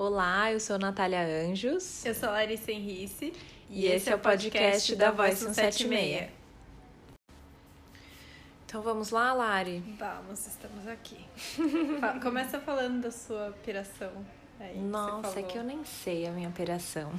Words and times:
Olá, 0.00 0.52
eu 0.52 0.60
sou 0.60 0.78
Natália 0.78 1.26
Anjos. 1.26 2.06
Eu 2.06 2.14
sou 2.14 2.28
Larissa 2.28 2.70
Henrice. 2.70 3.32
E, 3.68 3.80
e 3.80 3.86
esse 3.86 4.08
é 4.08 4.14
o 4.14 4.18
podcast 4.20 4.94
da 4.94 5.10
Voz 5.10 5.40
176. 5.40 6.30
Então 8.64 8.80
vamos 8.80 9.10
lá, 9.10 9.32
Lari? 9.32 9.82
Vamos, 9.98 10.46
estamos 10.46 10.86
aqui. 10.86 11.18
Começa 12.22 12.60
falando 12.60 13.02
da 13.02 13.10
sua 13.10 13.52
piração. 13.64 14.24
Aí, 14.60 14.78
Nossa, 14.78 15.40
é 15.40 15.42
que 15.42 15.58
eu 15.58 15.64
nem 15.64 15.84
sei 15.84 16.28
a 16.28 16.30
minha 16.30 16.50
piração. 16.50 17.10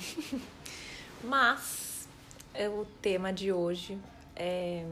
Mas 1.21 2.07
é, 2.53 2.69
o 2.69 2.85
tema 3.01 3.33
de 3.33 3.51
hoje 3.51 3.99
é 4.37 4.85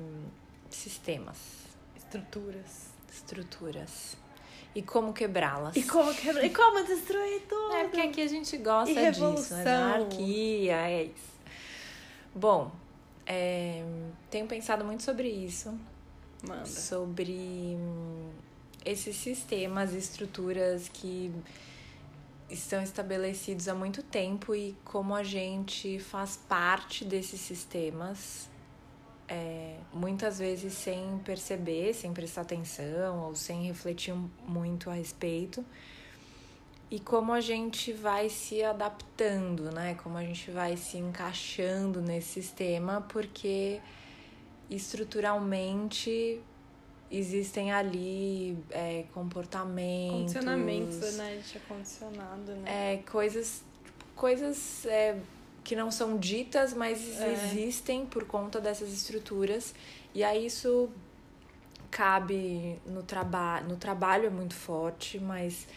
sistemas. 0.69 1.38
Estruturas. 1.95 2.89
Estruturas. 3.09 4.17
E 4.78 4.84
como 4.84 5.12
quebrá-las. 5.12 5.75
E 5.75 5.82
como 5.82 6.14
quebrar. 6.14 6.46
E 6.46 6.52
como 6.52 6.84
destruir 6.84 7.41
tudo. 7.50 7.73
É 7.73 7.86
porque 7.86 8.00
aqui 8.00 8.21
a 8.21 8.28
gente 8.28 8.56
gosta 8.57 8.92
e 8.92 9.11
disso, 9.11 9.56
né? 9.56 9.75
Anarquia, 9.75 10.75
é 10.75 11.04
isso. 11.06 11.38
Bom, 12.36 12.71
é, 13.25 13.84
tenho 14.29 14.46
pensado 14.46 14.86
muito 14.86 15.01
sobre 15.01 15.29
isso. 15.29 15.75
Manda. 16.48 16.68
Sobre 16.68 17.32
hum, 17.32 18.29
esses 18.86 19.15
sistemas 19.15 19.96
estruturas 19.96 20.87
que 20.87 21.34
estão 22.48 22.79
estabelecidos 22.84 23.68
há 23.68 23.73
muito 23.73 24.04
tempo 24.04 24.54
e 24.54 24.78
como 24.86 25.15
a 25.15 25.23
gente 25.23 25.98
faz 25.98 26.37
parte 26.48 27.04
desses 27.04 27.42
sistemas 27.42 28.48
é, 29.27 29.75
muitas 29.93 30.39
vezes 30.39 30.73
sem 30.73 31.19
perceber, 31.19 31.93
sem 31.93 32.13
prestar 32.13 32.41
atenção 32.41 33.25
ou 33.25 33.36
sem 33.36 33.67
refletir 33.67 34.13
muito 34.47 34.89
a 34.89 34.94
respeito. 34.94 35.63
E 36.89 37.00
como 37.00 37.33
a 37.33 37.41
gente 37.41 37.91
vai 37.91 38.30
se 38.30 38.63
adaptando, 38.63 39.72
né? 39.72 39.95
Como 40.02 40.17
a 40.17 40.23
gente 40.23 40.50
vai 40.52 40.78
se 40.78 40.97
encaixando 40.97 42.02
nesse 42.02 42.42
sistema, 42.42 43.06
porque 43.09 43.81
estruturalmente 44.69 46.41
existem 47.12 47.73
ali 47.73 48.58
é, 48.72 49.03
comportamentos. 49.14 50.34
Condicionamentos, 50.34 51.17
né? 51.17 51.41
De 51.45 51.59
condicionado, 51.59 52.53
né? 52.53 52.94
É, 52.94 52.97
coisas, 53.12 53.64
coisas 54.16 54.86
é, 54.86 55.19
que 55.68 55.76
não 55.76 55.92
são 55.92 56.18
ditas, 56.18 56.73
mas 56.73 57.20
é. 57.20 57.34
existem 57.34 58.06
por 58.06 58.23
conta 58.23 58.62
dessas 58.62 58.88
estruturas. 58.94 59.76
E 60.16 60.24
aí 60.24 60.46
isso 60.46 60.90
cabe 61.92 62.80
no 62.86 63.04
trabalho. 63.04 63.68
No 63.68 63.76
trabalho 63.76 64.28
é 64.28 64.30
muito 64.30 64.56
forte, 64.56 65.20
mas 65.20 65.68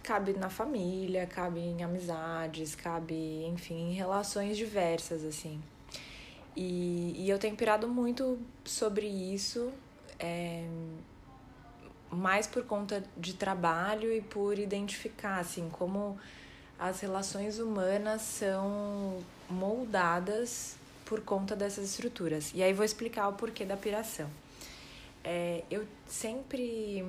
cabe 0.00 0.32
na 0.34 0.48
família, 0.48 1.26
cabe 1.26 1.58
em 1.58 1.82
amizades, 1.82 2.76
cabe, 2.76 3.44
enfim, 3.46 3.90
em 3.90 3.94
relações 3.94 4.56
diversas, 4.56 5.24
assim. 5.24 5.60
E, 6.54 7.12
e 7.16 7.28
eu 7.28 7.36
tenho 7.36 7.56
pirado 7.56 7.88
muito 7.88 8.38
sobre 8.64 9.08
isso, 9.08 9.72
é, 10.20 10.64
mais 12.12 12.46
por 12.46 12.62
conta 12.62 13.02
de 13.16 13.34
trabalho 13.34 14.12
e 14.12 14.20
por 14.20 14.56
identificar, 14.56 15.40
assim, 15.40 15.68
como 15.68 16.16
as 16.78 17.00
relações 17.00 17.58
humanas 17.58 18.22
são 18.22 19.18
moldadas 19.48 20.76
por 21.04 21.20
conta 21.20 21.56
dessas 21.56 21.90
estruturas. 21.90 22.52
E 22.54 22.62
aí 22.62 22.72
vou 22.72 22.84
explicar 22.84 23.28
o 23.28 23.32
porquê 23.34 23.64
da 23.64 23.76
piração. 23.76 24.28
É, 25.24 25.64
eu 25.70 25.86
sempre. 26.06 27.04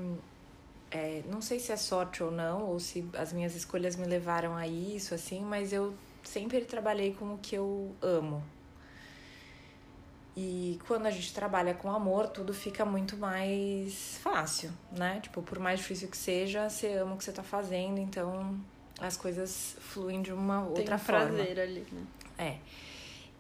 É, 0.89 1.21
não 1.29 1.41
sei 1.41 1.59
se 1.59 1.71
é 1.71 1.77
sorte 1.77 2.23
ou 2.23 2.31
não, 2.31 2.63
ou 2.63 2.79
se 2.79 3.07
as 3.17 3.33
minhas 3.33 3.55
escolhas 3.55 3.95
me 3.95 4.05
levaram 4.05 4.55
a 4.55 4.65
isso, 4.65 5.13
assim, 5.13 5.41
mas 5.41 5.73
eu 5.73 5.93
sempre 6.23 6.61
trabalhei 6.61 7.13
com 7.13 7.33
o 7.33 7.37
que 7.37 7.55
eu 7.55 7.93
amo. 8.01 8.41
E 10.35 10.79
quando 10.87 11.07
a 11.07 11.11
gente 11.11 11.33
trabalha 11.33 11.73
com 11.73 11.91
amor, 11.91 12.27
tudo 12.27 12.53
fica 12.53 12.85
muito 12.85 13.17
mais 13.17 14.17
fácil, 14.21 14.71
né? 14.91 15.19
Tipo, 15.19 15.41
por 15.41 15.57
mais 15.59 15.79
difícil 15.79 16.07
que 16.07 16.17
seja, 16.17 16.69
você 16.69 16.93
ama 16.93 17.15
o 17.15 17.17
que 17.17 17.23
você 17.23 17.31
tá 17.31 17.41
fazendo, 17.43 17.99
então 17.99 18.55
as 18.99 19.15
coisas 19.15 19.75
fluem 19.79 20.21
de 20.21 20.31
uma 20.31 20.65
outra 20.65 20.83
Tem 20.83 20.95
um 20.95 20.99
forma. 20.99 21.25
prazer 21.27 21.59
ali, 21.59 21.85
né? 21.91 22.03
É. 22.37 22.57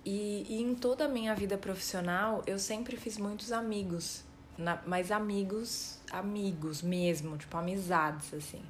E, 0.05 0.45
e 0.47 0.61
em 0.61 0.73
toda 0.75 1.05
a 1.05 1.07
minha 1.07 1.35
vida 1.35 1.57
profissional, 1.57 2.43
eu 2.47 2.57
sempre 2.57 2.95
fiz 2.95 3.17
muitos 3.17 3.51
amigos. 3.51 4.23
Na, 4.57 4.81
mas 4.85 5.11
amigos, 5.11 5.99
amigos 6.11 6.81
mesmo, 6.81 7.37
tipo 7.37 7.55
amizades, 7.57 8.33
assim, 8.33 8.61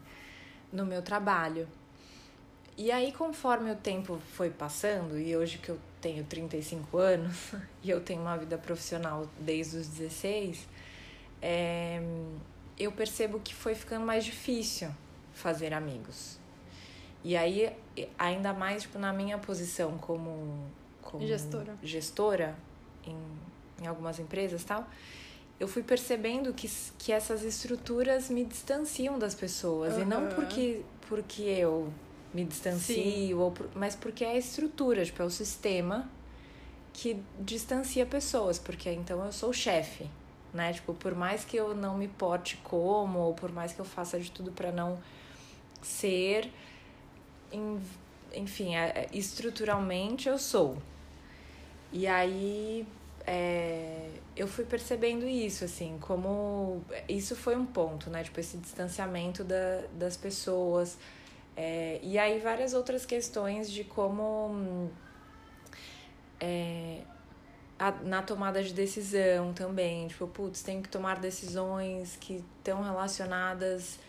no 0.71 0.85
meu 0.85 1.01
trabalho. 1.01 1.67
E 2.77 2.91
aí, 2.91 3.11
conforme 3.11 3.71
o 3.71 3.75
tempo 3.75 4.19
foi 4.33 4.49
passando, 4.49 5.17
e 5.17 5.35
hoje 5.35 5.57
que 5.57 5.69
eu 5.69 5.79
tenho 6.01 6.23
35 6.23 6.97
anos, 6.97 7.53
e 7.83 7.89
eu 7.89 8.01
tenho 8.01 8.21
uma 8.21 8.37
vida 8.37 8.57
profissional 8.57 9.27
desde 9.39 9.77
os 9.77 9.87
16, 9.87 10.67
é, 11.41 12.01
eu 12.77 12.91
percebo 12.91 13.39
que 13.39 13.53
foi 13.53 13.75
ficando 13.75 14.05
mais 14.05 14.25
difícil 14.25 14.89
fazer 15.33 15.73
amigos. 15.73 16.37
E 17.23 17.35
aí, 17.35 17.75
ainda 18.17 18.53
mais 18.53 18.83
tipo, 18.83 18.99
na 18.99 19.11
minha 19.11 19.37
posição 19.37 19.97
como, 19.97 20.65
como 21.01 21.25
gestora, 21.25 21.75
gestora 21.83 22.55
em, 23.05 23.17
em 23.83 23.87
algumas 23.87 24.19
empresas 24.19 24.63
tal, 24.63 24.87
eu 25.59 25.67
fui 25.67 25.81
percebendo 25.81 26.53
que, 26.53 26.69
que 26.97 27.11
essas 27.11 27.43
estruturas 27.43 28.29
me 28.29 28.45
distanciam 28.45 29.17
das 29.17 29.33
pessoas. 29.33 29.95
Uhum. 29.95 30.01
E 30.01 30.05
não 30.05 30.27
porque, 30.29 30.81
porque 31.09 31.41
eu 31.41 31.91
me 32.33 32.45
distancio, 32.45 33.39
ou 33.39 33.51
por, 33.51 33.69
mas 33.73 33.95
porque 33.95 34.23
é 34.23 34.31
a 34.31 34.37
estrutura, 34.37 35.03
tipo, 35.03 35.21
é 35.21 35.25
o 35.25 35.29
sistema 35.29 36.07
que 36.93 37.19
distancia 37.39 38.05
pessoas. 38.05 38.59
Porque 38.59 38.91
então 38.91 39.25
eu 39.25 39.31
sou 39.31 39.49
o 39.49 39.53
chefe, 39.53 40.07
né? 40.53 40.73
Tipo, 40.73 40.93
por 40.93 41.15
mais 41.15 41.43
que 41.43 41.57
eu 41.57 41.75
não 41.75 41.97
me 41.97 42.07
porte 42.07 42.57
como, 42.63 43.19
ou 43.19 43.33
por 43.33 43.51
mais 43.51 43.73
que 43.73 43.79
eu 43.79 43.85
faça 43.85 44.19
de 44.19 44.29
tudo 44.29 44.51
para 44.51 44.71
não 44.71 44.99
ser 45.81 46.51
enfim, 48.33 48.75
é, 48.75 48.89
é, 48.89 49.09
estruturalmente 49.13 50.29
eu 50.29 50.37
sou. 50.37 50.77
E 51.91 52.05
aí 52.07 52.85
é, 53.25 54.09
eu 54.35 54.47
fui 54.47 54.65
percebendo 54.65 55.27
isso, 55.27 55.65
assim, 55.65 55.97
como 55.99 56.81
isso 57.07 57.35
foi 57.35 57.55
um 57.55 57.65
ponto, 57.65 58.09
né? 58.09 58.23
Tipo, 58.23 58.39
esse 58.39 58.57
distanciamento 58.57 59.43
da, 59.43 59.83
das 59.93 60.17
pessoas. 60.17 60.97
É, 61.55 61.99
e 62.03 62.17
aí 62.19 62.39
várias 62.39 62.73
outras 62.73 63.05
questões 63.05 63.71
de 63.71 63.83
como 63.83 64.91
é, 66.39 67.01
a, 67.79 67.91
na 67.91 68.21
tomada 68.21 68.63
de 68.63 68.73
decisão 68.73 69.53
também, 69.53 70.07
tipo, 70.07 70.27
putz, 70.27 70.61
tenho 70.61 70.81
que 70.81 70.89
tomar 70.89 71.19
decisões 71.19 72.15
que 72.17 72.43
estão 72.59 72.83
relacionadas 72.83 73.99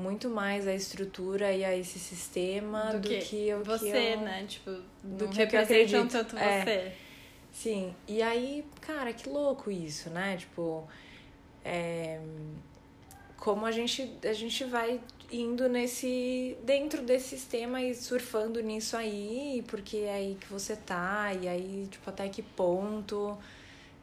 muito 0.00 0.28
mais 0.28 0.66
a 0.66 0.74
estrutura 0.74 1.52
e 1.52 1.64
a 1.64 1.76
esse 1.76 1.98
sistema 1.98 2.92
do, 2.92 3.00
do 3.00 3.08
que, 3.08 3.18
que 3.18 3.54
o 3.54 3.62
você, 3.62 3.90
que 3.90 3.96
eu, 3.96 4.20
né? 4.20 4.44
Tipo, 4.48 4.70
do 5.02 5.28
que, 5.28 5.46
que 5.46 5.56
eu 5.56 5.60
acredito. 5.60 6.08
tanto 6.08 6.36
é, 6.36 6.64
você. 6.64 6.92
Sim, 7.52 7.94
e 8.08 8.22
aí, 8.22 8.64
cara, 8.80 9.12
que 9.12 9.28
louco 9.28 9.70
isso, 9.70 10.08
né? 10.10 10.36
Tipo, 10.36 10.88
é, 11.64 12.20
como 13.36 13.66
a 13.66 13.70
gente, 13.70 14.10
a 14.24 14.32
gente 14.32 14.64
vai 14.64 15.00
indo 15.32 15.68
nesse 15.68 16.56
dentro 16.64 17.02
desse 17.02 17.30
sistema 17.30 17.80
e 17.80 17.94
surfando 17.94 18.60
nisso 18.60 18.96
aí, 18.96 19.64
porque 19.68 19.98
é 19.98 20.14
aí 20.14 20.36
que 20.40 20.46
você 20.48 20.76
tá, 20.76 21.32
e 21.34 21.48
aí, 21.48 21.88
tipo, 21.90 22.08
até 22.08 22.28
que 22.28 22.42
ponto, 22.42 23.36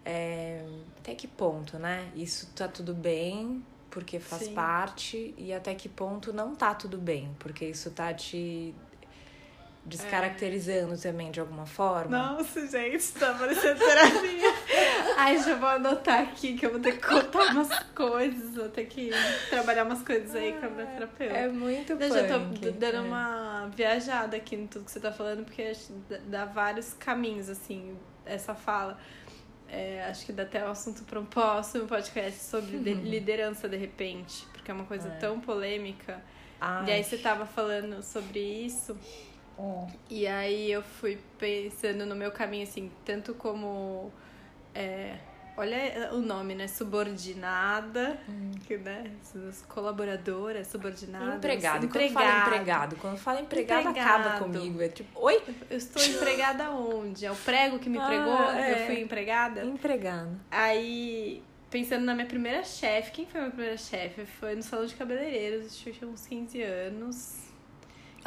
é, 0.05 0.63
até 0.99 1.13
que 1.15 1.27
ponto, 1.27 1.77
né? 1.77 2.09
Isso 2.15 2.49
tá 2.55 2.67
tudo 2.67 2.93
bem, 2.93 3.63
porque 3.97 4.19
faz 4.19 4.43
Sim. 4.43 4.53
parte 4.53 5.33
e 5.35 5.51
até 5.51 5.73
que 5.73 5.89
ponto 5.89 6.31
não 6.31 6.53
tá 6.53 6.75
tudo 6.75 6.99
bem, 6.99 7.35
porque 7.39 7.65
isso 7.65 7.89
tá 7.89 8.13
te 8.13 8.75
descaracterizando 9.83 10.94
é. 10.94 10.97
também 10.97 11.31
de 11.31 11.39
alguma 11.39 11.65
forma. 11.65 12.15
Nossa, 12.15 12.67
gente, 12.67 13.11
tá 13.13 13.33
parecendo 13.33 13.79
terapia. 13.79 14.53
Ai, 15.17 15.39
já 15.39 15.55
vou 15.55 15.69
anotar 15.69 16.21
aqui 16.21 16.55
que 16.55 16.67
eu 16.67 16.73
vou 16.73 16.79
ter 16.79 16.91
que 16.99 17.07
contar 17.07 17.51
umas 17.53 17.69
coisas, 17.95 18.55
vou 18.55 18.69
ter 18.69 18.85
que 18.85 19.09
trabalhar 19.49 19.83
umas 19.83 20.03
coisas 20.03 20.35
aí 20.35 20.53
com 20.53 20.67
a 20.67 20.69
minha 20.69 20.85
terapeuta. 20.85 21.33
É 21.35 21.47
muito 21.47 21.93
Eu 21.93 22.13
já 22.13 22.27
tô 22.27 22.38
dando 22.69 22.97
é. 22.97 23.01
uma 23.01 23.67
viajada 23.75 24.38
aqui 24.38 24.55
no 24.55 24.67
tudo 24.67 24.85
que 24.85 24.91
você 24.91 25.00
tá 25.00 25.11
falando, 25.11 25.43
porque 25.43 25.73
dá 26.27 26.45
vários 26.45 26.93
caminhos, 26.93 27.50
assim, 27.50 27.97
essa 28.27 28.53
fala. 28.53 29.00
É, 29.69 30.05
acho 30.05 30.25
que 30.25 30.31
dá 30.31 30.43
até 30.43 30.65
um 30.65 30.71
assunto 30.71 31.03
para 31.03 31.19
um 31.19 31.25
próximo 31.25 31.87
podcast 31.87 32.39
sobre 32.39 32.77
uhum. 32.77 33.01
liderança 33.03 33.67
de 33.67 33.75
repente, 33.75 34.45
porque 34.53 34.71
é 34.71 34.73
uma 34.73 34.85
coisa 34.85 35.09
é. 35.09 35.17
tão 35.17 35.39
polêmica. 35.39 36.23
Ai. 36.59 36.87
E 36.87 36.91
aí 36.91 37.03
você 37.03 37.17
tava 37.17 37.45
falando 37.45 38.01
sobre 38.01 38.39
isso. 38.39 38.97
Oh. 39.57 39.87
E 40.09 40.25
aí 40.27 40.71
eu 40.71 40.81
fui 40.81 41.19
pensando 41.37 42.05
no 42.05 42.15
meu 42.15 42.31
caminho, 42.31 42.63
assim, 42.63 42.91
tanto 43.03 43.33
como 43.33 44.11
é, 44.73 45.17
olha 45.57 46.12
o 46.13 46.19
nome, 46.19 46.54
né? 46.54 46.68
Subordinada, 46.68 48.18
hum. 48.30 48.51
que, 48.65 48.77
né? 48.77 49.12
Colaboradora, 49.68 50.63
subordinada. 50.63 51.36
Empregado. 51.36 51.86
empregado. 51.86 51.88
Quando 51.88 52.13
fala 52.13 52.45
empregado, 52.45 52.95
quando 52.98 53.18
fala 53.18 53.42
empregado, 53.42 53.89
empregado, 53.89 54.27
acaba 54.27 54.39
comigo. 54.39 54.81
É 54.81 54.88
tipo, 54.89 55.19
oi? 55.19 55.42
Eu 55.69 55.77
estou 55.77 56.04
empregada 56.04 56.69
onde? 56.69 57.25
É 57.25 57.31
o 57.31 57.36
prego 57.36 57.80
que 57.80 57.89
me 57.89 57.98
ah, 57.98 58.06
pregou? 58.06 58.51
É. 58.51 58.71
Eu 58.71 58.86
fui 58.86 59.01
empregada? 59.01 59.63
Empregada. 59.65 60.30
Aí, 60.51 61.44
pensando 61.71 62.06
na 62.06 62.13
minha 62.13 62.27
primeira 62.27 62.63
chefe, 62.63 63.12
quem 63.12 63.25
foi 63.25 63.39
a 63.39 63.44
minha 63.44 63.51
primeira 63.51 63.77
chefe? 63.77 64.25
Foi 64.25 64.56
no 64.56 64.62
salão 64.62 64.86
de 64.86 64.95
cabeleireiros, 64.95 65.65
acho 65.68 65.83
que 65.83 65.89
eu 65.89 65.94
tinha 65.94 66.10
uns 66.10 66.27
15 66.27 66.62
anos. 66.62 67.46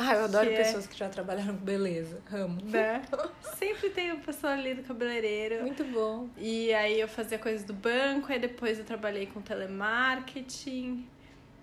Ah, 0.03 0.15
eu 0.15 0.25
adoro 0.25 0.49
que 0.49 0.55
é 0.55 0.65
pessoas 0.65 0.87
é... 0.87 0.89
que 0.89 0.97
já 0.97 1.09
trabalharam 1.11 1.55
com 1.59 1.65
beleza. 1.65 2.23
Amo. 2.33 2.59
Né? 2.65 3.03
Sempre 3.59 3.91
tem 3.91 4.11
uma 4.13 4.23
pessoa 4.23 4.55
ali 4.55 4.75
do 4.75 4.83
cabeleireiro. 4.83 5.63
Muito 5.63 5.85
bom. 5.85 6.27
E 6.39 6.73
aí 6.73 6.99
eu 6.99 7.07
fazia 7.07 7.39
coisas 7.39 7.65
do 7.65 7.75
banco, 7.75 8.33
aí 8.33 8.39
depois 8.39 8.79
eu 8.79 8.85
trabalhei 8.85 9.27
com 9.27 9.43
telemarketing, 9.43 11.07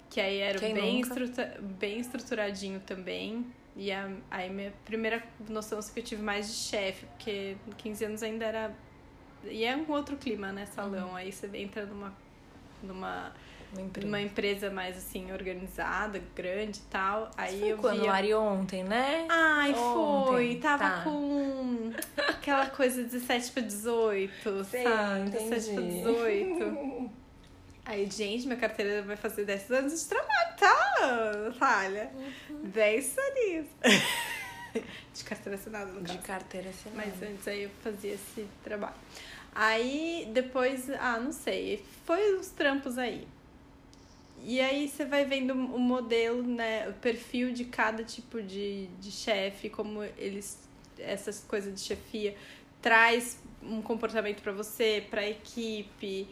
que 0.08 0.22
aí 0.22 0.38
era 0.38 0.60
bem, 0.60 1.02
estrutura, 1.02 1.58
bem 1.60 2.00
estruturadinho 2.00 2.80
também. 2.82 3.44
E 3.76 3.92
a, 3.92 4.08
aí 4.30 4.52
minha 4.52 4.72
primeira 4.86 5.24
noção 5.50 5.80
que 5.82 6.00
eu 6.00 6.04
tive 6.04 6.22
mais 6.22 6.48
de 6.48 6.54
chefe, 6.54 7.06
porque 7.08 7.58
15 7.78 8.06
anos 8.06 8.24
ainda 8.24 8.46
era. 8.46 8.76
E 9.46 9.64
é 9.64 9.76
um 9.76 9.90
outro 9.92 10.16
clima, 10.16 10.52
né? 10.52 10.68
Salão. 10.68 11.10
Uhum. 11.10 11.16
Aí 11.16 11.32
você 11.32 11.50
entra 11.58 11.88
numa. 11.88 12.14
numa 12.84 13.34
uma 13.74 13.82
empresa. 13.82 14.08
uma 14.08 14.22
empresa 14.22 14.70
mais 14.70 14.98
assim, 14.98 15.32
organizada, 15.32 16.22
grande 16.36 16.80
e 16.80 16.90
tal. 16.90 17.32
Aí 17.38 17.60
foi 17.60 17.72
eu 17.72 17.78
quando, 17.78 18.02
via... 18.02 18.12
Ari, 18.12 18.34
ontem, 18.34 18.84
né? 18.84 19.26
Ai, 19.30 19.72
ontem. 19.72 20.32
foi. 20.32 20.56
Tava 20.56 20.90
tá. 20.90 21.04
com 21.04 21.92
aquela 22.30 22.68
coisa 22.70 23.04
17 23.04 23.52
para 23.52 23.64
18, 23.64 24.64
Sei, 24.66 24.84
sabe? 24.84 25.28
Entendi. 25.28 25.50
17 25.50 25.74
para 25.74 25.84
18. 25.84 27.12
Aí, 27.86 28.10
gente, 28.12 28.46
minha 28.46 28.60
carteira 28.60 29.02
vai 29.02 29.16
fazer 29.16 29.46
10 29.46 29.72
anos 29.72 30.02
de 30.02 30.10
trabalho, 30.10 30.58
tá, 30.60 30.88
Natália? 31.78 32.12
Uhum. 32.50 32.62
10 32.64 33.16
anos. 33.18 33.68
de 35.14 35.24
carteira 35.24 35.58
assinada, 35.58 35.92
no 35.92 36.02
caso. 36.02 36.18
De 36.18 36.24
carteira 36.26 36.70
assinada. 36.70 37.08
Mas 37.08 37.30
antes 37.30 37.48
aí 37.48 37.64
eu 37.64 37.70
fazia 37.82 38.14
esse 38.14 38.48
trabalho. 38.64 38.96
Aí, 39.54 40.30
depois, 40.34 40.90
ah, 41.00 41.20
não 41.20 41.32
sei, 41.32 41.84
foi 42.06 42.36
os 42.36 42.50
trampos 42.50 42.98
aí. 42.98 43.28
E 44.44 44.62
aí 44.62 44.88
você 44.88 45.06
vai 45.06 45.26
vendo 45.26 45.54
o 45.54 45.80
modelo, 45.80 46.44
né, 46.44 46.88
o 46.90 46.94
perfil 46.94 47.52
de 47.52 47.66
cada 47.66 48.04
tipo 48.04 48.42
de, 48.42 48.88
de 49.00 49.12
chefe, 49.12 49.70
como 49.70 50.04
eles 50.18 50.68
essas 51.00 51.44
coisas 51.44 51.74
de 51.74 51.80
chefia 51.82 52.36
traz 52.82 53.40
um 53.62 53.82
comportamento 53.82 54.42
para 54.42 54.52
você, 54.52 55.06
para 55.10 55.22
a 55.22 55.30
equipe. 55.30 56.28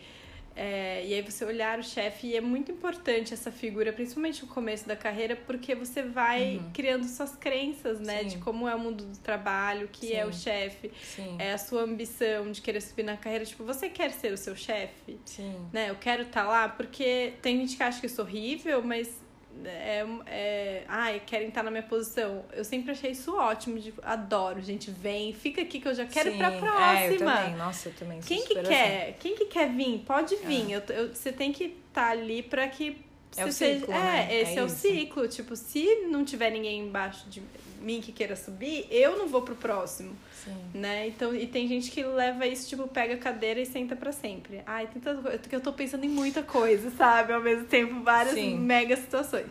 É, 0.55 1.05
e 1.05 1.13
aí 1.13 1.21
você 1.21 1.43
olhar 1.43 1.79
o 1.79 1.83
chefe, 1.83 2.27
e 2.27 2.37
é 2.37 2.41
muito 2.41 2.71
importante 2.71 3.33
essa 3.33 3.51
figura, 3.51 3.91
principalmente 3.91 4.41
no 4.43 4.47
começo 4.47 4.87
da 4.87 4.95
carreira, 4.95 5.35
porque 5.35 5.75
você 5.75 6.01
vai 6.01 6.57
uhum. 6.57 6.71
criando 6.71 7.03
suas 7.05 7.35
crenças, 7.35 7.99
né? 7.99 8.23
Sim. 8.23 8.27
De 8.29 8.37
como 8.37 8.67
é 8.67 8.73
o 8.73 8.79
mundo 8.79 9.03
do 9.03 9.17
trabalho, 9.19 9.85
o 9.85 9.89
que 9.89 10.07
Sim. 10.07 10.13
é 10.13 10.25
o 10.25 10.31
chefe, 10.31 10.91
é 11.37 11.51
a 11.51 11.57
sua 11.57 11.81
ambição 11.81 12.51
de 12.51 12.61
querer 12.61 12.81
subir 12.81 13.03
na 13.03 13.17
carreira. 13.17 13.45
Tipo, 13.45 13.65
você 13.65 13.89
quer 13.89 14.11
ser 14.11 14.31
o 14.31 14.37
seu 14.37 14.55
chefe? 14.55 15.19
Sim. 15.25 15.67
Né? 15.73 15.89
Eu 15.89 15.95
quero 15.95 16.23
estar 16.23 16.43
tá 16.43 16.49
lá, 16.49 16.69
porque 16.69 17.33
tem 17.41 17.59
gente 17.59 17.75
que 17.75 17.83
acha 17.83 17.99
que 17.99 18.05
isso 18.05 18.21
é 18.21 18.23
horrível, 18.23 18.81
mas 18.81 19.24
é, 19.63 20.05
é, 20.25 20.83
ai, 20.87 21.21
querem 21.25 21.47
estar 21.47 21.63
na 21.63 21.71
minha 21.71 21.83
posição. 21.83 22.43
Eu 22.51 22.63
sempre 22.63 22.91
achei 22.91 23.11
isso 23.11 23.35
ótimo, 23.35 23.79
de, 23.79 23.93
adoro, 24.03 24.61
gente, 24.61 24.91
vem, 24.91 25.33
fica 25.33 25.61
aqui 25.61 25.79
que 25.79 25.87
eu 25.87 25.93
já 25.93 26.05
quero 26.05 26.29
Sim, 26.29 26.35
ir 26.35 26.39
pra 26.39 26.51
próxima. 26.51 26.99
É, 26.99 27.13
eu 27.13 27.17
também. 27.17 27.55
Nossa, 27.55 27.89
eu 27.89 27.93
também 27.93 28.19
Quem 28.19 28.45
que 28.45 28.61
quer? 28.61 29.09
Assim. 29.09 29.15
Quem 29.19 29.35
que 29.35 29.45
quer 29.45 29.69
vir? 29.71 29.99
Pode 30.05 30.35
vir. 30.37 30.71
É. 30.71 30.75
Eu, 30.75 30.95
eu, 30.95 31.15
você 31.15 31.31
tem 31.31 31.51
que 31.51 31.65
estar 31.65 32.07
tá 32.07 32.09
ali 32.09 32.43
pra 32.43 32.67
que 32.67 32.97
é 33.37 33.45
o 33.45 33.51
ciclo, 33.51 33.53
seja, 33.53 33.87
né? 33.87 34.27
É, 34.29 34.41
esse 34.41 34.53
é, 34.53 34.59
é 34.59 34.63
o 34.63 34.69
ciclo. 34.69 35.27
Tipo, 35.27 35.55
se 35.55 36.07
não 36.07 36.23
tiver 36.23 36.49
ninguém 36.51 36.79
embaixo 36.79 37.29
de 37.29 37.41
mim 37.85 38.01
que 38.01 38.11
queira 38.11 38.35
subir, 38.35 38.87
eu 38.89 39.17
não 39.17 39.27
vou 39.27 39.41
pro 39.41 39.55
próximo. 39.55 40.15
Sim. 40.43 40.55
Né? 40.73 41.07
Então, 41.07 41.33
e 41.35 41.47
tem 41.47 41.67
gente 41.67 41.91
que 41.91 42.03
leva 42.03 42.45
isso, 42.45 42.67
tipo, 42.67 42.87
pega 42.87 43.13
a 43.13 43.17
cadeira 43.17 43.59
e 43.59 43.65
senta 43.65 43.95
para 43.95 44.11
sempre. 44.11 44.61
Ai, 44.65 44.87
tem 44.87 45.01
tanta 45.01 45.21
coisa. 45.21 45.37
que 45.37 45.55
eu 45.55 45.61
tô 45.61 45.73
pensando 45.73 46.03
em 46.03 46.09
muita 46.09 46.43
coisa, 46.43 46.89
sabe? 46.91 47.33
Ao 47.33 47.41
mesmo 47.41 47.65
tempo, 47.65 48.01
várias 48.03 48.35
Sim. 48.35 48.57
mega 48.57 48.95
situações. 48.95 49.47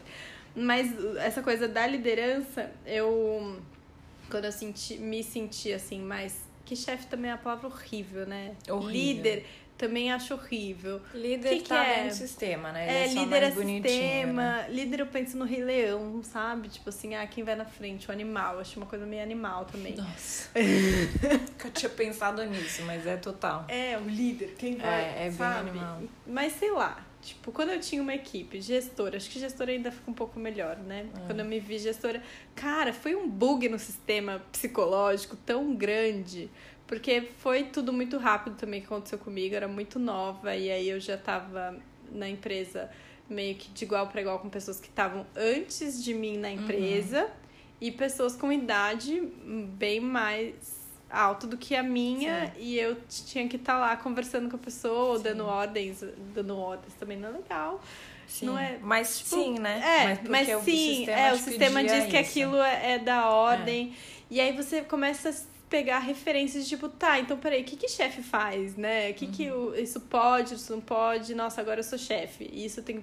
Mas 0.54 0.92
essa 1.16 1.42
coisa 1.42 1.66
da 1.66 1.86
liderança, 1.86 2.70
eu. 2.86 3.60
Quando 4.30 4.44
eu 4.44 4.52
senti, 4.52 4.96
me 4.98 5.22
senti 5.22 5.72
assim, 5.72 6.00
mais. 6.00 6.42
Que 6.64 6.74
chefe 6.74 7.06
também 7.06 7.30
é 7.30 7.34
a 7.34 7.36
palavra 7.36 7.66
horrível, 7.66 8.26
né? 8.26 8.54
Horrível. 8.70 8.90
Líder 8.90 9.46
também 9.76 10.12
acho 10.12 10.34
horrível. 10.34 11.00
Líder 11.12 11.58
que 11.58 11.68
tá 11.68 11.84
que 11.84 11.90
é? 11.90 12.08
do 12.08 12.14
sistema, 12.14 12.72
né? 12.72 12.84
Ele 12.84 12.92
é, 12.92 13.04
é 13.04 13.24
líder 13.24 13.42
é 13.42 13.50
sistema. 13.50 14.42
Né? 14.42 14.66
Líder 14.70 15.00
eu 15.00 15.06
penso 15.06 15.36
no 15.36 15.44
Rei 15.44 15.64
Leão, 15.64 16.22
sabe? 16.22 16.68
Tipo 16.68 16.88
assim, 16.88 17.14
ah, 17.14 17.26
quem 17.26 17.42
vai 17.42 17.56
na 17.56 17.64
frente? 17.64 18.08
O 18.08 18.12
animal. 18.12 18.60
Acho 18.60 18.78
uma 18.78 18.86
coisa 18.86 19.04
meio 19.04 19.22
animal 19.22 19.64
também. 19.64 19.96
Nossa. 19.96 20.50
Nunca 21.50 21.70
tinha 21.70 21.90
pensado 21.90 22.44
nisso, 22.44 22.82
mas 22.84 23.06
é 23.06 23.16
total. 23.16 23.64
É, 23.68 23.98
o 23.98 24.08
líder, 24.08 24.54
quem 24.56 24.76
vai. 24.76 25.02
É, 25.02 25.26
é 25.26 25.30
sabe? 25.32 25.70
bem 25.70 25.70
animal. 25.70 26.02
Mas 26.26 26.52
sei 26.52 26.70
lá. 26.70 27.04
Tipo, 27.20 27.52
quando 27.52 27.70
eu 27.70 27.80
tinha 27.80 28.02
uma 28.02 28.14
equipe, 28.14 28.60
gestora, 28.60 29.16
acho 29.16 29.30
que 29.30 29.40
gestora 29.40 29.72
ainda 29.72 29.90
fica 29.90 30.10
um 30.10 30.14
pouco 30.14 30.38
melhor, 30.38 30.76
né? 30.76 31.06
É. 31.16 31.26
Quando 31.26 31.40
eu 31.40 31.46
me 31.46 31.58
vi 31.58 31.78
gestora, 31.78 32.22
cara, 32.54 32.92
foi 32.92 33.14
um 33.14 33.26
bug 33.26 33.66
no 33.66 33.78
sistema 33.78 34.42
psicológico 34.52 35.34
tão 35.34 35.74
grande 35.74 36.50
porque 36.86 37.28
foi 37.38 37.64
tudo 37.64 37.92
muito 37.92 38.18
rápido 38.18 38.56
também 38.56 38.80
que 38.80 38.86
aconteceu 38.86 39.18
comigo, 39.18 39.54
era 39.54 39.68
muito 39.68 39.98
nova 39.98 40.54
e 40.56 40.70
aí 40.70 40.88
eu 40.88 41.00
já 41.00 41.14
estava 41.14 41.76
na 42.10 42.28
empresa 42.28 42.90
meio 43.28 43.54
que 43.54 43.70
de 43.70 43.84
igual 43.84 44.06
para 44.08 44.20
igual 44.20 44.38
com 44.38 44.48
pessoas 44.48 44.78
que 44.78 44.88
estavam 44.88 45.26
antes 45.34 46.02
de 46.02 46.12
mim 46.12 46.36
na 46.36 46.50
empresa 46.50 47.24
uhum. 47.24 47.30
e 47.80 47.90
pessoas 47.90 48.36
com 48.36 48.52
idade 48.52 49.20
bem 49.78 50.00
mais 50.00 50.84
alta 51.10 51.46
do 51.46 51.56
que 51.56 51.74
a 51.76 51.82
minha 51.82 52.46
Sim. 52.46 52.52
e 52.58 52.78
eu 52.78 52.96
tinha 53.08 53.48
que 53.48 53.56
estar 53.56 53.74
tá 53.74 53.78
lá 53.78 53.96
conversando 53.96 54.50
com 54.50 54.56
a 54.56 54.58
pessoa, 54.58 55.18
dando 55.18 55.46
ordens, 55.46 56.04
dando 56.34 56.58
ordens 56.58 56.92
também 56.94 57.16
não 57.16 57.28
é 57.28 57.32
legal. 57.32 57.80
Sim. 58.26 58.46
Não 58.46 58.58
é, 58.58 58.78
mas 58.80 59.18
tipo, 59.18 59.36
sim, 59.36 59.58
né? 59.58 59.80
É, 59.84 60.04
mas, 60.28 60.46
mas 60.48 60.64
sim, 60.64 61.06
o 61.06 61.10
é, 61.10 61.32
o 61.32 61.38
sistema 61.38 61.84
diz 61.84 62.04
que 62.06 62.18
isso. 62.18 62.30
aquilo 62.30 62.56
é, 62.56 62.94
é 62.94 62.98
da 62.98 63.28
ordem. 63.28 63.94
É. 64.10 64.13
E 64.34 64.40
aí 64.40 64.50
você 64.50 64.82
começa 64.82 65.30
a 65.30 65.32
pegar 65.70 66.00
referências, 66.00 66.66
tipo, 66.66 66.88
tá, 66.88 67.20
então 67.20 67.38
peraí, 67.38 67.62
o 67.62 67.64
que 67.64 67.76
que 67.76 67.86
chefe 67.86 68.20
faz, 68.20 68.74
né? 68.74 69.12
O 69.12 69.14
que 69.14 69.26
uhum. 69.26 69.30
que 69.30 69.50
o, 69.52 69.74
isso 69.76 70.00
pode, 70.00 70.54
isso 70.54 70.72
não 70.72 70.80
pode? 70.80 71.36
Nossa, 71.36 71.60
agora 71.60 71.78
eu 71.78 71.84
sou 71.84 71.96
chefe. 71.96 72.50
E 72.52 72.64
isso 72.64 72.82
tem... 72.82 73.00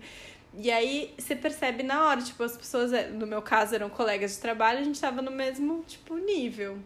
E 0.54 0.70
aí 0.70 1.14
você 1.18 1.34
percebe 1.34 1.84
na 1.84 2.06
hora, 2.06 2.22
tipo, 2.22 2.44
as 2.44 2.58
pessoas, 2.58 2.92
é, 2.92 3.08
no 3.08 3.26
meu 3.26 3.42
caso, 3.42 3.74
eram 3.74 3.90
colegas 3.90 4.36
de 4.36 4.42
trabalho, 4.42 4.80
a 4.80 4.84
gente 4.84 5.00
tava 5.00 5.22
no 5.22 5.32
mesmo, 5.32 5.86
tipo, 5.88 6.18
nível. 6.18 6.78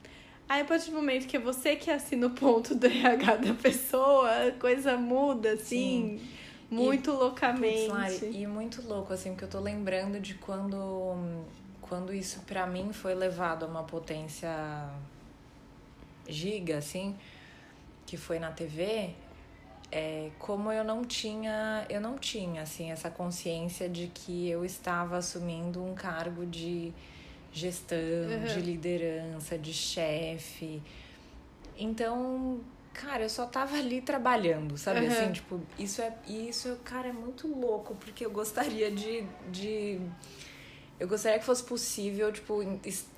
Aí, 0.47 0.61
a 0.61 0.65
partir 0.65 0.91
do 0.91 0.95
momento 0.97 1.25
que 1.25 1.37
é 1.37 1.39
você 1.39 1.75
que 1.75 1.89
assina 1.89 2.27
o 2.27 2.29
ponto 2.29 2.75
do 2.75 2.85
RH 2.85 3.37
da 3.37 3.53
pessoa, 3.55 4.29
a 4.49 4.51
coisa 4.51 4.95
muda, 4.95 5.53
assim, 5.53 6.19
Sim. 6.19 6.29
muito 6.69 7.09
e, 7.09 7.13
loucamente. 7.13 7.89
Putz, 7.89 8.21
Lari, 8.21 8.41
e 8.43 8.45
muito 8.45 8.87
louco, 8.87 9.11
assim, 9.11 9.31
porque 9.31 9.45
eu 9.45 9.49
tô 9.49 9.59
lembrando 9.59 10.19
de 10.19 10.35
quando, 10.35 11.43
quando 11.87 12.13
isso 12.13 12.41
para 12.41 12.65
mim 12.65 12.91
foi 12.91 13.13
levado 13.13 13.63
a 13.63 13.67
uma 13.67 13.83
potência 13.83 14.49
giga, 16.27 16.77
assim, 16.77 17.15
que 18.05 18.17
foi 18.17 18.39
na 18.39 18.51
TV, 18.51 19.11
é, 19.91 20.31
como 20.39 20.71
eu 20.71 20.83
não 20.83 21.03
tinha, 21.03 21.85
eu 21.89 22.01
não 22.01 22.17
tinha, 22.17 22.63
assim, 22.63 22.91
essa 22.91 23.09
consciência 23.09 23.87
de 23.87 24.07
que 24.07 24.49
eu 24.49 24.65
estava 24.65 25.17
assumindo 25.17 25.83
um 25.83 25.93
cargo 25.93 26.45
de 26.45 26.91
gestão, 27.51 27.97
uhum. 27.97 28.45
de 28.45 28.61
liderança, 28.61 29.57
de 29.57 29.73
chefe. 29.73 30.81
Então, 31.77 32.59
cara, 32.93 33.23
eu 33.23 33.29
só 33.29 33.45
tava 33.45 33.77
ali 33.77 34.01
trabalhando, 34.01 34.77
sabe? 34.77 35.01
Uhum. 35.01 35.11
Assim, 35.11 35.31
tipo, 35.31 35.61
isso 35.77 36.01
é, 36.01 36.13
isso, 36.27 36.77
cara, 36.83 37.09
é 37.09 37.13
muito 37.13 37.47
louco, 37.47 37.95
porque 37.95 38.25
eu 38.25 38.31
gostaria 38.31 38.91
de, 38.91 39.23
de 39.51 40.01
eu 40.99 41.07
gostaria 41.07 41.37
que 41.37 41.45
fosse 41.45 41.63
possível, 41.63 42.31
tipo, 42.31 42.61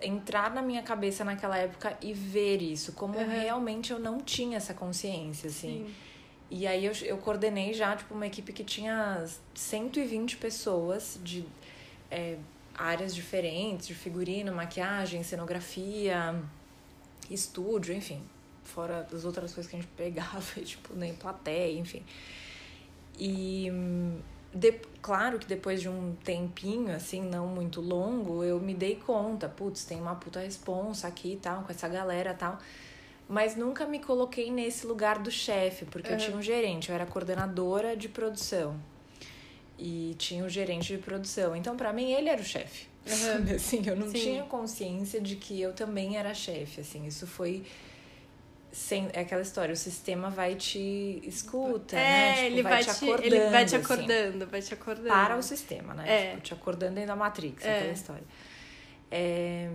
entrar 0.02 0.52
na 0.52 0.62
minha 0.62 0.82
cabeça 0.82 1.24
naquela 1.24 1.58
época 1.58 1.96
e 2.02 2.12
ver 2.12 2.62
isso, 2.62 2.94
como 2.94 3.18
uhum. 3.18 3.28
realmente 3.28 3.92
eu 3.92 4.00
não 4.00 4.20
tinha 4.20 4.58
essa 4.58 4.74
consciência, 4.74 5.48
assim. 5.48 5.86
Sim. 5.86 5.96
E 6.50 6.66
aí 6.66 6.86
eu, 6.86 6.94
eu 7.04 7.18
coordenei 7.18 7.74
já, 7.74 7.96
tipo, 7.96 8.16
uma 8.16 8.26
equipe 8.26 8.52
que 8.52 8.64
tinha 8.64 9.24
120 9.54 10.38
pessoas 10.38 11.20
de 11.24 11.46
é, 12.10 12.38
áreas 12.74 13.14
diferentes, 13.14 13.88
de 13.88 13.94
figurino, 13.94 14.52
maquiagem, 14.54 15.22
cenografia, 15.22 16.34
estúdio, 17.30 17.94
enfim. 17.94 18.24
Fora 18.64 19.04
das 19.04 19.24
outras 19.24 19.54
coisas 19.54 19.70
que 19.70 19.78
a 19.78 19.80
gente 19.80 19.92
pegava, 19.96 20.62
tipo, 20.62 20.96
nem 20.96 21.14
plateia, 21.14 21.78
enfim. 21.78 22.04
E 23.20 23.72
de, 24.58 24.72
claro 25.02 25.38
que 25.38 25.46
depois 25.46 25.80
de 25.80 25.88
um 25.88 26.16
tempinho, 26.24 26.94
assim, 26.94 27.22
não 27.22 27.48
muito 27.48 27.80
longo, 27.80 28.44
eu 28.44 28.60
me 28.60 28.74
dei 28.74 28.96
conta, 28.96 29.48
putz, 29.48 29.86
tem 29.86 30.02
uma 30.02 30.16
puta 30.16 30.40
responsa 30.40 31.08
aqui 31.08 31.34
e 31.34 31.38
tal, 31.38 31.64
com 31.64 31.72
essa 31.72 31.88
galera 31.88 32.32
e 32.32 32.34
tal. 32.34 32.58
mas 33.30 33.56
nunca 33.56 33.86
me 33.86 34.00
coloquei 34.00 34.50
nesse 34.50 34.88
lugar 34.88 35.20
do 35.20 35.30
chefe, 35.30 35.86
porque 35.86 36.10
uhum. 36.10 36.16
eu 36.16 36.20
tinha 36.20 36.38
um 36.38 36.42
gerente, 36.42 36.90
eu 36.90 36.96
era 36.96 37.06
coordenadora 37.06 37.96
de 37.96 38.10
produção. 38.10 38.80
E 39.78 40.16
tinha 40.18 40.44
o 40.44 40.48
um 40.48 40.50
gerente 40.50 40.96
de 40.96 40.98
produção. 40.98 41.56
Então, 41.56 41.78
para 41.78 41.94
mim, 41.94 42.12
ele 42.12 42.30
era 42.30 42.42
o 42.42 42.46
chefe. 42.46 42.88
Uhum. 43.06 43.54
Assim, 43.56 43.84
eu 43.86 43.96
não 43.96 44.08
Sim. 44.08 44.20
tinha 44.20 44.44
consciência 44.44 45.22
de 45.22 45.36
que 45.36 45.62
eu 45.62 45.72
também 45.72 46.18
era 46.18 46.34
chefe, 46.34 46.82
assim. 46.82 47.06
Isso 47.06 47.28
foi 47.28 47.64
sem, 48.72 49.10
é 49.14 49.22
aquela 49.22 49.42
história, 49.42 49.74
o 49.74 49.78
sistema 49.78 50.30
vai 50.30 50.56
te 50.56 51.22
escuta, 51.24 51.96
é, 51.96 52.00
né? 52.00 52.34
Tipo, 52.34 52.46
ele 52.46 52.64
vai, 52.64 52.72
vai 52.72 52.84
te 52.84 52.90
acordando. 52.90 53.26
Ele 53.26 53.50
vai 53.50 53.66
te 53.66 53.76
acordando, 53.76 54.44
assim, 54.44 54.52
vai 54.52 54.62
te 54.62 54.74
acordando. 54.74 55.08
Para 55.08 55.38
o 55.38 55.44
sistema, 55.44 55.94
né? 55.94 56.06
É. 56.08 56.30
Tipo, 56.32 56.42
te 56.42 56.54
acordando 56.54 56.96
dentro 56.96 57.08
da 57.08 57.16
Matrix, 57.16 57.66
é. 57.66 57.78
aquela 57.78 57.94
história. 57.94 58.24
É, 59.10 59.70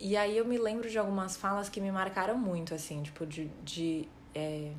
e 0.00 0.16
aí 0.16 0.36
eu 0.36 0.44
me 0.44 0.58
lembro 0.58 0.88
de 0.88 0.98
algumas 0.98 1.36
falas 1.36 1.68
que 1.68 1.80
me 1.80 1.90
marcaram 1.90 2.36
muito, 2.36 2.74
assim, 2.74 3.02
tipo, 3.02 3.26
de. 3.26 3.50
de 3.62 4.08
é, 4.34 4.70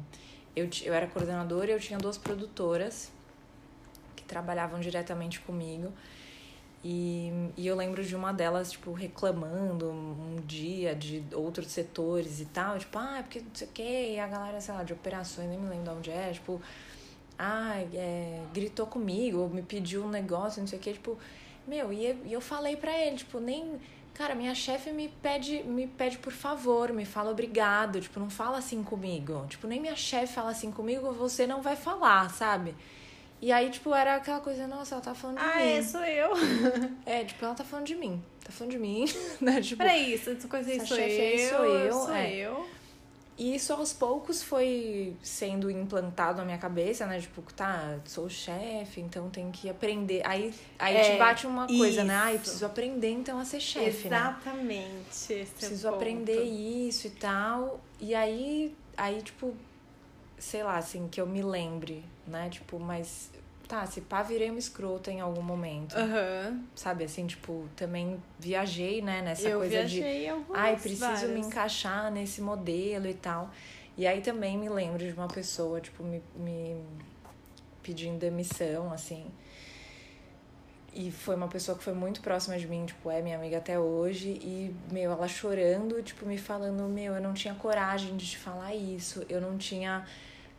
eu, 0.55 0.69
eu 0.83 0.93
era 0.93 1.07
coordenadora 1.07 1.71
e 1.71 1.73
eu 1.73 1.79
tinha 1.79 1.99
duas 1.99 2.17
produtoras 2.17 3.11
que 4.15 4.23
trabalhavam 4.23 4.79
diretamente 4.79 5.39
comigo. 5.41 5.93
E, 6.83 7.51
e 7.57 7.67
eu 7.67 7.75
lembro 7.75 8.03
de 8.03 8.15
uma 8.15 8.31
delas, 8.31 8.71
tipo, 8.71 8.93
reclamando 8.93 9.91
um 9.91 10.37
dia 10.45 10.95
de 10.95 11.23
outros 11.33 11.67
setores 11.71 12.39
e 12.39 12.45
tal, 12.45 12.79
tipo, 12.79 12.97
ah, 12.97 13.19
é 13.19 13.21
porque 13.21 13.39
não 13.41 13.53
sei 13.53 13.67
o 13.67 13.71
quê, 13.71 14.13
e 14.13 14.19
a 14.19 14.27
galera, 14.27 14.61
sei 14.61 14.73
lá, 14.73 14.83
de 14.83 14.93
operações, 14.93 15.49
nem 15.49 15.59
me 15.59 15.67
lembro 15.69 15.83
de 15.83 15.89
onde 15.89 16.11
é, 16.11 16.31
tipo, 16.31 16.61
ah, 17.37 17.81
é, 17.93 18.41
gritou 18.53 18.87
comigo, 18.87 19.49
me 19.49 19.61
pediu 19.61 20.05
um 20.05 20.09
negócio, 20.09 20.61
não 20.61 20.67
sei 20.67 20.79
o 20.79 20.81
quê, 20.81 20.93
tipo, 20.93 21.17
meu, 21.67 21.93
e, 21.93 22.17
eu 22.31 22.41
falei 22.41 22.75
pra 22.75 22.97
ele, 22.97 23.17
tipo, 23.17 23.39
nem. 23.39 23.79
Cara, 24.13 24.35
minha 24.35 24.53
chefe 24.55 24.91
me 24.91 25.07
pede, 25.21 25.63
me 25.63 25.87
pede 25.87 26.17
por 26.17 26.33
favor, 26.33 26.91
me 26.91 27.05
fala 27.05 27.31
obrigado, 27.31 28.01
tipo, 28.01 28.19
não 28.19 28.29
fala 28.29 28.57
assim 28.57 28.83
comigo. 28.83 29.45
Tipo, 29.47 29.67
nem 29.67 29.79
minha 29.79 29.95
chefe 29.95 30.33
fala 30.33 30.51
assim 30.51 30.71
comigo, 30.71 31.13
você 31.13 31.47
não 31.47 31.61
vai 31.61 31.75
falar, 31.77 32.29
sabe? 32.29 32.75
E 33.41 33.51
aí, 33.51 33.69
tipo, 33.69 33.93
era 33.93 34.15
aquela 34.15 34.41
coisa, 34.41 34.67
nossa, 34.67 34.95
ela 34.95 35.01
tá 35.01 35.15
falando 35.15 35.37
de 35.37 35.43
ah, 35.43 35.55
mim. 35.55 35.61
Ah, 35.61 35.65
é, 35.65 35.81
sou 35.81 36.03
eu. 36.03 36.31
É, 37.05 37.23
tipo, 37.23 37.43
ela 37.45 37.55
tá 37.55 37.63
falando 37.63 37.85
de 37.85 37.95
mim. 37.95 38.21
Tá 38.43 38.51
falando 38.51 38.71
de 38.71 38.79
mim, 38.79 39.05
né? 39.39 39.61
Tipo, 39.61 39.77
Peraí, 39.77 40.13
isso, 40.13 40.29
essa 40.29 40.47
coisa 40.47 40.69
aí 40.69 40.85
sou 40.85 40.97
eu, 40.97 41.03
aí 41.03 41.49
sou 41.49 41.65
eu. 41.65 41.93
Sou 41.93 42.13
é. 42.13 42.33
eu. 42.35 42.69
E 43.39 43.55
isso 43.55 43.71
aos 43.71 43.93
poucos 43.93 44.43
foi 44.43 45.15
sendo 45.23 45.71
implantado 45.71 46.39
na 46.39 46.43
minha 46.43 46.57
cabeça, 46.57 47.05
né? 47.05 47.21
Tipo, 47.21 47.41
tá, 47.53 47.97
sou 48.03 48.29
chefe, 48.29 48.99
então 48.99 49.29
tenho 49.29 49.49
que 49.49 49.69
aprender. 49.69 50.21
Aí, 50.25 50.53
aí 50.77 50.97
é, 50.97 51.11
te 51.11 51.17
bate 51.17 51.47
uma 51.47 51.65
coisa, 51.65 52.01
isso. 52.01 52.03
né? 52.03 52.15
Ai, 52.15 52.37
preciso 52.37 52.65
aprender 52.65 53.11
então 53.11 53.39
a 53.39 53.45
ser 53.45 53.61
chefe. 53.61 54.09
Né? 54.09 54.17
Exatamente. 54.17 55.33
Né? 55.33 55.47
preciso 55.57 55.87
é 55.87 55.89
aprender 55.89 56.43
isso 56.43 57.07
e 57.07 57.11
tal. 57.11 57.79
E 58.01 58.13
aí, 58.13 58.75
aí, 58.97 59.21
tipo, 59.21 59.55
sei 60.39 60.63
lá, 60.63 60.77
assim, 60.77 61.07
que 61.07 61.19
eu 61.19 61.27
me 61.27 61.41
lembre, 61.41 62.03
né? 62.25 62.49
Tipo, 62.49 62.79
mas 62.79 63.29
tá, 63.67 63.85
se 63.85 64.01
pá, 64.01 64.23
virei 64.23 64.49
uma 64.49 64.57
escrota 64.57 65.11
em 65.11 65.21
algum 65.21 65.43
momento. 65.43 65.95
Uhum. 65.95 66.63
Sabe, 66.75 67.03
assim, 67.03 67.27
tipo, 67.27 67.69
também 67.75 68.21
viajei, 68.39 69.01
né, 69.01 69.21
nessa 69.21 69.47
eu 69.47 69.59
coisa 69.59 69.85
de. 69.85 70.01
Ai, 70.53 70.75
preciso 70.75 71.01
várias. 71.01 71.29
me 71.29 71.39
encaixar 71.39 72.11
nesse 72.11 72.41
modelo 72.41 73.07
e 73.07 73.13
tal. 73.13 73.51
E 73.95 74.07
aí 74.07 74.21
também 74.21 74.57
me 74.57 74.69
lembro 74.69 74.99
de 74.99 75.11
uma 75.11 75.27
pessoa, 75.27 75.79
tipo, 75.79 76.03
me, 76.03 76.23
me 76.35 76.81
pedindo 77.83 78.17
demissão, 78.17 78.91
assim. 78.91 79.25
E 80.99 81.11
foi 81.11 81.35
uma 81.35 81.47
pessoa 81.47 81.77
que 81.77 81.83
foi 81.83 81.93
muito 81.93 82.19
próxima 82.19 82.57
de 82.59 82.67
mim, 82.67 82.85
tipo, 82.85 83.09
é 83.09 83.21
minha 83.21 83.37
amiga 83.37 83.57
até 83.57 83.79
hoje. 83.79 84.29
E, 84.29 84.75
meu, 84.91 85.11
ela 85.11 85.27
chorando, 85.27 86.03
tipo, 86.03 86.25
me 86.25 86.37
falando, 86.37 86.83
meu, 86.89 87.15
eu 87.15 87.21
não 87.21 87.33
tinha 87.33 87.55
coragem 87.55 88.17
de 88.17 88.27
te 88.31 88.37
falar 88.37 88.75
isso. 88.75 89.25
Eu 89.29 89.39
não 89.39 89.57
tinha 89.57 90.05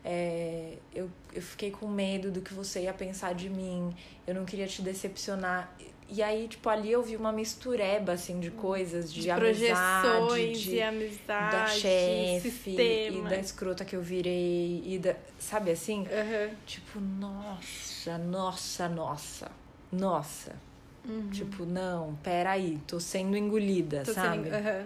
é, 0.03 0.77
eu, 0.93 1.09
eu 1.33 1.41
fiquei 1.41 1.69
com 1.69 1.87
medo 1.87 2.31
do 2.31 2.41
que 2.41 2.53
você 2.53 2.81
ia 2.81 2.93
pensar 2.93 3.33
de 3.35 3.49
mim, 3.49 3.95
eu 4.25 4.33
não 4.33 4.45
queria 4.45 4.67
te 4.67 4.81
decepcionar. 4.81 5.71
E 6.09 6.21
aí, 6.21 6.47
tipo, 6.47 6.67
ali 6.67 6.91
eu 6.91 7.01
vi 7.01 7.15
uma 7.15 7.31
mistureba, 7.31 8.11
assim, 8.13 8.39
de 8.39 8.51
coisas, 8.51 9.13
de, 9.13 9.21
de 9.21 9.31
amizade, 9.31 10.53
de, 10.53 10.75
e 10.75 10.81
amizade, 10.81 11.51
da 11.55 11.67
chefe, 11.67 12.75
e 12.75 13.21
da 13.29 13.37
escrota 13.37 13.85
que 13.85 13.95
eu 13.95 14.01
virei, 14.01 14.83
e 14.85 14.99
da, 14.99 15.15
sabe 15.39 15.71
assim? 15.71 15.99
Uhum. 15.99 16.55
Tipo, 16.65 16.99
nossa, 16.99 18.17
nossa, 18.17 18.89
nossa, 18.89 19.51
nossa. 19.91 20.55
Uhum. 21.03 21.29
Tipo, 21.29 21.65
não, 21.65 22.15
peraí, 22.23 22.79
tô 22.87 22.99
sendo 22.99 23.35
engolida, 23.35 24.03
tô 24.03 24.13
sabe? 24.13 24.49
Sendo, 24.49 24.55
uhum. 24.55 24.85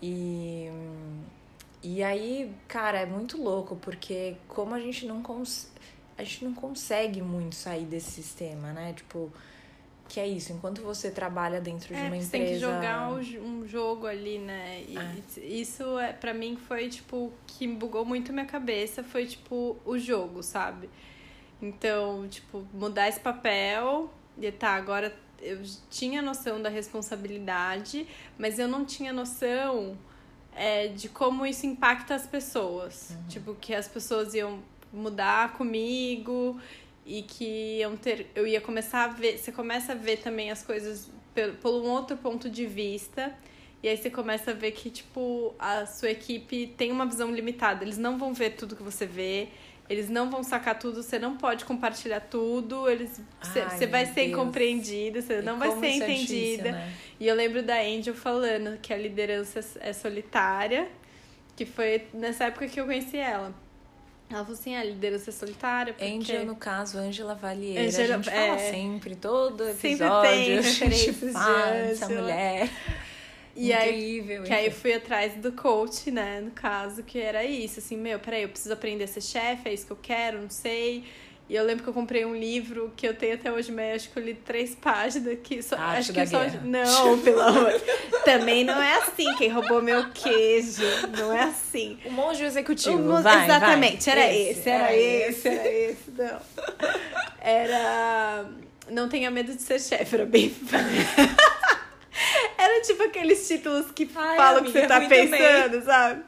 E 0.00 0.70
e 1.82 2.02
aí, 2.02 2.52
cara, 2.66 2.98
é 2.98 3.06
muito 3.06 3.40
louco, 3.40 3.76
porque 3.76 4.36
como 4.48 4.74
a 4.74 4.80
gente 4.80 5.06
não 5.06 5.22
cons... 5.22 5.70
a 6.16 6.24
gente 6.24 6.44
não 6.44 6.54
consegue 6.54 7.22
muito 7.22 7.54
sair 7.54 7.84
desse 7.84 8.10
sistema, 8.10 8.72
né? 8.72 8.92
Tipo, 8.94 9.32
que 10.08 10.18
é 10.18 10.26
isso, 10.26 10.52
enquanto 10.52 10.82
você 10.82 11.10
trabalha 11.10 11.60
dentro 11.60 11.88
de 11.88 12.00
é, 12.00 12.06
uma 12.06 12.16
empresa. 12.16 12.24
Você 12.24 12.30
tem 12.30 12.46
que 12.46 12.58
jogar 12.58 13.10
um 13.10 13.66
jogo 13.66 14.06
ali, 14.06 14.38
né? 14.38 14.82
E 14.88 14.98
é. 14.98 15.44
isso 15.44 15.98
é 15.98 16.12
para 16.12 16.34
mim 16.34 16.56
foi 16.56 16.88
tipo 16.88 17.32
que 17.46 17.66
bugou 17.68 18.04
muito 18.04 18.32
minha 18.32 18.46
cabeça, 18.46 19.04
foi 19.04 19.26
tipo 19.26 19.76
o 19.84 19.96
jogo, 19.98 20.42
sabe? 20.42 20.88
Então, 21.60 22.28
tipo, 22.28 22.66
mudar 22.72 23.08
esse 23.08 23.20
papel 23.20 24.10
e 24.40 24.50
tá, 24.52 24.70
agora 24.70 25.14
eu 25.40 25.60
tinha 25.90 26.22
noção 26.22 26.60
da 26.60 26.68
responsabilidade, 26.68 28.06
mas 28.36 28.58
eu 28.58 28.68
não 28.68 28.84
tinha 28.84 29.12
noção 29.12 29.96
é, 30.54 30.88
de 30.88 31.08
como 31.08 31.46
isso 31.46 31.66
impacta 31.66 32.14
as 32.14 32.26
pessoas. 32.26 33.10
Uhum. 33.10 33.28
Tipo, 33.28 33.54
que 33.54 33.74
as 33.74 33.88
pessoas 33.88 34.34
iam 34.34 34.60
mudar 34.92 35.52
comigo 35.54 36.60
e 37.04 37.22
que 37.22 37.78
iam 37.78 37.96
ter, 37.96 38.30
eu 38.34 38.46
ia 38.46 38.60
começar 38.60 39.04
a 39.04 39.08
ver. 39.08 39.38
Você 39.38 39.52
começa 39.52 39.92
a 39.92 39.94
ver 39.94 40.18
também 40.18 40.50
as 40.50 40.62
coisas 40.62 41.10
por, 41.34 41.54
por 41.54 41.82
um 41.82 41.90
outro 41.90 42.16
ponto 42.16 42.50
de 42.50 42.66
vista. 42.66 43.34
E 43.80 43.88
aí 43.88 43.96
você 43.96 44.10
começa 44.10 44.50
a 44.50 44.54
ver 44.54 44.72
que, 44.72 44.90
tipo, 44.90 45.54
a 45.56 45.86
sua 45.86 46.10
equipe 46.10 46.66
tem 46.76 46.90
uma 46.90 47.06
visão 47.06 47.32
limitada. 47.32 47.84
Eles 47.84 47.96
não 47.96 48.18
vão 48.18 48.34
ver 48.34 48.56
tudo 48.56 48.74
que 48.74 48.82
você 48.82 49.06
vê. 49.06 49.48
Eles 49.88 50.10
não 50.10 50.30
vão 50.30 50.42
sacar 50.42 50.78
tudo, 50.78 51.02
você 51.02 51.18
não 51.18 51.36
pode 51.36 51.64
compartilhar 51.64 52.20
tudo, 52.20 52.88
eles 52.88 53.20
você 53.42 53.86
vai 53.86 54.04
ser 54.06 54.14
Deus. 54.14 54.28
incompreendida, 54.28 55.22
você 55.22 55.38
e 55.38 55.42
não 55.42 55.58
vai 55.58 55.70
ser 55.78 55.86
é 55.86 55.96
entendida. 55.96 56.12
É 56.12 56.16
difícil, 56.16 56.72
né? 56.72 56.92
E 57.18 57.26
eu 57.26 57.34
lembro 57.34 57.62
da 57.62 57.80
Angel 57.80 58.14
falando 58.14 58.78
que 58.80 58.92
a 58.92 58.96
liderança 58.96 59.60
é 59.80 59.92
solitária, 59.92 60.88
que 61.56 61.64
foi 61.64 62.06
nessa 62.12 62.44
época 62.44 62.68
que 62.68 62.78
eu 62.78 62.84
conheci 62.84 63.16
ela. 63.16 63.54
Ela 64.30 64.44
falou 64.44 64.58
assim, 64.60 64.76
a 64.76 64.84
liderança 64.84 65.30
é 65.30 65.32
solitária. 65.32 65.94
Porque... 65.94 66.04
Angel, 66.04 66.44
no 66.44 66.54
caso, 66.54 66.98
Angela 66.98 67.34
Valieira. 67.34 67.80
Angela, 67.80 68.14
a 68.14 68.16
gente 68.18 68.28
é... 68.28 68.46
fala 68.46 68.58
sempre, 68.58 69.16
todo 69.16 69.66
episódio. 69.66 69.80
Sempre 69.80 70.28
tem 70.28 70.58
a 70.58 70.62
gente 70.62 71.12
fala 71.32 71.72
dessa 71.72 72.08
mulher. 72.10 72.68
E 73.60 73.72
Incrível, 73.72 74.42
aí, 74.42 74.46
que 74.46 74.54
aí 74.54 74.70
fui 74.70 74.92
atrás 74.92 75.34
do 75.34 75.50
coach, 75.50 76.12
né, 76.12 76.40
no 76.40 76.52
caso, 76.52 77.02
que 77.02 77.18
era 77.18 77.44
isso, 77.44 77.80
assim, 77.80 77.96
meu, 77.96 78.20
peraí, 78.20 78.44
eu 78.44 78.48
preciso 78.48 78.72
aprender 78.72 79.02
a 79.02 79.08
ser 79.08 79.20
chefe, 79.20 79.68
é 79.68 79.74
isso 79.74 79.84
que 79.84 79.90
eu 79.90 79.98
quero, 80.00 80.40
não 80.40 80.48
sei. 80.48 81.02
E 81.48 81.56
eu 81.56 81.64
lembro 81.64 81.82
que 81.82 81.88
eu 81.88 81.94
comprei 81.94 82.24
um 82.24 82.36
livro 82.36 82.92
que 82.94 83.08
eu 83.08 83.14
tenho 83.14 83.34
até 83.34 83.50
hoje, 83.50 83.72
mas 83.72 83.96
acho 83.96 84.10
que 84.10 84.18
eu 84.18 84.22
li 84.22 84.34
três 84.34 84.76
páginas 84.76 85.38
que 85.42 85.60
só. 85.60 85.74
Arte 85.76 85.98
acho 85.98 86.12
que 86.12 86.26
só. 86.26 86.40
Guerra. 86.40 86.60
Não, 86.62 87.18
pelo 87.24 87.40
amor. 87.40 87.72
Também 88.24 88.62
não 88.64 88.80
é 88.80 88.98
assim. 88.98 89.34
Quem 89.36 89.48
roubou 89.48 89.80
meu 89.82 90.10
queijo. 90.10 90.82
Não 91.16 91.32
é 91.32 91.44
assim. 91.44 91.98
O 92.04 92.12
monge 92.12 92.44
executivo. 92.44 92.98
O 92.98 93.22
vai, 93.22 93.44
Exatamente, 93.46 94.04
vai. 94.04 94.18
era 94.18 94.34
esse, 94.34 94.60
esse 94.60 94.68
era, 94.68 94.94
esse, 94.96 95.48
era 95.48 95.68
esse, 95.68 96.10
não. 96.10 96.40
Era. 97.40 98.46
Não 98.90 99.08
tenha 99.08 99.30
medo 99.30 99.54
de 99.54 99.62
ser 99.62 99.80
chefe, 99.80 100.16
era 100.16 100.26
bem. 100.26 100.54
Era 102.78 102.82
tipo 102.86 103.02
aqueles 103.02 103.46
títulos 103.46 103.90
que 103.90 104.08
Ai, 104.14 104.36
falam 104.36 104.62
o 104.62 104.64
que 104.64 104.72
você 104.72 104.86
tá 104.86 105.00
pensando, 105.00 105.64
também. 105.70 105.82
sabe? 105.82 106.22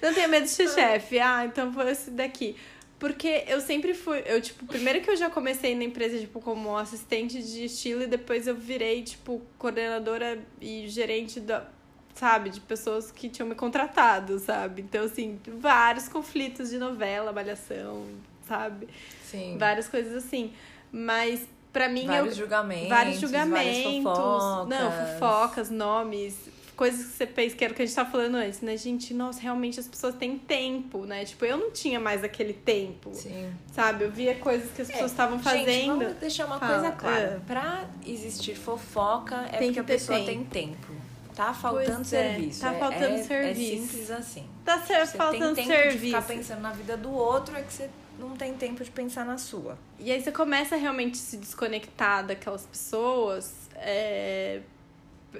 Não 0.00 0.14
tenha 0.14 0.28
medo 0.28 0.44
de 0.44 0.50
ser 0.50 0.68
chefe. 0.68 1.18
Ah, 1.18 1.44
então 1.44 1.72
foi 1.72 1.90
esse 1.90 2.10
daqui. 2.10 2.56
Porque 2.98 3.44
eu 3.46 3.60
sempre 3.60 3.94
fui. 3.94 4.22
Eu, 4.26 4.40
tipo, 4.40 4.66
primeiro 4.66 5.00
que 5.00 5.10
eu 5.10 5.16
já 5.16 5.30
comecei 5.30 5.74
na 5.74 5.84
empresa, 5.84 6.18
tipo, 6.18 6.40
como 6.40 6.76
assistente 6.76 7.40
de 7.40 7.66
estilo, 7.66 8.02
e 8.02 8.06
depois 8.06 8.46
eu 8.46 8.56
virei, 8.56 9.02
tipo, 9.02 9.40
coordenadora 9.56 10.38
e 10.60 10.88
gerente 10.88 11.38
da. 11.40 11.64
Sabe, 12.14 12.50
de 12.50 12.60
pessoas 12.60 13.12
que 13.12 13.28
tinham 13.28 13.48
me 13.48 13.54
contratado, 13.54 14.40
sabe? 14.40 14.82
Então, 14.82 15.04
assim, 15.04 15.38
vários 15.46 16.08
conflitos 16.08 16.68
de 16.70 16.76
novela, 16.76 17.30
malhação, 17.30 18.06
sabe? 18.48 18.88
Sim. 19.22 19.56
Várias 19.56 19.86
coisas 19.86 20.12
assim. 20.24 20.52
Mas 20.90 21.46
para 21.72 21.88
mim 21.88 22.06
vários 22.06 22.32
eu, 22.34 22.38
julgamentos, 22.40 22.88
vários 22.88 23.20
julgamentos, 23.20 24.02
fofocas. 24.02 24.68
não, 24.68 24.92
fofocas, 24.92 25.70
nomes, 25.70 26.34
coisas 26.76 27.06
que 27.06 27.12
você 27.12 27.26
fez, 27.26 27.54
que 27.54 27.64
era 27.64 27.72
o 27.72 27.76
que 27.76 27.82
a 27.82 27.86
gente 27.86 27.94
tava 27.94 28.10
falando 28.10 28.36
antes, 28.36 28.60
né? 28.60 28.76
Gente, 28.76 29.12
nossa, 29.12 29.40
realmente 29.40 29.80
as 29.80 29.88
pessoas 29.88 30.14
têm 30.14 30.38
tempo, 30.38 31.04
né? 31.04 31.24
Tipo, 31.24 31.44
eu 31.44 31.56
não 31.56 31.70
tinha 31.72 31.98
mais 31.98 32.22
aquele 32.22 32.52
tempo. 32.52 33.10
Sim. 33.12 33.52
Sabe? 33.72 34.04
Eu 34.04 34.10
via 34.12 34.34
coisas 34.36 34.70
que 34.72 34.82
as 34.82 34.88
pessoas 34.88 35.10
estavam 35.10 35.38
é, 35.38 35.42
fazendo. 35.42 35.66
Gente, 35.66 35.88
vamos 36.04 36.14
deixar 36.14 36.46
uma 36.46 36.58
Fala. 36.58 36.72
coisa 36.74 36.92
clara. 36.92 37.18
É. 37.18 37.40
Pra 37.46 37.84
existir 38.06 38.54
fofoca 38.54 39.46
é 39.52 39.58
tem 39.58 39.68
porque 39.68 39.80
a 39.80 39.84
pessoa 39.84 40.18
tempo. 40.18 40.30
tem 40.30 40.44
tempo. 40.44 40.92
Tá 41.34 41.54
faltando 41.54 41.96
Pois 41.98 42.12
é, 42.12 42.32
serviço. 42.32 42.60
tá 42.60 42.74
É- 42.74 42.78
faltando 42.78 43.04
é, 43.14 43.22
serviço. 43.22 43.60
É 43.60 43.76
simples 43.76 44.10
assim. 44.10 44.46
Tá 44.64 44.78
ser, 44.80 45.06
Você 45.06 45.16
faltando 45.16 45.54
tem 45.54 45.66
tempo 45.66 45.78
serviço. 45.78 45.98
de 45.98 46.06
ficar 46.06 46.22
pensando 46.22 46.60
na 46.60 46.72
vida 46.72 46.96
do 46.96 47.12
outro, 47.12 47.56
é 47.56 47.62
que 47.62 47.72
você 47.72 47.88
não 48.18 48.36
tem 48.36 48.54
tempo 48.54 48.82
de 48.82 48.90
pensar 48.90 49.24
na 49.24 49.38
sua. 49.38 49.78
E 49.98 50.10
aí 50.10 50.20
você 50.22 50.32
começa 50.32 50.74
a 50.74 50.78
realmente 50.78 51.16
se 51.16 51.36
desconectar 51.36 52.26
daquelas 52.26 52.66
pessoas. 52.66 53.68
é, 53.76 54.60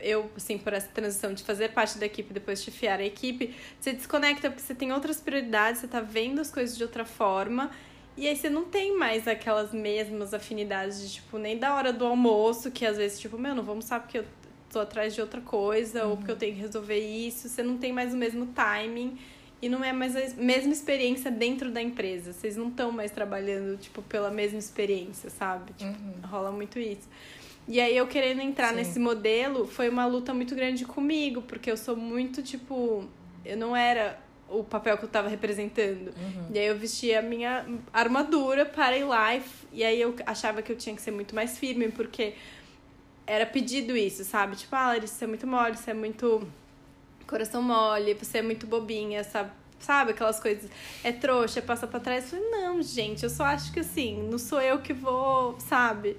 Eu, 0.01 0.31
assim, 0.37 0.59
por 0.59 0.73
essa 0.73 0.89
transição 0.89 1.33
de 1.33 1.43
fazer 1.43 1.71
parte 1.73 1.99
da 1.99 2.07
equipe 2.07 2.31
e 2.31 2.35
depois 2.35 2.63
chefiar 2.63 3.01
a 3.01 3.05
equipe, 3.05 3.55
você 3.81 3.93
desconecta 3.93 4.51
porque 4.51 4.63
você 4.63 4.75
tem 4.75 4.93
outras 4.93 5.19
prioridades, 5.21 5.81
você 5.81 5.89
tá 5.89 6.01
vendo 6.01 6.41
as 6.41 6.51
coisas 6.51 6.77
de 6.77 6.83
outra 6.83 7.05
forma. 7.05 7.71
E 8.17 8.27
aí 8.27 8.37
você 8.37 8.51
não 8.51 8.65
tem 8.65 8.97
mais 8.97 9.27
aquelas 9.29 9.73
mesmas 9.73 10.35
afinidades 10.35 11.01
de, 11.01 11.15
tipo, 11.15 11.39
nem 11.39 11.57
da 11.57 11.75
hora 11.75 11.93
do 11.93 12.05
almoço, 12.05 12.71
que 12.71 12.85
às 12.85 12.97
vezes, 12.97 13.19
tipo, 13.19 13.39
meu, 13.39 13.55
não 13.55 13.63
vou 13.63 13.73
almoçar 13.73 14.01
porque 14.01 14.19
eu 14.19 14.25
tô 14.71 14.81
atrás 14.81 15.15
de 15.15 15.21
outra 15.21 15.41
coisa, 15.41 16.05
ou 16.05 16.17
porque 16.17 16.33
eu 16.33 16.37
tenho 16.37 16.55
que 16.55 16.61
resolver 16.61 16.99
isso. 16.99 17.49
Você 17.49 17.63
não 17.63 17.79
tem 17.79 17.93
mais 17.93 18.13
o 18.13 18.17
mesmo 18.17 18.47
timing. 18.47 19.19
E 19.61 19.69
não 19.69 19.83
é 19.83 19.93
mais 19.93 20.15
a 20.15 20.37
mesma 20.37 20.73
experiência 20.73 21.31
dentro 21.31 21.71
da 21.71 21.83
empresa. 21.83 22.33
Vocês 22.33 22.57
não 22.57 22.69
estão 22.69 22.93
mais 22.93 23.11
trabalhando, 23.11 23.77
tipo, 23.77 24.03
pela 24.03 24.31
mesma 24.31 24.59
experiência, 24.59 25.31
sabe? 25.31 25.73
Tipo, 25.73 26.27
rola 26.29 26.53
muito 26.53 26.79
isso. 26.79 27.09
E 27.67 27.81
aí 27.81 27.97
eu 27.97 28.07
querendo 28.07 28.41
entrar 28.41 28.71
Sim. 28.71 28.77
nesse 28.77 28.99
modelo 28.99 29.67
foi 29.67 29.88
uma 29.88 30.07
luta 30.07 30.33
muito 30.33 30.55
grande 30.55 30.85
comigo, 30.87 31.43
porque 31.43 31.71
eu 31.71 31.77
sou 31.77 31.97
muito, 31.97 32.43
tipo, 32.43 33.05
eu 33.45 33.57
não 33.57 33.77
era 33.77 34.19
o 34.49 34.65
papel 34.65 34.97
que 34.97 35.05
eu 35.05 35.09
tava 35.09 35.29
representando. 35.29 36.15
E 36.53 36.59
aí 36.59 36.67
eu 36.67 36.79
vestia 36.79 37.19
a 37.19 37.23
minha 37.23 37.67
armadura 37.93 38.65
para 38.65 38.97
ir 38.97 39.05
lá 39.05 39.37
e, 39.37 39.43
e 39.73 39.85
aí 39.85 40.00
eu 40.00 40.15
achava 40.25 40.62
que 40.62 40.73
eu 40.73 40.77
tinha 40.77 40.95
que 40.97 41.03
ser 41.03 41.11
muito 41.11 41.35
mais 41.35 41.59
firme, 41.59 41.91
porque 41.91 42.35
era 43.27 43.45
pedido 43.45 43.95
isso, 43.95 44.25
sabe? 44.25 44.57
Tipo, 44.57 44.75
ah, 44.75 44.88
Larissa, 44.88 45.15
você 45.15 45.25
é 45.25 45.29
muito 45.29 45.47
mole, 45.47 45.77
você 45.77 45.91
é 45.91 45.95
muito 45.95 46.49
coração 47.29 47.63
mole, 47.63 48.15
você 48.15 48.39
é 48.39 48.43
muito 48.43 48.67
bobinha, 48.67 49.23
sabe? 49.23 49.51
Sabe 49.79 50.11
aquelas 50.11 50.41
coisas, 50.41 50.69
é 51.05 51.13
trouxa, 51.13 51.63
passa 51.63 51.87
pra 51.87 52.01
trás. 52.01 52.25
Eu 52.25 52.31
falei, 52.41 52.51
não, 52.51 52.83
gente, 52.83 53.23
eu 53.23 53.31
só 53.31 53.45
acho 53.45 53.73
que 53.73 53.79
assim, 53.81 54.27
não 54.29 54.37
sou 54.39 54.61
eu 54.61 54.81
que 54.81 54.93
vou, 54.93 55.57
sabe, 55.61 56.17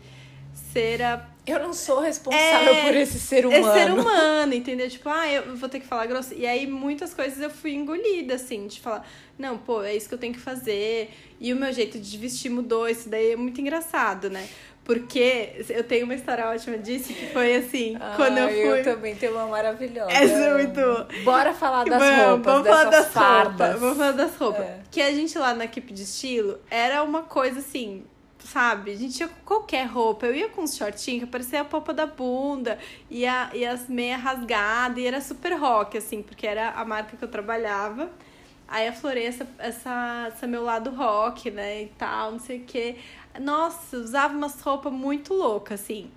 ser 0.71 1.01
a 1.01 1.27
Eu 1.45 1.59
não 1.59 1.73
sou 1.73 1.99
responsável 1.99 2.73
É, 2.73 2.85
por 2.85 2.95
esse 2.95 3.19
ser 3.19 3.45
humano. 3.45 3.67
é 3.67 3.73
ser 3.73 3.91
humano, 3.91 4.53
entendeu? 4.53 4.89
Tipo, 4.89 5.09
ah, 5.09 5.27
eu 5.27 5.57
vou 5.57 5.67
ter 5.67 5.79
que 5.81 5.87
falar 5.87 6.05
grosso. 6.05 6.33
E 6.33 6.45
aí, 6.47 6.65
muitas 6.67 7.13
coisas 7.13 7.39
eu 7.41 7.49
fui 7.49 7.73
engolida, 7.73 8.35
assim, 8.35 8.67
de 8.67 8.79
falar, 8.79 9.05
não, 9.37 9.57
pô, 9.57 9.81
é 9.81 9.95
isso 9.95 10.07
que 10.07 10.13
eu 10.13 10.19
tenho 10.19 10.33
que 10.33 10.39
fazer. 10.39 11.09
E 11.39 11.51
o 11.51 11.55
meu 11.55 11.73
jeito 11.73 11.97
de 11.99 12.17
vestir 12.17 12.49
mudou, 12.51 12.87
isso 12.87 13.09
daí 13.09 13.31
é 13.31 13.35
muito 13.35 13.59
engraçado, 13.59 14.29
né? 14.29 14.47
Porque 14.89 15.63
eu 15.69 15.83
tenho 15.83 16.05
uma 16.05 16.15
história 16.15 16.47
ótima 16.49 16.75
disso, 16.79 17.13
que 17.13 17.27
foi 17.27 17.57
assim, 17.57 17.95
quando 18.15 18.39
eu 18.39 18.47
Ah, 18.47 18.73
fui. 18.73 18.81
também 18.83 19.15
tenho 19.15 19.33
uma 19.33 19.45
maravilhosa. 19.45 20.11
Essa 20.11 20.33
é 20.33 20.53
muito. 20.55 20.81
Bora 21.23 21.53
falar 21.53 21.83
das 21.85 21.99
vamos, 21.99 22.25
roupas, 22.25 22.53
vamos 22.53 22.67
falar 22.67 22.83
das 22.89 23.07
fardas. 23.09 23.59
roupas. 23.59 23.79
Vamos 23.79 23.97
falar 23.97 24.11
das 24.13 24.35
roupas. 24.35 24.61
É. 24.65 24.79
Que 24.89 24.99
a 24.99 25.11
gente 25.13 25.37
lá 25.37 25.53
na 25.53 25.65
equipe 25.65 25.93
de 25.93 26.01
estilo 26.01 26.57
era 26.71 27.03
uma 27.03 27.21
coisa 27.21 27.59
assim, 27.59 28.03
sabe? 28.43 28.89
A 28.91 28.95
gente 28.95 29.13
tinha 29.15 29.29
qualquer 29.45 29.85
roupa. 29.85 30.25
Eu 30.25 30.33
ia 30.33 30.49
com 30.49 30.63
uns 30.63 30.75
shortinhos 30.75 31.25
que 31.25 31.29
parecia 31.29 31.61
a 31.61 31.65
polpa 31.65 31.93
da 31.93 32.07
bunda 32.07 32.79
e, 33.11 33.27
a, 33.27 33.51
e 33.53 33.63
as 33.63 33.87
meias 33.87 34.19
rasgadas. 34.19 34.97
E 34.97 35.05
era 35.05 35.21
super 35.21 35.53
rock, 35.53 35.99
assim, 35.99 36.23
porque 36.23 36.47
era 36.47 36.69
a 36.71 36.83
marca 36.83 37.15
que 37.15 37.23
eu 37.23 37.29
trabalhava. 37.29 38.09
Aí 38.69 38.87
aflorei 38.87 39.25
essa, 39.25 39.47
essa, 39.57 40.25
essa 40.27 40.47
meu 40.47 40.63
lado 40.63 40.91
rock, 40.91 41.49
né? 41.49 41.83
E 41.83 41.87
tal, 41.97 42.33
não 42.33 42.39
sei 42.39 42.59
o 42.59 42.63
quê. 42.65 42.95
Nossa, 43.39 43.97
usava 43.97 44.35
umas 44.35 44.61
roupas 44.61 44.93
muito 44.93 45.33
loucas, 45.33 45.81
assim. 45.81 46.09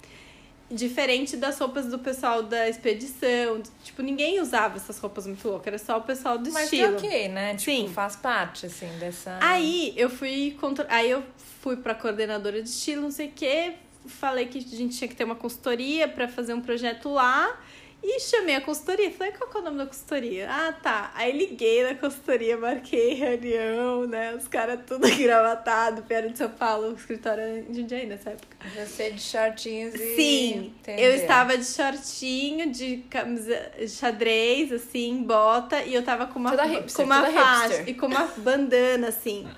Diferente 0.71 1.37
das 1.37 1.59
roupas 1.59 1.87
do 1.87 1.99
pessoal 1.99 2.43
da 2.43 2.69
expedição. 2.69 3.63
Tipo, 3.83 4.03
ninguém 4.03 4.41
usava 4.41 4.77
essas 4.77 4.99
roupas 4.99 5.27
muito 5.27 5.47
loucas, 5.49 5.67
era 5.67 5.79
só 5.79 5.99
o 5.99 6.03
pessoal 6.03 6.39
do 6.39 6.53
Mas 6.53 6.65
estilo. 6.65 6.97
que 6.97 7.07
ok, 7.07 7.29
né? 7.29 7.57
Tipo, 7.57 7.71
Sim. 7.71 7.89
faz 7.89 8.17
parte, 8.17 8.67
assim, 8.67 8.89
dessa... 8.99 9.39
Aí 9.41 9.95
eu 9.97 10.11
fui 10.11 10.57
contra... 10.61 10.87
aí 10.91 11.11
eu 11.11 11.23
fui 11.63 11.77
pra 11.77 11.95
coordenadora 11.95 12.63
de 12.63 12.69
estilo, 12.69 13.03
não 13.03 13.11
sei 13.11 13.29
o 13.29 13.33
quê, 13.33 13.75
falei 14.07 14.47
que 14.47 14.59
a 14.59 14.77
gente 14.77 14.97
tinha 14.97 15.09
que 15.09 15.15
ter 15.15 15.25
uma 15.25 15.37
consultoria 15.37 16.09
pra 16.09 16.29
fazer 16.29 16.55
um 16.55 16.61
projeto 16.61 17.09
lá. 17.11 17.59
E 18.03 18.19
chamei 18.19 18.57
a 18.57 18.61
consultoria. 18.61 19.13
Falei, 19.13 19.33
qual 19.33 19.49
que 19.49 19.57
é 19.57 19.61
o 19.61 19.63
nome 19.63 19.79
da 19.79 19.87
consultoria? 19.87 20.49
Ah, 20.51 20.73
tá. 20.73 21.13
Aí 21.15 21.31
liguei 21.31 21.85
na 21.85 21.95
consultoria, 21.95 22.57
marquei 22.57 23.15
reunião, 23.15 24.07
né? 24.07 24.35
Os 24.35 24.49
caras 24.49 24.81
tudo 24.85 25.07
engravatado, 25.09 26.03
vieram 26.09 26.31
de 26.31 26.39
São 26.39 26.51
Paulo, 26.51 26.89
o 26.91 26.95
escritório 26.95 27.65
em 27.69 27.73
Jundiaí 27.73 28.07
nessa 28.07 28.31
época. 28.31 28.57
Você 28.75 29.13
de 29.13 29.23
shortinhos 29.23 29.95
e... 29.95 30.17
Sim, 30.17 30.75
Entendeu? 30.81 31.05
eu 31.05 31.15
estava 31.15 31.57
de 31.57 31.65
shortinho, 31.65 32.73
de 32.73 32.99
camisa 33.09 33.71
xadrez, 33.87 34.73
assim, 34.73 35.23
bota, 35.23 35.83
e 35.83 35.95
eu 35.95 36.03
tava 36.03 36.27
com 36.27 36.41
uma, 36.41 36.51
Toda 36.51 36.65
hipster, 36.65 36.97
com 36.97 37.03
uma 37.05 37.23
faixa 37.25 37.69
hipster. 37.69 37.89
e 37.89 37.95
com 37.95 38.07
uma 38.07 38.25
bandana, 38.39 39.09
assim. 39.09 39.47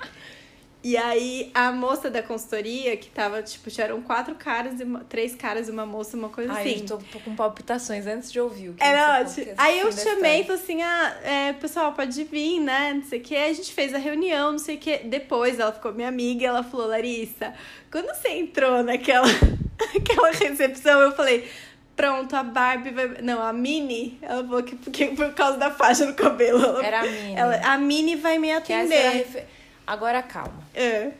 E 0.84 0.98
aí, 0.98 1.50
a 1.54 1.72
moça 1.72 2.10
da 2.10 2.22
consultoria, 2.22 2.94
que 2.98 3.08
tava, 3.08 3.42
tipo, 3.42 3.70
eram 3.80 4.02
quatro 4.02 4.34
caras, 4.34 4.78
e 4.78 4.84
uma- 4.84 5.00
três 5.00 5.34
caras 5.34 5.66
e 5.66 5.70
uma 5.70 5.86
moça, 5.86 6.14
uma 6.14 6.28
coisa 6.28 6.52
Ai, 6.52 6.60
assim. 6.74 6.86
eu 6.90 6.98
tô 7.10 7.18
com 7.20 7.34
palpitações 7.34 8.06
antes 8.06 8.30
de 8.30 8.38
ouvir 8.38 8.68
o 8.68 8.74
que 8.74 8.84
Era 8.84 9.24
você 9.24 9.40
ótimo. 9.40 9.54
Aí 9.56 9.80
eu 9.80 9.90
chamei 9.90 10.42
e 10.42 10.44
falei 10.44 10.60
assim: 10.62 10.82
ah, 10.82 11.16
é, 11.24 11.52
pessoal, 11.54 11.92
pode 11.94 12.22
vir, 12.24 12.60
né? 12.60 12.92
Não 12.96 13.02
sei 13.02 13.18
o 13.18 13.22
que. 13.22 13.34
Aí 13.34 13.50
a 13.50 13.54
gente 13.54 13.72
fez 13.72 13.94
a 13.94 13.98
reunião, 13.98 14.52
não 14.52 14.58
sei 14.58 14.76
o 14.76 14.78
que. 14.78 14.98
Depois 14.98 15.58
ela 15.58 15.72
ficou 15.72 15.90
minha 15.94 16.08
amiga 16.08 16.42
e 16.42 16.46
ela 16.46 16.62
falou: 16.62 16.86
Larissa, 16.86 17.54
quando 17.90 18.08
você 18.14 18.28
entrou 18.28 18.82
naquela 18.82 19.26
aquela 19.96 20.30
recepção, 20.32 21.00
eu 21.00 21.12
falei. 21.12 21.48
Pronto, 21.96 22.34
a 22.34 22.42
Barbie 22.42 22.90
vai. 22.90 23.22
Não, 23.22 23.40
a 23.40 23.52
Mini. 23.52 24.18
Ela 24.20 24.42
falou 24.44 24.62
que 24.64 24.74
por 25.14 25.32
causa 25.32 25.56
da 25.58 25.70
faixa 25.70 26.04
no 26.04 26.12
cabelo. 26.14 26.62
Ela, 26.62 26.84
Era 26.84 27.00
a 27.00 27.04
Mini. 27.04 27.34
ela- 27.36 27.60
a 27.72 27.78
Mini 27.78 28.16
vai 28.16 28.36
me 28.36 28.52
atender. 28.52 29.46
Agora 29.86 30.22
calma. 30.22 30.62
É, 30.74 31.12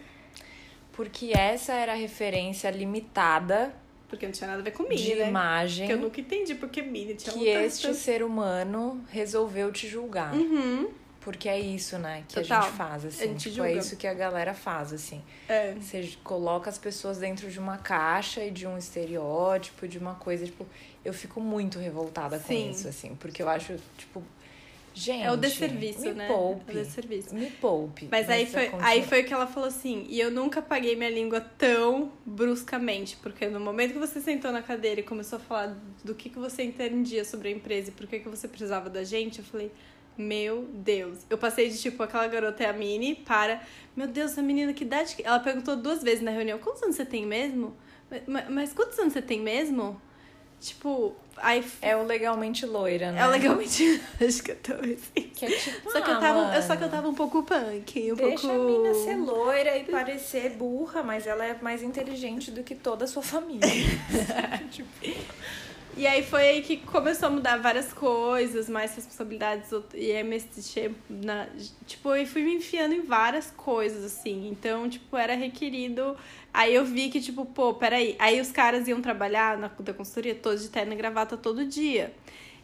Porque 0.92 1.32
essa 1.36 1.72
era 1.72 1.92
a 1.92 1.96
referência 1.96 2.70
limitada 2.70 3.74
porque 4.08 4.26
não 4.26 4.32
tinha 4.32 4.46
nada 4.48 4.60
a 4.60 4.62
ver 4.64 4.70
com 4.70 4.84
Mini, 4.84 4.96
de 5.02 5.14
né? 5.16 5.28
imagem 5.28 5.86
Que 5.88 5.92
eu 5.92 5.98
nunca 5.98 6.20
entendi 6.20 6.54
porque 6.54 6.80
Mini 6.82 7.14
tinha 7.14 7.34
que 7.34 7.48
este 7.48 7.86
coisa. 7.86 7.98
ser 8.00 8.22
humano 8.22 9.04
resolveu 9.10 9.72
te 9.72 9.88
julgar. 9.88 10.32
Uhum. 10.34 10.88
Porque 11.20 11.48
é 11.48 11.58
isso, 11.58 11.98
né, 11.98 12.22
que 12.28 12.34
Total. 12.34 12.58
a 12.60 12.62
gente 12.64 12.76
faz, 12.76 13.04
assim. 13.06 13.24
A 13.24 13.26
gente 13.28 13.50
tipo, 13.50 13.64
é 13.64 13.68
julga. 13.68 13.80
isso 13.80 13.96
que 13.96 14.06
a 14.06 14.12
galera 14.12 14.52
faz, 14.52 14.92
assim. 14.92 15.22
É. 15.48 15.72
Você 15.80 16.10
coloca 16.22 16.68
as 16.68 16.76
pessoas 16.76 17.16
dentro 17.18 17.50
de 17.50 17.58
uma 17.58 17.78
caixa 17.78 18.44
e 18.44 18.50
de 18.50 18.66
um 18.66 18.76
estereótipo, 18.76 19.88
de 19.88 19.98
uma 19.98 20.14
coisa, 20.16 20.44
tipo, 20.44 20.66
eu 21.02 21.14
fico 21.14 21.40
muito 21.40 21.78
revoltada 21.78 22.38
com 22.38 22.46
Sim. 22.48 22.70
isso, 22.70 22.86
assim, 22.86 23.16
porque 23.16 23.42
eu 23.42 23.48
acho, 23.48 23.74
tipo, 23.96 24.22
gente. 24.94 25.24
É 25.24 25.32
o 25.32 25.36
desserviço, 25.36 26.00
me 26.00 26.12
né? 26.12 26.28
Poupe. 26.28 26.64
É 26.68 26.80
o 26.80 26.84
desserviço. 26.84 27.34
Me 27.34 27.50
poupe. 27.50 28.08
Mas 28.10 28.30
aí 28.30 28.46
foi, 28.46 28.70
aí 28.80 29.02
foi 29.02 29.24
que 29.24 29.34
ela 29.34 29.46
falou 29.46 29.68
assim, 29.68 30.06
e 30.08 30.18
eu 30.20 30.30
nunca 30.30 30.62
paguei 30.62 30.96
minha 30.96 31.10
língua 31.10 31.40
tão 31.40 32.12
bruscamente, 32.24 33.16
porque 33.20 33.46
no 33.46 33.60
momento 33.60 33.92
que 33.92 33.98
você 33.98 34.20
sentou 34.20 34.52
na 34.52 34.62
cadeira 34.62 35.00
e 35.00 35.02
começou 35.02 35.36
a 35.38 35.40
falar 35.40 35.76
do 36.02 36.14
que, 36.14 36.30
que 36.30 36.38
você 36.38 36.62
entendia 36.62 37.24
sobre 37.24 37.48
a 37.48 37.50
empresa 37.50 37.90
e 37.90 37.92
por 37.92 38.06
que, 38.06 38.20
que 38.20 38.28
você 38.28 38.48
precisava 38.48 38.88
da 38.88 39.04
gente, 39.04 39.40
eu 39.40 39.44
falei, 39.44 39.70
meu 40.16 40.68
Deus. 40.72 41.18
Eu 41.28 41.36
passei 41.36 41.68
de 41.68 41.78
tipo, 41.78 42.02
aquela 42.02 42.26
garota 42.28 42.62
é 42.62 42.68
a 42.68 42.72
Mini 42.72 43.14
para, 43.14 43.60
meu 43.96 44.06
Deus, 44.06 44.32
essa 44.32 44.42
menina, 44.42 44.72
que 44.72 44.84
idade. 44.84 45.16
Ela 45.24 45.40
perguntou 45.40 45.76
duas 45.76 46.02
vezes 46.02 46.22
na 46.22 46.30
reunião, 46.30 46.58
quantos 46.58 46.82
anos 46.82 46.96
você 46.96 47.04
tem 47.04 47.26
mesmo? 47.26 47.76
Mas, 48.26 48.48
mas 48.48 48.72
quantos 48.72 48.98
anos 48.98 49.12
você 49.12 49.22
tem 49.22 49.40
mesmo? 49.40 50.00
Tipo, 50.64 51.14
aí. 51.36 51.62
É 51.82 51.94
o 51.94 52.04
legalmente 52.04 52.64
loira, 52.64 53.12
né? 53.12 53.20
É 53.20 53.26
legalmente. 53.26 54.00
Acho 54.18 54.42
que 54.42 54.52
eu 54.52 54.56
tô 54.56 54.72
assim. 54.72 55.28
Que 55.34 55.44
é 55.44 55.50
tipo, 55.50 55.92
Só 55.92 56.00
que, 56.00 56.10
eu 56.10 56.18
tava, 56.18 56.44
mano, 56.46 56.62
só 56.62 56.74
que 56.74 56.84
eu 56.84 56.88
tava 56.88 57.06
um 57.06 57.14
pouco 57.14 57.42
punk, 57.42 58.12
um 58.12 58.14
Deixa 58.14 58.48
pouco... 58.48 58.62
a 58.62 58.66
mina 58.66 58.94
ser 58.94 59.16
loira 59.16 59.76
e 59.76 59.84
parecer 59.84 60.56
burra, 60.56 61.02
mas 61.02 61.26
ela 61.26 61.44
é 61.44 61.54
mais 61.60 61.82
inteligente 61.82 62.50
do 62.50 62.62
que 62.62 62.74
toda 62.74 63.04
a 63.04 63.06
sua 63.06 63.22
família. 63.22 63.60
E 65.96 66.08
aí 66.08 66.24
foi 66.24 66.42
aí 66.42 66.60
que 66.60 66.78
começou 66.78 67.28
a 67.28 67.30
mudar 67.30 67.56
várias 67.58 67.92
coisas, 67.92 68.68
mais 68.68 68.92
responsabilidades, 68.96 69.70
e 69.94 70.10
aí 70.10 70.24
mexer 70.24 70.92
na... 71.08 71.46
Tipo, 71.86 72.16
eu 72.16 72.26
fui 72.26 72.42
me 72.42 72.54
enfiando 72.54 72.94
em 72.94 73.02
várias 73.02 73.52
coisas, 73.52 74.04
assim. 74.04 74.48
Então, 74.48 74.88
tipo, 74.88 75.16
era 75.16 75.36
requerido... 75.36 76.16
Aí 76.54 76.72
eu 76.72 76.84
vi 76.84 77.10
que, 77.10 77.20
tipo, 77.20 77.44
pô, 77.44 77.74
peraí. 77.74 78.14
Aí 78.18 78.40
os 78.40 78.52
caras 78.52 78.86
iam 78.86 79.00
trabalhar 79.02 79.58
na 79.58 79.68
da 79.80 79.92
consultoria 79.92 80.36
todos 80.36 80.62
de 80.62 80.68
terno 80.70 80.92
e 80.92 80.96
gravata 80.96 81.36
todo 81.36 81.64
dia. 81.66 82.14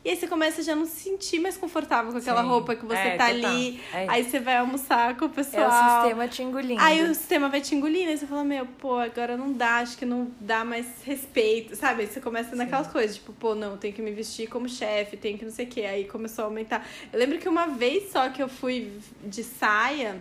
E 0.02 0.08
aí 0.08 0.16
você 0.16 0.26
começa 0.26 0.62
a 0.62 0.64
já 0.64 0.74
não 0.74 0.86
se 0.86 0.92
sentir 1.02 1.38
mais 1.40 1.58
confortável 1.58 2.10
com 2.10 2.16
aquela 2.16 2.40
Sim. 2.40 2.48
roupa 2.48 2.74
que 2.74 2.86
você 2.86 2.96
É, 2.96 3.16
tá 3.18 3.26
total. 3.30 3.50
ali. 3.50 3.80
É 3.92 4.06
Aí 4.08 4.24
você 4.24 4.38
vai 4.38 4.56
almoçar 4.56 5.14
com 5.16 5.26
o 5.26 5.28
É 5.28 5.30
pessoal. 5.30 5.68
o 5.68 6.02
sistema 6.02 6.26
te 6.28 6.42
engolindo. 6.42 6.80
Aí 6.80 7.02
o 7.02 7.14
sistema 7.14 7.48
vai 7.50 7.60
te 7.60 7.74
engolindo, 7.74 8.08
aí 8.08 8.16
você 8.16 8.26
fala, 8.26 8.42
meu, 8.42 8.64
pô, 8.64 8.94
agora 8.96 9.36
não 9.36 9.52
dá, 9.52 9.78
acho 9.80 9.98
que 9.98 10.06
não 10.06 10.30
dá 10.40 10.64
mais 10.64 10.86
respeito, 11.04 11.76
sabe? 11.76 12.02
Aí 12.02 12.06
você 12.06 12.18
começa 12.18 12.56
naquelas 12.56 12.86
coisas, 12.86 13.16
tipo, 13.16 13.34
pô, 13.34 13.54
não, 13.54 13.76
tenho 13.76 13.92
que 13.92 14.00
me 14.00 14.10
vestir 14.12 14.48
como 14.48 14.66
chefe, 14.70 15.18
tenho 15.18 15.36
que 15.36 15.44
não 15.44 15.52
sei 15.52 15.66
o 15.66 15.68
quê. 15.68 15.82
Aí 15.82 16.04
começou 16.04 16.44
a 16.44 16.46
aumentar. 16.46 16.86
Eu 17.12 17.18
lembro 17.18 17.38
que 17.38 17.46
uma 17.48 17.66
vez 17.66 18.10
só 18.10 18.30
que 18.30 18.42
eu 18.42 18.48
fui 18.48 18.90
de 19.22 19.44
saia, 19.44 20.18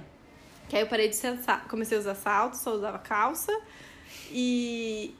que 0.69 0.75
aí 0.75 0.83
eu 0.83 0.87
parei 0.87 1.09
de 1.09 1.15
ser 1.15 1.37
sa- 1.39 1.57
comecei 1.67 1.97
a 1.97 1.99
usar 1.99 2.15
salto, 2.15 2.53
só 2.55 2.73
usava 2.75 2.99
calça. 2.99 3.51
E, 4.31 5.13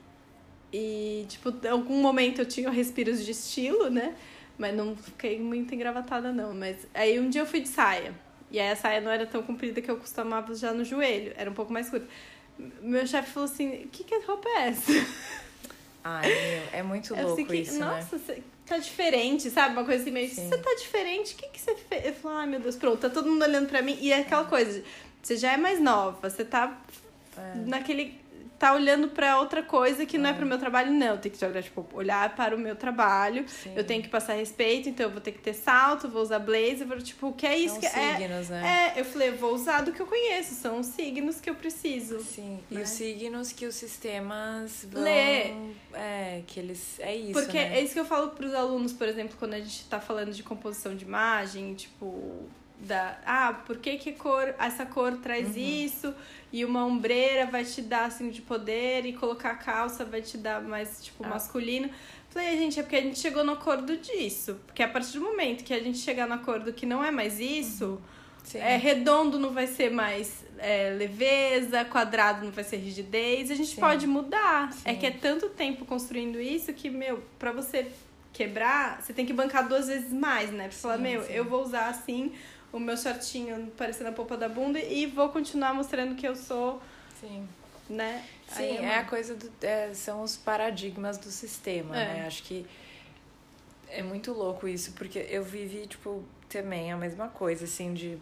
e 0.71 1.25
tipo, 1.27 1.53
em 1.63 1.69
algum 1.69 2.01
momento 2.01 2.39
eu 2.39 2.45
tinha 2.45 2.69
respiros 2.69 3.25
de 3.25 3.31
estilo, 3.31 3.89
né? 3.89 4.15
Mas 4.57 4.75
não 4.75 4.95
fiquei 4.95 5.39
muito 5.39 5.73
engravatada, 5.73 6.31
não. 6.31 6.53
Mas 6.53 6.77
aí 6.93 7.19
um 7.19 7.29
dia 7.29 7.41
eu 7.41 7.45
fui 7.45 7.61
de 7.61 7.69
saia. 7.69 8.13
E 8.51 8.59
aí 8.59 8.71
a 8.71 8.75
saia 8.75 9.01
não 9.01 9.11
era 9.11 9.25
tão 9.25 9.41
comprida 9.43 9.81
que 9.81 9.89
eu 9.89 9.97
costumava 9.97 10.53
já 10.55 10.73
no 10.73 10.83
joelho. 10.83 11.33
Era 11.37 11.49
um 11.49 11.53
pouco 11.53 11.71
mais 11.73 11.89
curta. 11.89 12.07
Meu 12.81 13.05
chefe 13.07 13.31
falou 13.31 13.49
assim, 13.49 13.87
que, 13.91 14.03
que 14.03 14.19
roupa 14.19 14.47
é 14.49 14.67
essa? 14.67 14.91
Ai, 16.03 16.27
meu, 16.27 16.63
é 16.79 16.83
muito 16.83 17.13
louco 17.15 17.45
que, 17.45 17.57
isso, 17.57 17.79
Nossa, 17.79 18.17
né? 18.17 18.23
Você 18.25 18.43
tá 18.65 18.77
diferente, 18.77 19.49
sabe? 19.49 19.73
Uma 19.73 19.85
coisa 19.85 20.01
assim 20.01 20.11
meio, 20.11 20.29
você 20.29 20.57
tá 20.57 20.75
diferente, 20.75 21.33
o 21.33 21.37
que, 21.37 21.47
que 21.47 21.59
você 21.59 21.75
fez? 21.75 22.05
Eu 22.05 22.13
falei, 22.13 22.37
ai 22.39 22.47
meu 22.47 22.59
Deus, 22.59 22.75
pronto, 22.75 22.99
tá 22.99 23.09
todo 23.09 23.29
mundo 23.29 23.43
olhando 23.43 23.67
pra 23.69 23.81
mim. 23.81 23.97
E 24.01 24.11
é 24.11 24.19
aquela 24.19 24.45
coisa, 24.45 24.83
você 25.21 25.37
já 25.37 25.53
é 25.53 25.57
mais 25.57 25.79
nova, 25.79 26.29
você 26.29 26.43
tá 26.43 26.77
é. 27.37 27.55
naquele 27.65 28.19
tá 28.59 28.73
olhando 28.73 29.07
para 29.07 29.39
outra 29.39 29.63
coisa 29.63 30.05
que 30.05 30.17
não 30.17 30.29
é, 30.29 30.33
é 30.33 30.35
pro 30.35 30.45
meu 30.45 30.59
trabalho, 30.59 30.91
não. 30.91 31.17
Tenho 31.17 31.33
que 31.33 31.39
jogar, 31.39 31.63
tipo, 31.63 31.87
olhar 31.93 32.35
para 32.35 32.53
o 32.53 32.59
meu 32.59 32.75
trabalho. 32.75 33.47
Sim. 33.47 33.73
Eu 33.75 33.85
tenho 33.85 34.03
que 34.03 34.09
passar 34.09 34.33
respeito, 34.33 34.89
então 34.89 35.05
eu 35.05 35.11
vou 35.11 35.21
ter 35.21 35.31
que 35.31 35.39
ter 35.39 35.53
salto, 35.53 36.09
vou 36.09 36.21
usar 36.21 36.39
blazer, 36.39 36.85
vou, 36.85 36.97
tipo, 36.97 37.29
o 37.29 37.33
que 37.33 37.47
é 37.47 37.57
isso? 37.57 37.75
São 37.75 37.79
que 37.79 37.87
é 37.87 38.17
signos, 38.17 38.51
é, 38.51 38.53
né? 38.53 38.93
É, 38.95 38.99
eu 38.99 39.05
falei, 39.05 39.29
eu 39.29 39.37
vou 39.37 39.55
usar 39.55 39.81
do 39.81 39.93
que 39.93 40.01
eu 40.01 40.05
conheço, 40.05 40.53
são 40.55 40.81
os 40.81 40.87
signos 40.87 41.39
que 41.39 41.49
eu 41.49 41.55
preciso. 41.55 42.19
Sim, 42.19 42.59
né? 42.69 42.81
e 42.81 42.83
os 42.83 42.89
signos 42.89 43.53
que 43.53 43.65
os 43.65 43.75
sistemas 43.75 44.85
vão... 44.91 45.03
Lê. 45.03 45.53
É, 45.93 46.43
que 46.45 46.59
eles... 46.59 46.99
É 46.99 47.15
isso, 47.15 47.31
Porque 47.31 47.57
né? 47.57 47.77
é 47.77 47.81
isso 47.81 47.93
que 47.93 47.99
eu 47.99 48.05
falo 48.05 48.31
pros 48.31 48.53
alunos, 48.53 48.91
por 48.91 49.07
exemplo, 49.07 49.37
quando 49.39 49.53
a 49.53 49.59
gente 49.59 49.85
tá 49.85 50.01
falando 50.01 50.33
de 50.33 50.43
composição 50.43 50.93
de 50.95 51.05
imagem, 51.05 51.73
tipo 51.75 52.49
da 52.79 53.17
ah, 53.25 53.53
por 53.65 53.77
que, 53.77 53.97
que 53.97 54.13
cor, 54.13 54.55
essa 54.57 54.85
cor 54.85 55.17
traz 55.17 55.55
uhum. 55.55 55.61
isso? 55.61 56.13
E 56.51 56.63
uma 56.65 56.85
ombreira 56.85 57.45
vai 57.45 57.63
te 57.63 57.81
dar 57.81 58.05
assim 58.05 58.29
de 58.29 58.41
poder 58.41 59.05
e 59.05 59.13
colocar 59.13 59.55
calça 59.55 60.05
vai 60.05 60.21
te 60.21 60.37
dar 60.37 60.61
mais 60.61 61.03
tipo 61.03 61.23
ah. 61.25 61.29
masculino. 61.29 61.89
Falei, 62.29 62.57
gente, 62.57 62.79
é 62.79 62.83
porque 62.83 62.95
a 62.95 63.01
gente 63.01 63.19
chegou 63.19 63.43
no 63.43 63.53
acordo 63.53 63.97
disso. 63.97 64.59
Porque 64.65 64.83
a 64.83 64.87
partir 64.87 65.13
do 65.13 65.21
momento 65.21 65.63
que 65.63 65.73
a 65.73 65.79
gente 65.79 65.97
chegar 65.97 66.27
no 66.27 66.35
acordo 66.35 66.71
que 66.71 66.85
não 66.85 67.03
é 67.03 67.11
mais 67.11 67.39
isso, 67.39 67.99
uhum. 68.53 68.61
é 68.61 68.77
redondo 68.77 69.39
não 69.39 69.51
vai 69.51 69.67
ser 69.67 69.91
mais 69.91 70.45
é, 70.59 70.91
leveza, 70.91 71.83
quadrado 71.85 72.45
não 72.45 72.51
vai 72.51 72.63
ser 72.63 72.77
rigidez, 72.77 73.49
a 73.49 73.55
gente 73.55 73.75
Sim. 73.75 73.81
pode 73.81 74.05
mudar. 74.05 74.71
Sim. 74.73 74.81
É 74.85 74.93
que 74.93 75.05
é 75.05 75.11
tanto 75.11 75.49
tempo 75.49 75.85
construindo 75.85 76.39
isso 76.39 76.71
que, 76.73 76.89
meu, 76.89 77.23
pra 77.37 77.51
você 77.51 77.87
quebrar, 78.31 79.01
você 79.01 79.11
tem 79.11 79.25
que 79.25 79.33
bancar 79.33 79.67
duas 79.67 79.87
vezes 79.87 80.13
mais, 80.13 80.51
né? 80.51 80.67
Pra 80.67 80.77
falar, 80.77 80.97
meu, 80.97 81.23
sim. 81.23 81.33
eu 81.33 81.45
vou 81.45 81.63
usar 81.63 81.87
assim 81.87 82.31
o 82.71 82.79
meu 82.79 82.95
shortinho 82.95 83.71
parecendo 83.77 84.09
a 84.09 84.13
polpa 84.13 84.37
da 84.37 84.47
bunda 84.47 84.79
e 84.79 85.05
vou 85.05 85.29
continuar 85.29 85.73
mostrando 85.73 86.15
que 86.15 86.27
eu 86.27 86.35
sou. 86.35 86.81
Sim. 87.19 87.47
Né? 87.89 88.23
Sim, 88.47 88.77
é, 88.77 88.83
é 88.83 88.97
a 88.97 89.03
coisa 89.03 89.35
do. 89.35 89.51
É, 89.61 89.93
são 89.93 90.21
os 90.21 90.37
paradigmas 90.37 91.17
do 91.17 91.31
sistema, 91.31 91.99
é. 91.99 92.13
né? 92.13 92.27
Acho 92.27 92.43
que 92.43 92.65
é 93.89 94.03
muito 94.03 94.31
louco 94.31 94.67
isso, 94.67 94.91
porque 94.91 95.25
eu 95.29 95.43
vivi, 95.43 95.87
tipo, 95.87 96.23
também 96.47 96.91
a 96.91 96.97
mesma 96.97 97.27
coisa, 97.27 97.65
assim, 97.65 97.93
de. 97.93 98.19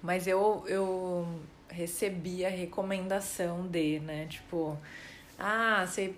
Mas 0.00 0.28
eu, 0.28 0.64
eu 0.68 1.40
recebi 1.68 2.44
a 2.44 2.48
recomendação 2.48 3.66
de, 3.66 3.98
né? 3.98 4.26
Tipo, 4.26 4.78
ah, 5.36 5.84
você. 5.84 6.14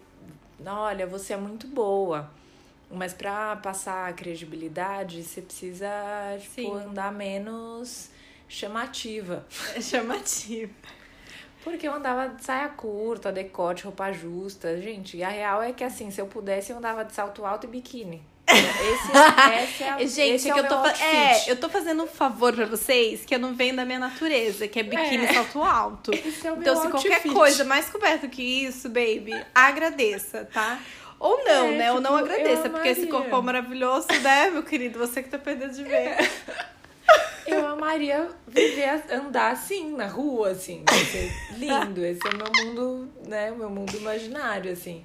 Olha, 0.66 1.06
você 1.06 1.32
é 1.32 1.37
muito 1.37 1.66
boa 1.66 2.30
mas 2.94 3.12
para 3.12 3.57
passar 3.57 4.09
a 4.09 4.12
credibilidade, 4.12 5.22
você 5.22 5.42
precisa 5.42 5.88
tipo, 6.40 6.74
andar 6.74 7.12
menos 7.12 8.11
chamativa. 8.48 9.46
É 9.74 9.80
chamativa. 9.83 10.72
Porque 11.62 11.88
eu 11.88 11.94
andava 11.94 12.28
de 12.28 12.44
saia 12.44 12.68
curta, 12.68 13.33
decote, 13.33 13.85
roupa 13.85 14.12
justa. 14.12 14.80
Gente, 14.80 15.22
a 15.22 15.30
real 15.30 15.62
é 15.62 15.72
que 15.72 15.83
assim, 15.83 16.11
se 16.11 16.20
eu 16.20 16.26
pudesse, 16.26 16.70
eu 16.70 16.78
andava 16.78 17.04
de 17.04 17.14
salto 17.14 17.44
alto 17.44 17.66
e 17.66 17.70
biquíni. 17.70 18.22
Esse, 18.46 19.16
é, 19.16 20.02
é, 20.02 20.07
Gente, 20.07 20.35
esse 20.35 20.50
é, 20.50 20.52
que 20.52 20.61
eu 20.61 20.68
tô 20.68 20.87
é, 20.87 21.44
eu 21.50 21.57
tô 21.57 21.68
fazendo 21.70 22.02
um 22.04 22.07
favor 22.07 22.52
para 22.52 22.66
vocês 22.66 23.24
que 23.24 23.35
eu 23.35 23.38
não 23.38 23.54
venho 23.54 23.74
da 23.74 23.85
minha 23.87 23.98
natureza, 23.98 24.68
que 24.68 24.80
é 24.80 24.83
biquíni 24.83 25.24
é. 25.24 25.33
salto 25.33 25.62
alto. 25.62 26.12
Esse 26.12 26.46
é 26.46 26.52
o 26.52 26.57
então, 26.57 26.74
meu 26.74 26.76
se 26.76 26.87
outfit. 26.87 27.11
qualquer 27.11 27.33
coisa 27.33 27.64
mais 27.64 27.88
coberto 27.88 28.28
que 28.28 28.42
isso, 28.42 28.88
baby, 28.90 29.33
agradeça, 29.54 30.46
tá? 30.52 30.78
Ou 31.24 31.42
não, 31.42 31.68
é, 31.68 31.70
né? 31.70 31.84
Tipo, 31.84 31.94
Ou 31.94 32.00
não 32.02 32.16
agradeça, 32.18 32.68
porque 32.68 32.88
esse 32.88 33.06
corpo 33.06 33.40
maravilhoso, 33.40 34.08
né, 34.22 34.50
meu 34.50 34.62
querido? 34.62 34.98
Você 34.98 35.22
que 35.22 35.30
tá 35.30 35.38
perdendo 35.38 35.72
de 35.72 35.82
ver. 35.82 35.94
É. 35.94 36.18
Eu 37.46 37.66
amaria 37.66 38.28
viver, 38.46 39.02
andar 39.10 39.52
assim, 39.52 39.96
na 39.96 40.06
rua, 40.06 40.50
assim. 40.50 40.84
lindo. 41.56 42.04
Esse 42.04 42.20
é 42.26 42.30
o 42.30 42.37
meu 42.37 42.66
mundo, 42.66 43.08
né? 43.26 43.50
O 43.52 43.56
meu 43.56 43.70
mundo 43.70 43.96
imaginário, 43.96 44.70
assim. 44.70 45.02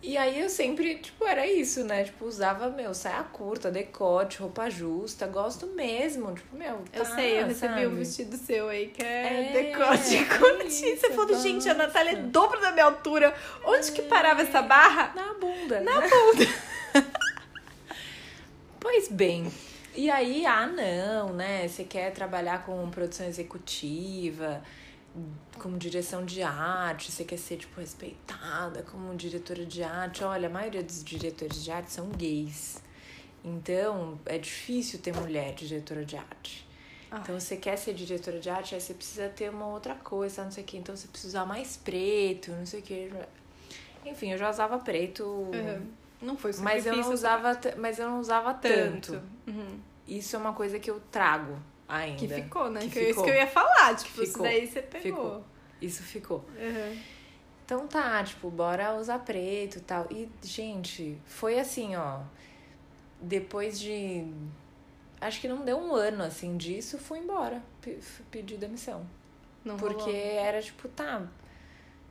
E 0.00 0.16
aí 0.16 0.40
eu 0.40 0.48
sempre, 0.48 0.96
tipo, 0.98 1.26
era 1.26 1.44
isso, 1.44 1.82
né? 1.82 2.04
Tipo, 2.04 2.24
usava, 2.24 2.70
meu, 2.70 2.94
saia 2.94 3.24
curta, 3.24 3.68
decote, 3.68 4.38
roupa 4.38 4.70
justa. 4.70 5.26
Gosto 5.26 5.66
mesmo. 5.66 6.34
Tipo, 6.34 6.56
meu, 6.56 6.76
tá, 6.92 6.98
Eu 7.00 7.04
sei, 7.04 7.40
eu 7.40 7.46
recebi 7.46 7.74
sabe? 7.74 7.86
um 7.86 7.96
vestido 7.96 8.36
seu 8.36 8.68
aí 8.68 8.88
que 8.88 9.02
é, 9.02 9.50
é 9.50 9.52
decote 9.52 10.16
é 10.16 10.24
curtinho. 10.24 10.96
Você 10.96 11.10
falou, 11.10 11.30
nossa. 11.30 11.42
gente, 11.42 11.68
a 11.68 11.74
Natália 11.74 12.12
é 12.12 12.16
dobro 12.16 12.60
da 12.60 12.70
minha 12.70 12.84
altura. 12.84 13.34
Onde 13.64 13.88
é. 13.88 13.92
que 13.92 14.02
parava 14.02 14.42
essa 14.42 14.62
barra? 14.62 15.12
Na 15.16 15.34
bunda. 15.34 15.80
Na 15.80 16.00
né? 16.00 16.08
bunda. 16.08 17.04
pois 18.78 19.08
bem. 19.08 19.50
E 19.96 20.08
aí, 20.08 20.46
ah, 20.46 20.68
não, 20.68 21.32
né? 21.32 21.66
Você 21.66 21.82
quer 21.82 22.12
trabalhar 22.12 22.64
com 22.64 22.88
produção 22.88 23.26
executiva 23.26 24.62
como 25.58 25.76
direção 25.78 26.24
de 26.24 26.42
arte, 26.42 27.10
você 27.10 27.24
quer 27.24 27.38
ser, 27.38 27.56
tipo, 27.56 27.80
respeitada 27.80 28.82
como 28.82 29.14
diretora 29.14 29.64
de 29.64 29.82
arte. 29.82 30.24
Olha, 30.24 30.48
a 30.48 30.50
maioria 30.50 30.82
dos 30.82 31.02
diretores 31.02 31.62
de 31.62 31.70
arte 31.70 31.92
são 31.92 32.08
gays. 32.10 32.82
Então, 33.44 34.18
é 34.26 34.38
difícil 34.38 34.98
ter 34.98 35.14
mulher 35.14 35.54
diretora 35.54 36.04
de 36.04 36.16
arte. 36.16 36.66
Ah. 37.10 37.20
Então, 37.22 37.38
você 37.38 37.56
quer 37.56 37.76
ser 37.76 37.94
diretora 37.94 38.38
de 38.38 38.50
arte, 38.50 38.74
aí 38.74 38.80
você 38.80 38.94
precisa 38.94 39.28
ter 39.28 39.50
uma 39.50 39.66
outra 39.66 39.94
coisa, 39.94 40.44
não 40.44 40.50
sei 40.50 40.62
o 40.62 40.66
quê. 40.66 40.76
Então, 40.76 40.96
você 40.96 41.08
precisa 41.08 41.38
usar 41.38 41.46
mais 41.46 41.76
preto, 41.76 42.50
não 42.52 42.66
sei 42.66 42.80
o 42.80 42.82
quê. 42.82 43.10
Enfim, 44.04 44.32
eu 44.32 44.38
já 44.38 44.50
usava 44.50 44.78
preto. 44.78 45.24
Uhum. 45.24 45.86
Não 46.20 46.36
foi 46.36 46.52
mas 46.58 46.84
eu 46.84 46.96
não 46.96 47.12
usava 47.12 47.58
Mas 47.76 47.98
eu 47.98 48.08
não 48.08 48.20
usava 48.20 48.52
tanto. 48.52 49.12
tanto. 49.12 49.22
Uhum. 49.46 49.78
Isso 50.06 50.34
é 50.34 50.38
uma 50.38 50.52
coisa 50.52 50.78
que 50.78 50.90
eu 50.90 51.00
trago 51.12 51.56
ainda. 51.88 52.18
Que 52.18 52.42
ficou, 52.42 52.70
né? 52.70 52.80
Que, 52.80 52.88
que 52.88 53.06
ficou. 53.06 53.10
Isso 53.10 53.24
que 53.24 53.30
eu 53.30 53.34
ia 53.34 53.46
falar, 53.46 53.96
tipo, 53.96 54.10
ficou. 54.10 54.24
isso 54.24 54.42
daí 54.42 54.66
você 54.66 54.82
pegou. 54.82 55.02
Ficou. 55.02 55.44
Isso 55.80 56.02
ficou. 56.02 56.44
Uhum. 56.56 57.00
Então 57.64 57.86
tá, 57.86 58.22
tipo, 58.24 58.50
bora 58.50 58.94
usar 58.96 59.18
preto 59.20 59.76
e 59.76 59.80
tal. 59.80 60.06
E, 60.10 60.28
gente, 60.42 61.20
foi 61.26 61.58
assim, 61.58 61.96
ó. 61.96 62.20
Depois 63.20 63.78
de. 63.78 64.26
Acho 65.20 65.40
que 65.40 65.48
não 65.48 65.64
deu 65.64 65.76
um 65.76 65.94
ano 65.94 66.22
assim 66.22 66.56
disso, 66.56 66.98
fui 66.98 67.18
embora. 67.18 67.62
Pedi 68.30 68.56
demissão. 68.56 69.04
Não 69.64 69.76
Porque 69.76 70.10
rolou. 70.10 70.14
era 70.14 70.62
tipo, 70.62 70.88
tá, 70.88 71.26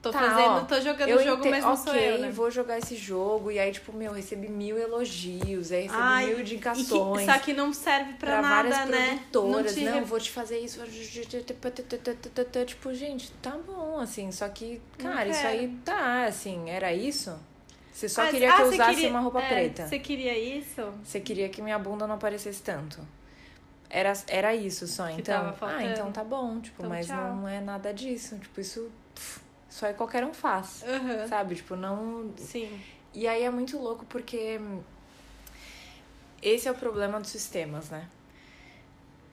Tô 0.02 0.12
tá, 0.12 0.20
fazendo, 0.20 0.50
ó, 0.50 0.62
tô 0.62 0.80
jogando 0.80 1.10
o 1.10 1.24
jogo, 1.24 1.42
ente... 1.42 1.50
mas 1.50 1.64
não 1.64 1.74
okay, 1.74 1.84
sou 1.84 1.96
eu, 1.96 2.20
né? 2.20 2.30
vou 2.32 2.52
jogar 2.52 2.78
esse 2.78 2.96
jogo. 2.96 3.52
E 3.52 3.58
aí, 3.58 3.72
tipo, 3.72 3.92
meu, 3.92 4.12
recebi 4.12 4.48
mil 4.48 4.78
elogios, 4.78 5.72
aí 5.72 5.84
recebi 5.84 6.00
Ai, 6.00 6.26
mil 6.28 6.40
indicações. 6.40 7.26
Que, 7.26 7.34
só 7.34 7.40
que 7.40 7.54
não 7.54 7.74
serve 7.74 8.14
pra, 8.14 8.34
pra 8.34 8.42
nada, 8.42 8.70
várias 8.70 8.90
né? 8.90 9.08
produtoras. 9.32 9.76
Não, 9.76 9.96
não, 9.96 10.06
vou 10.06 10.20
te 10.20 10.30
fazer 10.30 10.60
isso. 10.60 10.80
Tipo, 12.66 12.94
gente, 12.94 13.32
tá 13.42 13.58
bom, 13.66 14.00
assim. 14.00 14.32
Só 14.32 14.48
que, 14.50 14.80
cara, 15.00 15.30
isso 15.30 15.48
aí 15.48 15.76
tá, 15.84 16.26
assim, 16.26 16.70
era 16.70 16.94
isso? 16.94 17.36
Você 17.92 18.08
só 18.08 18.28
queria 18.28 18.54
que 18.54 18.62
ah, 18.62 18.66
eu 18.66 18.70
usasse 18.70 18.94
queria... 18.94 19.10
uma 19.10 19.20
roupa 19.20 19.42
é, 19.42 19.48
preta. 19.48 19.88
Você 19.88 19.98
queria 19.98 20.38
isso? 20.38 20.84
Você 21.04 21.20
queria 21.20 21.50
que 21.50 21.64
minha 21.64 21.80
bunda 21.80 22.06
não 22.06 22.14
aparecesse 22.14 22.62
tanto. 22.62 23.00
Era, 23.90 24.14
era 24.28 24.54
isso 24.54 24.86
só, 24.86 25.08
que 25.08 25.22
então. 25.22 25.56
Ah, 25.62 25.84
então 25.84 26.12
tá 26.12 26.24
bom, 26.24 26.60
tipo, 26.60 26.76
então, 26.84 26.90
mas 26.90 27.08
tchau. 27.08 27.36
não 27.36 27.48
é 27.48 27.60
nada 27.60 27.92
disso. 27.92 28.38
Tipo, 28.38 28.62
isso. 28.62 28.92
Pff, 29.16 29.47
só 29.78 29.88
é 29.88 29.94
qualquer 29.94 30.24
um 30.26 30.34
faz. 30.34 30.84
Uhum. 30.84 31.28
Sabe? 31.28 31.56
Tipo, 31.56 31.76
não. 31.76 32.32
Sim. 32.36 32.80
E 33.14 33.28
aí 33.28 33.44
é 33.44 33.50
muito 33.50 33.78
louco 33.78 34.06
porque 34.06 34.60
esse 36.42 36.68
é 36.68 36.72
o 36.72 36.76
problema 36.76 37.20
dos 37.20 37.30
sistemas, 37.30 37.90
né? 37.90 38.08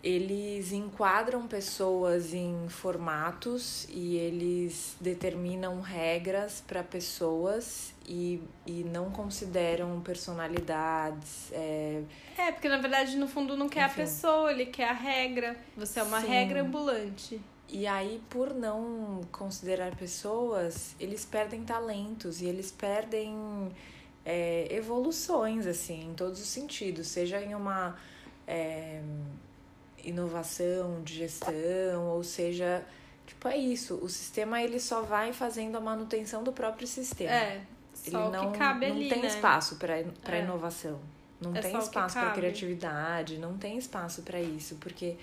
Eles 0.03 0.71
enquadram 0.71 1.47
pessoas 1.47 2.35
em 2.35 2.69
formatos 2.69 3.87
e 3.89 4.17
eles 4.17 4.95
determinam 5.01 5.81
regras 5.81 6.63
para 6.67 6.83
pessoas 6.83 7.95
e, 8.07 8.43
e 8.67 8.85
não 8.85 9.11
consideram 9.11 9.99
personalidades. 10.03 11.51
É... 11.53 12.03
é, 12.37 12.53
porque 12.53 12.69
na 12.69 12.77
verdade 12.77 13.17
no 13.17 13.27
fundo 13.27 13.57
não 13.57 13.67
quer 13.67 13.87
Enfim. 13.87 14.03
a 14.03 14.05
pessoa, 14.05 14.53
ele 14.53 14.67
quer 14.67 14.91
a 14.91 14.93
regra. 14.93 15.57
Você 15.75 16.01
é 16.01 16.03
uma 16.03 16.21
Sim. 16.21 16.27
regra 16.27 16.61
ambulante. 16.61 17.41
E 17.69 17.87
aí, 17.87 18.23
por 18.29 18.55
não 18.55 19.23
considerar 19.33 19.97
pessoas, 19.97 20.95
eles 21.01 21.25
perdem 21.25 21.65
talentos 21.65 22.41
e 22.41 22.47
eles 22.47 22.71
perdem 22.71 23.35
é, 24.25 24.69
evoluções, 24.71 25.67
assim, 25.67 26.11
em 26.11 26.15
todos 26.15 26.41
os 26.41 26.47
sentidos, 26.47 27.07
seja 27.09 27.41
em 27.41 27.55
uma 27.55 27.97
é, 28.47 29.01
inovação 30.05 31.03
de 31.03 31.15
gestão, 31.15 32.07
ou 32.09 32.23
seja, 32.23 32.85
tipo, 33.27 33.49
é 33.49 33.57
isso, 33.57 33.97
o 33.97 34.09
sistema 34.09 34.63
ele 34.63 34.79
só 34.79 35.03
vai 35.03 35.33
fazendo 35.33 35.77
a 35.77 35.81
manutenção 35.81 36.45
do 36.45 36.53
próprio 36.53 36.87
sistema. 36.87 37.33
É, 37.33 37.63
ele 38.07 38.17
não, 38.17 38.53
que 38.53 38.59
cabe 38.59 38.89
não 38.89 38.97
ali, 38.97 39.09
tem 39.09 39.23
né? 39.23 39.29
espaço 39.29 39.77
para 39.77 39.99
é. 39.99 40.41
inovação. 40.43 41.01
Não 41.41 41.55
É 41.55 41.61
tem 41.61 41.77
espaço 41.77 42.15
para 42.15 42.31
criatividade, 42.31 43.39
não 43.39 43.59
tem 43.59 43.77
espaço 43.77 44.23
para 44.23 44.41
isso, 44.41 44.77
porque 44.77 45.17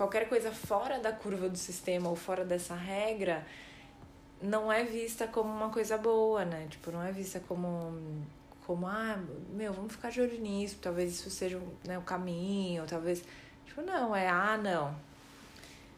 qualquer 0.00 0.26
coisa 0.30 0.50
fora 0.50 0.98
da 0.98 1.12
curva 1.12 1.46
do 1.46 1.58
sistema 1.58 2.08
ou 2.08 2.16
fora 2.16 2.42
dessa 2.42 2.74
regra 2.74 3.44
não 4.40 4.72
é 4.72 4.82
vista 4.82 5.26
como 5.26 5.50
uma 5.52 5.68
coisa 5.68 5.98
boa, 5.98 6.42
né? 6.42 6.66
Tipo, 6.70 6.90
não 6.90 7.02
é 7.02 7.12
vista 7.12 7.38
como 7.46 7.92
como 8.66 8.86
ah, 8.86 9.18
meu, 9.50 9.74
vamos 9.74 9.92
ficar 9.92 10.10
de 10.10 10.22
olho 10.22 10.40
nisso, 10.40 10.78
talvez 10.80 11.12
isso 11.12 11.28
seja 11.28 11.60
né, 11.84 11.98
o 11.98 12.02
caminho, 12.02 12.84
talvez 12.86 13.22
tipo, 13.66 13.82
não, 13.82 14.16
é 14.16 14.26
ah, 14.26 14.56
não. 14.56 14.94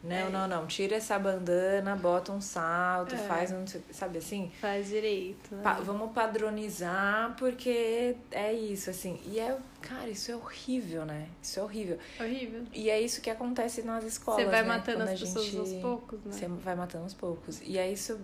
Não, 0.02 0.16
É. 0.16 0.28
não, 0.30 0.48
não. 0.48 0.66
Tira 0.66 0.96
essa 0.96 1.16
bandana, 1.16 1.94
bota 1.94 2.32
um 2.32 2.40
salto, 2.40 3.14
É. 3.14 3.18
faz 3.18 3.52
um, 3.52 3.64
sabe 3.92 4.18
assim? 4.18 4.50
Faz 4.60 4.88
direito. 4.88 5.54
Né? 5.54 5.62
Pa- 5.62 5.74
vamos 5.74 6.10
padronizar 6.12 7.36
porque 7.38 8.16
é 8.32 8.52
isso, 8.52 8.90
assim. 8.90 9.20
E 9.26 9.38
é, 9.38 9.56
cara, 9.82 10.08
isso 10.08 10.30
é 10.30 10.36
horrível, 10.36 11.04
né? 11.04 11.28
Isso 11.42 11.60
é 11.60 11.62
horrível. 11.62 11.98
Horrível. 12.20 12.62
E 12.72 12.88
é 12.90 13.00
isso 13.00 13.20
que 13.20 13.28
acontece 13.30 13.82
nas 13.82 14.04
escolas. 14.04 14.42
Você 14.44 14.48
vai 14.50 14.62
né? 14.62 14.68
matando 14.68 14.98
Quando 14.98 15.08
as 15.08 15.20
pessoas 15.20 15.44
gente- 15.46 15.58
aos 15.58 15.72
poucos, 15.82 16.20
né? 16.24 16.32
Você 16.32 16.48
vai 16.48 16.74
matando 16.74 17.04
aos 17.04 17.14
poucos. 17.14 17.60
E 17.64 17.78
aí 17.78 17.92
isso 17.92 18.18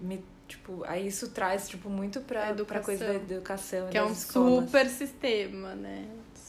me, 0.00 0.24
tipo, 0.46 0.82
aí 0.86 1.06
isso 1.06 1.30
traz, 1.30 1.68
tipo, 1.68 1.88
muito 1.88 2.20
pra, 2.20 2.52
pra 2.54 2.80
coisa 2.80 3.06
da 3.06 3.14
educação. 3.14 3.88
e 3.88 3.90
Que 3.92 3.98
é 3.98 4.04
um 4.04 4.12
escolas. 4.12 4.64
super 4.64 4.88
sistema, 4.88 5.74
né? 5.74 6.06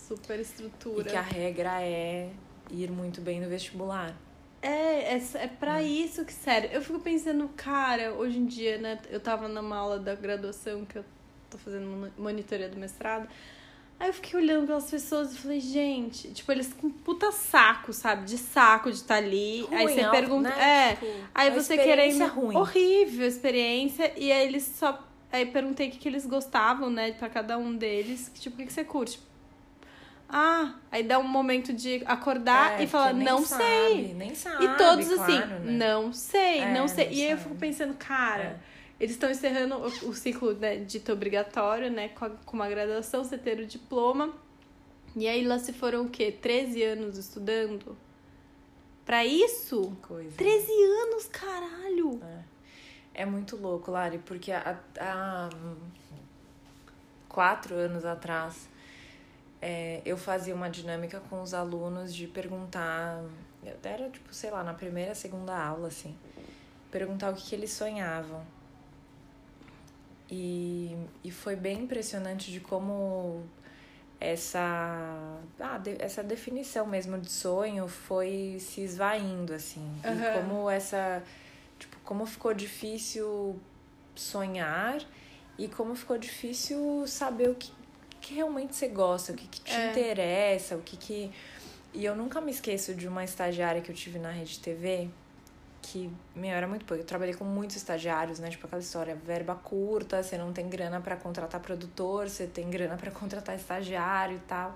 Super 0.08 0.40
E 0.40 0.42
estrutura. 0.42 1.04
que 1.10 1.16
a 1.16 1.22
regra 1.22 1.82
é 1.82 2.30
ir 2.70 2.92
muito 2.92 3.22
bem 3.22 3.40
no 3.42 3.48
vestibular. 3.50 4.16
É, 4.62 5.14
é, 5.16 5.22
é 5.36 5.48
pra 5.48 5.74
Né? 5.76 5.84
isso 5.84 6.26
que, 6.26 6.34
sério, 6.34 6.70
eu 6.72 6.82
fico 6.82 7.00
pensando, 7.00 7.48
cara, 7.56 8.14
hoje 8.14 8.40
em 8.40 8.46
dia, 8.46 8.78
né? 8.80 9.00
Eu 9.10 9.20
tava 9.20 9.48
numa 9.48 9.76
aula 9.78 10.00
da 10.00 10.16
graduação 10.16 10.84
que 10.86 10.98
eu 10.98 11.06
tô 11.52 11.58
fazendo 11.60 11.86
mon- 11.86 12.10
monitoria 12.18 12.68
do 12.68 12.76
mestrado. 12.78 13.28
Aí 14.00 14.10
eu 14.10 14.14
fiquei 14.14 14.38
olhando 14.40 14.68
pelas 14.68 14.90
pessoas 14.92 15.34
e 15.34 15.38
falei, 15.38 15.60
gente, 15.62 16.28
tipo, 16.32 16.52
eles 16.52 16.74
com 16.74 16.90
puta 16.90 17.32
saco, 17.32 17.94
sabe? 17.94 18.26
De 18.26 18.38
saco 18.38 18.90
de 18.92 18.98
estar 18.98 19.16
ali. 19.16 19.66
aí 19.72 19.84
Ruim, 19.86 19.94
você 19.96 20.06
ó, 20.06 20.12
pergunta. 20.12 20.50
né? 20.50 20.90
É. 20.92 20.94
Tipo, 20.96 21.06
Aí 21.34 21.50
você 21.52 21.78
querendo. 21.78 22.26
ruim. 22.28 22.56
Horrível 22.58 23.24
a 23.26 23.28
experiência. 23.28 24.12
E 24.18 24.32
aí 24.32 24.46
eles 24.48 24.64
só. 24.64 25.02
Aí 25.32 25.46
perguntei 25.46 25.88
o 25.88 25.92
que, 25.92 25.98
que 25.98 26.08
eles 26.10 26.26
gostavam, 26.26 26.90
né? 26.90 27.14
Pra 27.14 27.30
cada 27.30 27.58
um 27.58 27.74
deles. 27.76 28.30
Que, 28.34 28.42
tipo, 28.42 28.56
o 28.56 28.60
que, 28.60 28.66
que 28.66 28.74
você 28.74 28.84
curte? 28.84 29.20
Ah, 30.28 30.74
aí 30.92 31.04
dá 31.04 31.20
um 31.20 31.24
momento 31.28 31.72
de 31.72 32.02
acordar 32.06 32.80
É, 32.80 32.84
e 32.84 32.88
falar, 32.88 33.14
não 33.14 33.46
sabe, 33.46 33.64
sei. 33.64 34.14
Nem 34.16 34.34
sabe. 34.36 34.66
E 34.66 34.70
todos 34.76 35.10
assim, 35.12 35.38
claro, 35.38 35.60
né? 35.60 35.72
não 35.88 36.12
sei, 36.12 36.60
É, 36.60 36.74
não 36.74 36.88
sei. 36.88 37.06
não 37.06 37.14
e 37.14 37.22
aí 37.26 37.32
eu 37.32 37.38
fico 37.38 37.56
pensando, 37.56 37.94
cara, 37.94 38.44
É. 38.44 38.56
eles 39.00 39.16
estão 39.16 39.30
encerrando 39.30 39.76
o, 39.76 40.10
o 40.10 40.14
ciclo 40.14 40.54
né, 40.54 40.78
dito 40.78 41.12
obrigatório, 41.12 41.92
né? 41.92 42.10
Com, 42.10 42.26
a- 42.26 42.30
com 42.30 42.56
uma 42.56 42.70
graduação, 42.70 43.24
você 43.24 43.38
ter 43.38 43.60
o 43.60 43.66
diploma. 43.66 44.34
E 45.16 45.28
aí 45.28 45.46
lá 45.46 45.58
se 45.60 45.72
foram 45.74 46.06
o 46.06 46.10
quê? 46.10 46.32
13 46.32 46.84
anos 46.84 47.18
estudando? 47.18 47.98
Pra 49.06 49.24
isso? 49.26 49.96
Coisa. 50.02 50.36
13 50.36 50.72
anos, 50.72 51.28
caralho! 51.28 52.20
É 53.14 53.26
muito 53.26 53.56
louco, 53.56 53.92
Lari, 53.92 54.18
porque 54.20 54.52
há, 54.52 54.78
há 55.00 55.50
quatro 57.30 57.76
anos 57.76 58.04
atrás 58.06 58.68
é, 59.62 60.02
eu 60.06 60.18
fazia 60.18 60.54
uma 60.54 60.70
dinâmica 60.70 61.20
com 61.30 61.42
os 61.42 61.54
alunos 61.54 62.14
de 62.14 62.28
perguntar. 62.28 63.24
Era 63.84 64.10
tipo, 64.10 64.34
sei 64.34 64.52
lá, 64.52 64.64
na 64.64 64.74
primeira, 64.74 65.16
segunda 65.16 65.58
aula, 65.58 65.88
assim. 65.88 66.16
Perguntar 66.92 67.32
o 67.32 67.36
que, 67.36 67.44
que 67.50 67.56
eles 67.56 67.72
sonhavam. 67.72 68.46
E, 70.30 70.96
e 71.24 71.32
foi 71.32 71.56
bem 71.56 71.82
impressionante 71.84 72.52
de 72.52 72.60
como 72.60 73.44
essa, 74.20 75.40
ah, 75.60 75.78
de- 75.78 75.98
essa 76.00 76.24
definição 76.24 76.86
mesmo 76.88 77.18
de 77.20 77.32
sonho 77.32 77.88
foi 77.88 78.58
se 78.60 78.82
esvaindo, 78.82 79.54
assim. 79.54 79.86
E 80.04 80.08
Aham. 80.08 80.32
como 80.34 80.70
essa. 80.70 81.22
Tipo, 81.78 81.98
como 82.04 82.26
ficou 82.26 82.54
difícil 82.54 83.60
sonhar 84.16 85.00
e 85.58 85.68
como 85.68 85.94
ficou 85.96 86.18
difícil 86.18 87.06
saber 87.06 87.50
o 87.50 87.56
que, 87.56 87.72
que 88.22 88.34
realmente 88.34 88.76
você 88.76 88.88
gosta, 88.88 89.34
o 89.34 89.36
que, 89.36 89.48
que 89.48 89.62
te 89.62 89.72
É. 89.74 89.90
interessa, 89.92 90.76
o 90.76 90.82
que 90.82 90.98
que. 90.98 91.32
E 91.94 92.04
eu 92.04 92.16
nunca 92.16 92.42
me 92.42 92.52
esqueço 92.52 92.94
de 92.96 93.08
uma 93.08 93.24
estagiária 93.24 93.82
que 93.82 93.92
eu 93.92 93.96
tive 93.96 94.18
na 94.20 94.32
Rede 94.32 94.60
TV, 94.60 95.10
que, 95.86 96.12
meu, 96.36 96.50
era 96.50 96.68
muito 96.68 96.84
pouco. 96.84 97.02
Eu 97.02 97.06
trabalhei 97.06 97.36
com 97.36 97.46
muitos 97.46 97.76
estagiários, 97.76 98.40
né? 98.40 98.50
Tipo 98.50 98.66
aquela 98.66 98.82
história, 98.82 99.16
verba 99.16 99.54
curta, 99.54 100.24
você 100.24 100.38
não 100.38 100.52
tem 100.52 100.68
grana 100.68 101.00
para 101.00 101.16
contratar 101.16 101.62
produtor, 101.62 102.28
você 102.28 102.48
tem 102.48 102.70
grana 102.70 102.98
para 102.98 103.12
contratar 103.12 103.56
estagiário 103.56 104.38
e 104.38 104.40
tal. 104.40 104.76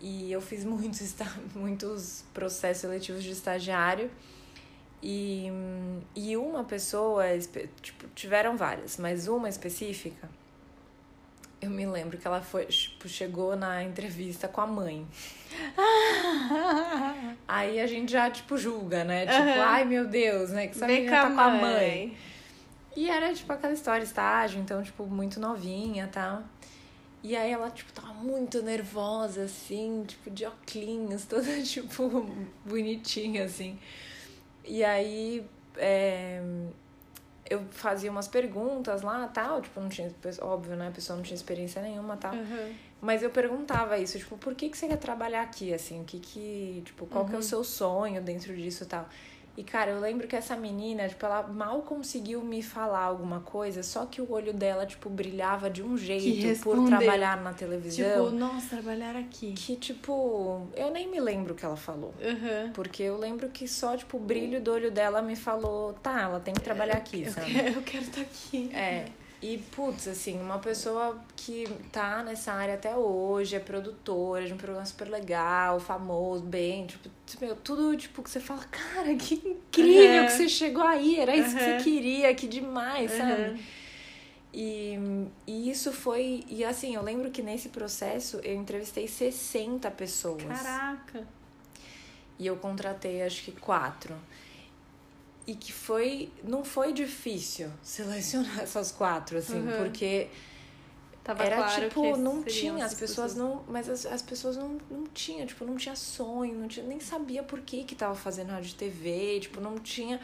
E 0.00 0.32
eu 0.32 0.40
fiz 0.40 0.64
muitos, 0.64 1.14
muitos 1.54 2.24
processos 2.34 2.80
seletivos 2.82 3.22
de 3.22 3.30
estagiário. 3.30 4.10
E, 5.00 5.48
e 6.16 6.36
uma 6.36 6.64
pessoa, 6.64 7.24
tipo, 7.82 8.08
tiveram 8.14 8.56
várias, 8.56 8.96
mas 8.96 9.28
uma 9.28 9.48
específica, 9.48 10.28
eu 11.64 11.70
me 11.70 11.86
lembro 11.86 12.16
que 12.18 12.26
ela 12.26 12.40
foi, 12.40 12.66
tipo, 12.66 13.08
chegou 13.08 13.56
na 13.56 13.82
entrevista 13.82 14.46
com 14.48 14.60
a 14.60 14.66
mãe. 14.66 15.06
Aí 17.46 17.80
a 17.80 17.86
gente 17.86 18.12
já, 18.12 18.30
tipo, 18.30 18.56
julga, 18.56 19.04
né? 19.04 19.26
Tipo, 19.26 19.38
Aham. 19.38 19.62
ai 19.64 19.84
meu 19.84 20.06
Deus, 20.06 20.50
né? 20.50 20.66
Que 20.66 20.76
essa 20.76 20.86
Vem 20.86 21.00
menina 21.02 21.22
tá 21.22 21.30
com 21.30 21.40
a 21.40 21.50
mãe. 21.50 21.60
mãe. 21.60 22.16
E 22.96 23.10
era, 23.10 23.32
tipo, 23.34 23.52
aquela 23.52 23.72
história, 23.72 24.04
estágio, 24.04 24.60
então, 24.60 24.82
tipo, 24.82 25.04
muito 25.06 25.40
novinha 25.40 26.08
tal. 26.12 26.42
E 27.22 27.34
aí 27.34 27.50
ela, 27.50 27.70
tipo, 27.70 27.92
tava 27.92 28.12
muito 28.14 28.62
nervosa, 28.62 29.44
assim, 29.44 30.04
tipo, 30.06 30.30
de 30.30 30.44
óculos, 30.44 31.24
toda, 31.28 31.62
tipo, 31.62 32.26
bonitinha, 32.64 33.44
assim. 33.44 33.78
E 34.64 34.84
aí, 34.84 35.44
é, 35.76 36.40
eu 37.48 37.64
fazia 37.70 38.10
umas 38.10 38.26
perguntas 38.26 39.02
lá, 39.02 39.26
tal, 39.28 39.60
tipo, 39.60 39.80
não 39.80 39.88
tinha, 39.88 40.10
óbvio, 40.40 40.76
né, 40.76 40.88
a 40.88 40.90
pessoa 40.90 41.16
não 41.16 41.22
tinha 41.22 41.34
experiência 41.34 41.82
nenhuma, 41.82 42.16
tal. 42.16 42.34
Aham. 42.34 42.72
Mas 43.00 43.22
eu 43.22 43.28
perguntava 43.28 43.98
isso, 43.98 44.18
tipo, 44.18 44.38
por 44.38 44.54
que, 44.54 44.70
que 44.70 44.78
você 44.78 44.88
quer 44.88 44.96
trabalhar 44.96 45.42
aqui, 45.42 45.74
assim? 45.74 46.00
O 46.00 46.04
que 46.04 46.18
que, 46.18 46.82
tipo, 46.86 47.04
qual 47.04 47.26
que 47.26 47.34
é 47.34 47.38
o 47.38 47.42
seu 47.42 47.62
sonho 47.62 48.22
dentro 48.22 48.56
disso 48.56 48.84
e 48.84 48.86
tal? 48.86 49.06
E, 49.56 49.62
cara, 49.62 49.92
eu 49.92 50.00
lembro 50.00 50.26
que 50.26 50.34
essa 50.34 50.56
menina, 50.56 51.08
tipo, 51.08 51.24
ela 51.24 51.44
mal 51.44 51.80
conseguiu 51.82 52.42
me 52.42 52.60
falar 52.60 53.02
alguma 53.04 53.38
coisa, 53.40 53.84
só 53.84 54.04
que 54.04 54.20
o 54.20 54.32
olho 54.32 54.52
dela, 54.52 54.84
tipo, 54.84 55.08
brilhava 55.08 55.70
de 55.70 55.80
um 55.80 55.96
jeito 55.96 56.60
por 56.60 56.84
trabalhar 56.86 57.36
na 57.40 57.50
Tipo, 57.52 57.58
televisão. 57.60 58.30
nossa, 58.32 58.70
trabalhar 58.70 59.14
aqui. 59.14 59.52
que, 59.52 59.76
tipo, 59.76 60.66
eu 60.74 60.90
nem 60.90 61.08
me 61.08 61.20
lembro 61.20 61.52
o 61.52 61.56
que 61.56 61.64
ela 61.64 61.76
falou. 61.76 62.12
Aham. 62.20 62.72
Porque 62.74 63.02
eu 63.04 63.16
lembro 63.16 63.48
que 63.48 63.68
só, 63.68 63.96
tipo, 63.96 64.16
o 64.16 64.20
brilho 64.20 64.60
do 64.60 64.72
olho 64.72 64.90
dela 64.90 65.22
me 65.22 65.36
falou, 65.36 65.92
tá, 65.94 66.22
ela 66.22 66.40
tem 66.40 66.52
que 66.52 66.60
trabalhar 66.60 66.96
aqui, 66.96 67.22
Eu 67.22 67.30
sabe? 67.32 67.52
quero, 67.52 67.68
eu 67.76 67.82
quero 67.82 68.04
estar 68.04 68.20
aqui. 68.22 68.70
É. 68.74 69.04
E, 69.46 69.58
putz, 69.76 70.08
assim, 70.08 70.40
uma 70.40 70.58
pessoa 70.58 71.22
que 71.36 71.68
tá 71.92 72.22
nessa 72.22 72.50
área 72.54 72.76
até 72.76 72.96
hoje, 72.96 73.54
é 73.54 73.58
produtora 73.60 74.46
de 74.46 74.54
um 74.54 74.56
programa 74.56 74.86
super 74.86 75.06
legal, 75.06 75.78
famoso, 75.78 76.42
bem, 76.42 76.86
tipo, 76.86 77.10
meu, 77.42 77.54
tudo, 77.54 77.94
tipo, 77.94 78.22
que 78.22 78.30
você 78.30 78.40
fala, 78.40 78.64
cara, 78.64 79.14
que 79.14 79.34
incrível 79.34 80.20
Uhum. 80.20 80.24
que 80.26 80.32
você 80.32 80.48
chegou 80.48 80.82
aí, 80.82 81.20
era 81.20 81.36
isso 81.36 81.50
que 81.58 81.62
Uhum. 81.62 81.78
você 81.78 81.84
queria, 81.84 82.34
que 82.34 82.46
demais, 82.48 83.12
Aham. 83.20 83.28
sabe? 83.28 83.60
E, 84.50 84.98
e 85.46 85.68
isso 85.70 85.92
foi. 85.92 86.42
E 86.48 86.64
assim, 86.64 86.94
eu 86.94 87.02
lembro 87.02 87.30
que 87.30 87.42
nesse 87.42 87.68
processo 87.68 88.38
eu 88.42 88.54
entrevistei 88.54 89.06
60 89.06 89.90
pessoas. 89.90 90.42
Caraca. 90.42 91.26
E 92.38 92.46
eu 92.46 92.56
contratei 92.56 93.20
acho 93.22 93.42
que 93.44 93.52
quatro. 93.52 94.14
E 95.46 95.54
que 95.54 95.72
foi. 95.72 96.30
Não 96.42 96.64
foi 96.64 96.92
difícil 96.92 97.70
selecionar 97.82 98.60
essas 98.62 98.90
quatro, 98.90 99.38
assim, 99.38 99.58
Uhum. 99.60 99.76
porque 99.78 100.28
Tava 101.22 101.42
era 101.42 101.56
claro 101.56 101.88
tipo, 101.88 102.16
não 102.18 102.42
tinha, 102.42 102.84
as 102.84 102.92
pessoas 102.94 103.34
não. 103.34 103.64
Mas 103.66 103.88
as, 103.88 104.04
as 104.04 104.20
pessoas 104.20 104.56
não, 104.58 104.78
não 104.90 105.06
tinham, 105.06 105.46
tipo, 105.46 105.64
não 105.64 105.76
tinha 105.76 105.96
sonho, 105.96 106.54
não 106.54 106.68
tinha, 106.68 106.84
nem 106.86 107.00
sabia 107.00 107.42
por 107.42 107.60
que 107.62 107.82
que 107.84 107.94
tava 107.94 108.14
fazendo 108.14 108.50
rádio 108.50 108.70
e 108.70 108.74
TV, 108.74 109.40
tipo, 109.40 109.60
não 109.60 109.78
tinha. 109.78 110.20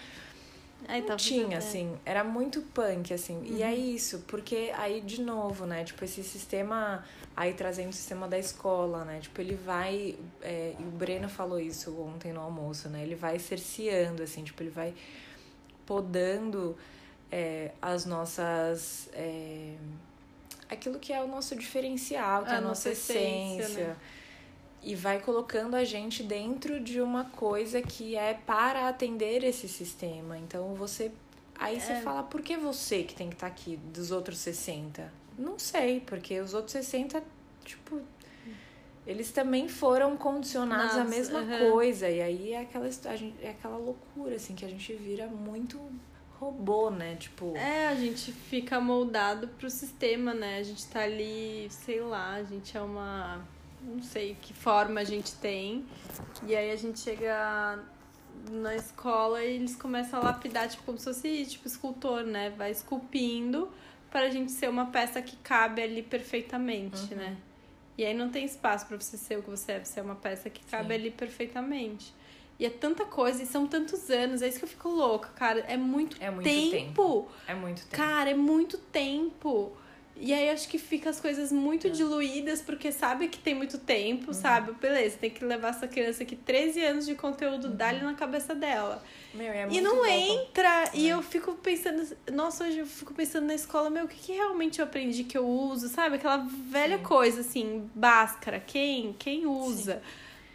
Aí 0.89 1.03
Não 1.03 1.17
tinha, 1.17 1.59
assim, 1.59 1.97
era 2.05 2.25
muito 2.25 2.63
punk, 2.63 3.13
assim. 3.15 3.43
E 3.45 3.53
Uhum. 3.53 3.63
é 3.63 3.75
isso, 3.75 4.25
porque 4.27 4.73
aí, 4.77 5.01
de 5.01 5.21
novo, 5.23 5.67
né, 5.67 5.85
tipo, 5.85 6.05
esse 6.05 6.23
sistema, 6.25 7.05
aí 7.37 7.53
trazendo 7.55 7.91
o 7.91 7.93
sistema 7.93 8.27
da 8.27 8.39
escola, 8.39 9.05
né, 9.05 9.21
tipo, 9.21 9.41
ele 9.41 9.55
vai, 9.55 10.17
é, 10.43 10.75
e 10.79 10.83
o 10.83 10.91
Breno 10.91 11.29
falou 11.29 11.61
isso 11.61 11.97
ontem 12.01 12.33
no 12.33 12.41
almoço, 12.41 12.89
né, 12.89 13.03
ele 13.03 13.15
vai 13.15 13.39
cerceando, 13.39 14.23
assim, 14.23 14.43
tipo, 14.43 14.63
ele 14.63 14.71
vai 14.71 14.95
podando 15.87 16.77
é, 17.31 17.71
as 17.81 18.05
nossas, 18.05 19.09
é, 19.13 19.75
aquilo 20.69 20.99
que 20.99 21.13
é 21.13 21.21
o 21.23 21.29
nosso 21.29 21.55
diferencial, 21.57 22.45
que 22.45 22.51
é 22.51 22.57
a, 22.57 22.61
nossa, 22.61 22.91
essência, 22.91 23.69
né? 23.69 23.97
E 24.83 24.95
vai 24.95 25.21
colocando 25.21 25.75
a 25.75 25.85
gente 25.85 26.23
dentro 26.23 26.81
de 26.81 27.01
uma 27.01 27.25
coisa 27.25 27.83
que 27.83 28.17
é 28.17 28.35
para 28.35 28.89
atender 28.89 29.45
esse 29.45 29.69
sistema. 29.69 30.39
Então 30.39 30.75
você. 30.75 31.13
Aí 31.59 31.79
você 31.81 31.93
É. 31.93 32.01
fala, 32.01 32.23
por 32.23 32.41
que 32.41 32.57
você 32.57 33.03
que 33.03 33.15
tem 33.15 33.29
que 33.29 33.35
estar 33.35 33.47
aqui 33.47 33.77
dos 33.77 34.11
outros 34.11 34.39
60? 34.39 35.13
Não 35.39 35.59
sei, 35.59 36.01
porque 36.01 36.41
os 36.41 36.55
outros 36.55 36.73
60, 36.73 37.23
tipo, 37.65 38.01
eles 39.07 39.31
também 39.31 39.69
foram 39.69 40.17
condicionados 40.17 40.97
Nossa, 40.97 41.01
à 41.03 41.05
mesma 41.05 41.41
aham. 41.41 41.59
coisa. 41.71 42.09
E 42.09 42.21
aí 42.23 42.53
é 42.53 42.61
aquela, 42.61 42.87
a 42.87 43.17
gente, 43.17 43.35
é 43.43 43.51
aquela 43.51 43.77
loucura, 43.77 44.37
assim, 44.37 44.55
que 44.55 44.65
a 44.65 44.69
gente 44.69 44.93
vira 44.95 45.27
muito 45.27 45.79
robô, 46.39 46.89
né? 46.91 47.17
Tipo, 47.17 47.55
É, 47.57 47.89
a 47.89 47.95
gente 47.95 48.33
fica 48.33 48.81
moldado 48.81 49.47
pro 49.49 49.69
sistema, 49.69 50.33
né? 50.33 50.59
A 50.59 50.63
gente 50.63 50.87
tá 50.87 51.01
ali, 51.03 51.67
sei 51.71 52.01
lá, 52.01 52.35
a 52.35 52.43
gente 52.43 52.75
é 52.77 52.81
uma. 52.81 53.47
Não 53.83 54.03
sei 54.03 54.37
que 54.41 54.53
forma 54.53 55.01
a 55.01 55.05
gente 55.05 55.35
tem. 55.37 55.85
E 56.47 56.55
aí 56.55 56.71
a 56.71 56.77
gente 56.77 57.01
chega 57.01 57.79
na 58.51 58.75
escola 58.77 59.43
e 59.45 59.57
eles 59.57 59.77
começam 59.77 60.21
a 60.21 60.23
lapidar, 60.23 60.69
tipo, 60.69 60.83
como 60.85 60.99
se 60.99 61.05
fosse 61.05 61.47
tipo 61.47 61.67
escultor, 61.67 62.23
né? 62.23 62.51
Vai 62.51 62.71
esculpindo 62.71 63.69
para 64.11 64.27
a 64.27 64.31
gente 64.31 64.51
ser 64.53 64.69
uma 64.69 64.87
peça 64.87 65.23
que 65.23 65.37
cabe 65.37 65.83
ali 65.83 66.03
perfeitamente, 66.03 67.15
né? 67.15 67.37
E 67.97 68.05
aí 68.05 68.15
não 68.15 68.31
tem 68.31 68.45
espaço 68.45 68.87
para 68.87 68.99
você 68.99 69.17
ser 69.17 69.39
o 69.39 69.43
que 69.43 69.51
você 69.51 69.73
é, 69.73 69.85
você 69.85 70.01
é 70.01 70.03
uma 70.03 70.15
peça 70.15 70.49
que 70.49 70.65
cabe 70.65 70.89
Sim. 70.89 70.95
ali 70.95 71.11
perfeitamente. 71.11 72.15
E 72.59 72.67
é 72.67 72.71
tanta 72.71 73.05
coisa, 73.07 73.43
e 73.43 73.47
são 73.47 73.67
tantos 73.67 74.11
anos, 74.11 74.43
é 74.43 74.49
isso 74.49 74.59
que 74.59 74.65
eu 74.65 74.69
fico 74.69 74.89
louca, 74.89 75.31
cara. 75.31 75.61
É 75.61 75.77
muito, 75.77 76.17
É 76.21 76.31
muito 76.31 76.45
tempo. 76.45 77.29
é 77.47 77.55
muito 77.55 77.87
tempo. 77.87 77.97
Cara, 77.97 78.31
é 78.31 78.35
muito 78.35 78.77
tempo. 78.79 79.73
E 80.23 80.35
aí 80.35 80.51
acho 80.51 80.69
que 80.69 80.77
fica 80.79 81.09
as 81.09 81.19
coisas 81.19 81.51
muito 81.51 81.87
É. 81.87 81.91
diluídas, 81.91 82.61
porque 82.61 82.93
sabe 82.93 83.29
que 83.29 83.39
tem 83.39 83.55
muito 83.55 83.79
Uhum. 83.79 83.85
tempo, 83.85 84.35
sabe? 84.35 84.73
Beleza, 84.73 85.17
tem 85.19 85.31
que 85.31 85.43
levar 85.43 85.69
essa 85.71 85.89
criança 85.89 86.23
aqui 86.25 86.37
13 86.37 86.85
anos 86.85 87.07
de 87.07 87.15
conteúdo, 87.15 87.69
Uhum. 87.69 87.75
dali 87.77 88.03
na 88.03 88.13
cabeça 88.13 88.55
dela. 88.55 89.03
Meu, 89.33 89.47
é 89.51 89.67
e 89.71 89.81
não 89.81 90.05
entra. 90.05 90.91
E 90.93 91.09
É. 91.09 91.15
eu 91.15 91.23
fico 91.23 91.55
pensando, 91.55 92.07
nossa, 92.33 92.65
hoje 92.65 92.81
eu 92.81 92.87
fico 92.87 93.15
pensando 93.15 93.47
na 93.47 93.55
escola, 93.55 93.89
meu, 93.89 94.05
o 94.05 94.09
que, 94.09 94.17
que 94.19 94.33
realmente 94.33 94.79
eu 94.81 94.85
aprendi 94.85 95.25
que 95.25 95.39
eu 95.39 95.47
uso, 95.49 95.89
sabe? 95.89 96.17
Aquela 96.17 96.37
velha 96.69 96.99
Sim. 96.99 97.05
coisa, 97.05 97.41
assim, 97.41 97.91
báscara, 97.95 98.61
quem, 98.61 99.15
quem 99.19 99.47
usa, 99.47 100.03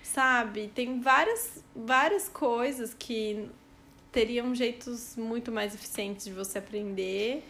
sabe? 0.04 0.72
Tem 0.76 1.00
várias, 1.00 1.64
várias 1.76 2.30
coisas 2.30 2.94
que 2.94 3.50
teriam 4.12 4.54
jeitos 4.54 5.16
muito 5.18 5.52
mais 5.52 5.74
eficientes 5.74 6.26
de 6.26 6.32
você 6.32 6.60
aprender. 6.60 7.44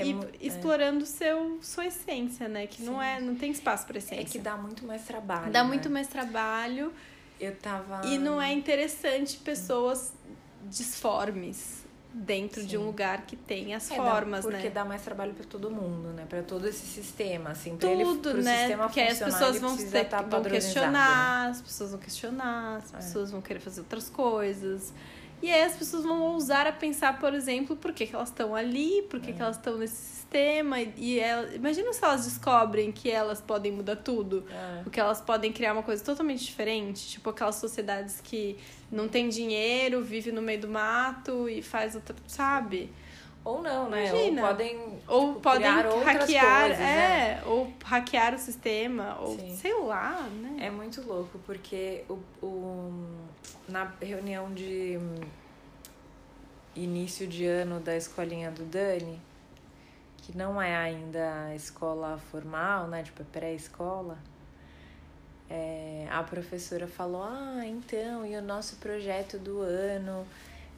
É 0.00 0.06
e 0.06 0.12
é. 0.12 0.46
explorando 0.46 1.04
seu, 1.06 1.58
sua 1.62 1.86
essência, 1.86 2.48
né? 2.48 2.66
Que 2.66 2.82
não 2.82 2.94
Sim. 3.00 3.04
é, 3.06 3.20
não 3.20 3.34
tem 3.34 3.50
espaço 3.50 3.86
para 3.86 3.98
essência. 3.98 4.20
É 4.22 4.24
que 4.24 4.38
dá 4.38 4.56
muito 4.56 4.86
mais 4.86 5.02
trabalho. 5.02 5.52
Dá 5.52 5.62
né? 5.62 5.68
muito 5.68 5.88
mais 5.90 6.08
trabalho 6.08 6.92
Eu 7.38 7.54
tava. 7.56 8.06
e 8.06 8.18
não 8.18 8.40
é 8.40 8.52
interessante 8.52 9.36
pessoas 9.38 10.12
disformes 10.64 11.80
dentro 12.12 12.64
de 12.66 12.76
um 12.76 12.80
Sim. 12.80 12.86
lugar 12.86 13.22
que 13.22 13.36
tem 13.36 13.72
as 13.72 13.88
É, 13.90 13.96
dá- 13.96 14.02
formas, 14.02 14.40
porque 14.44 14.64
né? 14.64 14.70
dá 14.70 14.84
mais 14.84 15.00
trabalho 15.02 15.32
pra 15.32 15.44
todo 15.44 15.70
mundo, 15.70 16.08
né? 16.08 16.26
Pra 16.28 16.42
todo 16.42 16.66
esse 16.66 16.84
sistema, 16.84 17.50
assim. 17.50 17.76
Pra 17.76 17.88
ele, 17.88 18.04
pro 18.16 18.42
né? 18.42 18.58
sistema 18.58 18.84
Porque 18.84 19.00
aí 19.00 19.08
as 19.08 19.18
funcionar, 19.18 19.38
pessoas 19.38 19.60
vão, 19.60 19.76
ter, 19.90 20.04
tá 20.08 20.22
vão 20.22 20.42
questionar, 20.42 21.44
né? 21.44 21.50
as 21.50 21.62
pessoas 21.62 21.90
vão 21.92 22.00
questionar, 22.00 22.76
as 22.78 22.92
É. 22.92 22.96
pessoas 22.96 23.30
vão 23.30 23.40
querer 23.40 23.60
fazer 23.60 23.80
outras 23.82 24.08
coisas. 24.10 24.92
E 25.42 25.50
aí 25.50 25.62
as 25.62 25.74
pessoas 25.74 26.04
vão 26.04 26.20
ousar 26.22 26.66
a 26.66 26.72
pensar, 26.72 27.18
por 27.18 27.32
exemplo, 27.34 27.74
por 27.76 27.92
que, 27.92 28.06
que 28.06 28.14
elas 28.14 28.28
estão 28.28 28.54
ali, 28.54 29.02
por 29.10 29.20
que, 29.20 29.30
É. 29.30 29.32
que 29.32 29.40
elas 29.42 29.56
estão 29.56 29.78
nesse 29.78 29.94
sistema. 29.96 30.78
E, 30.80 31.18
ela- 31.18 31.54
imagina 31.54 31.92
se 31.92 32.04
elas 32.04 32.24
descobrem 32.24 32.92
que 32.92 33.10
elas 33.10 33.40
podem 33.40 33.72
mudar 33.72 33.96
tudo. 33.96 34.44
É. 34.50 34.82
Porque 34.82 35.00
elas 35.00 35.20
podem 35.20 35.50
criar 35.52 35.72
uma 35.72 35.82
coisa 35.82 36.04
totalmente 36.04 36.44
diferente. 36.44 37.08
Tipo 37.08 37.30
aquelas 37.30 37.56
sociedades 37.56 38.20
que 38.20 38.58
não 38.92 39.08
tem 39.08 39.28
dinheiro, 39.28 40.02
vive 40.02 40.30
no 40.30 40.42
meio 40.42 40.60
do 40.60 40.68
mato 40.68 41.48
e 41.48 41.62
faz 41.62 41.94
outra. 41.94 42.14
Sabe? 42.26 42.92
Ou 43.42 43.62
não, 43.62 43.88
né? 43.88 44.08
Imagina. 44.08 44.42
Ou 44.42 44.48
podem. 44.48 44.78
Ou 45.08 45.28
tipo, 45.28 45.40
podem 45.40 45.66
hackear. 46.04 46.60
coisas, 46.60 46.78
né? 46.78 47.40
é, 47.40 47.42
ou 47.46 47.72
hackear 47.82 48.34
o 48.34 48.38
sistema, 48.38 49.16
ou 49.18 49.38
Sim. 49.38 49.56
sei 49.56 49.72
lá, 49.80 50.28
né? 50.42 50.66
É 50.66 50.70
muito 50.70 51.00
louco, 51.00 51.38
porque 51.46 52.04
o, 52.06 52.18
o, 52.44 52.92
na 53.68 53.84
reunião 54.00 54.52
de 54.54 54.98
hum, 55.00 55.20
início 56.74 57.26
de 57.26 57.46
ano 57.46 57.80
da 57.80 57.96
escolinha 57.96 58.50
do 58.50 58.64
Dani, 58.64 59.20
que 60.18 60.36
não 60.36 60.60
é 60.60 60.76
ainda 60.76 61.46
a 61.46 61.54
escola 61.54 62.18
formal, 62.30 62.86
né? 62.88 63.02
Tipo, 63.02 63.22
é 63.22 63.24
pré-escola. 63.32 64.18
é, 65.48 66.06
a 66.10 66.22
professora 66.22 66.86
falou: 66.86 67.22
Ah, 67.24 67.62
então, 67.66 68.24
e 68.26 68.36
o 68.36 68.42
nosso 68.42 68.76
projeto 68.76 69.38
do 69.38 69.60
ano 69.62 70.26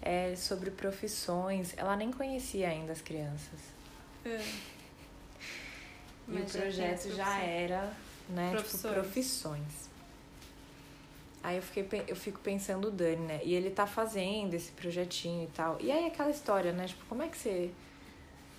é 0.01 0.35
sobre 0.37 0.71
profissões. 0.71 1.75
Ela 1.77 1.95
nem 1.97 2.11
conhecia 2.11 2.69
ainda 2.69 2.93
as 2.93 3.01
crianças. 3.03 3.61
É. 4.25 4.41
E 6.29 6.35
Mas 6.35 6.51
o 6.51 6.53
já 6.55 6.61
projeto 6.61 7.17
já 7.17 7.25
profissões. 7.25 7.49
era, 7.49 7.93
né, 8.29 8.51
Profissões. 8.53 8.81
tipo, 8.83 8.95
profissões. 8.95 9.82
Aí 11.43 11.57
eu, 11.57 11.63
fiquei, 11.63 12.05
eu 12.07 12.15
fico 12.17 12.39
pensando 12.41 12.89
o 12.89 12.91
Dani, 12.91 13.17
né? 13.27 13.41
E 13.43 13.53
ele 13.55 13.71
tá 13.71 13.87
fazendo 13.87 14.55
esse 14.55 14.71
projetinho 14.73 15.45
e 15.45 15.49
tal. 15.49 15.77
E 15.81 15.91
aí 15.91 16.07
aquela 16.07 16.31
história, 16.31 16.73
né? 16.73 16.87
Tipo, 16.87 17.05
como 17.07 17.23
é 17.23 17.29
que 17.29 17.37
você, 17.37 17.71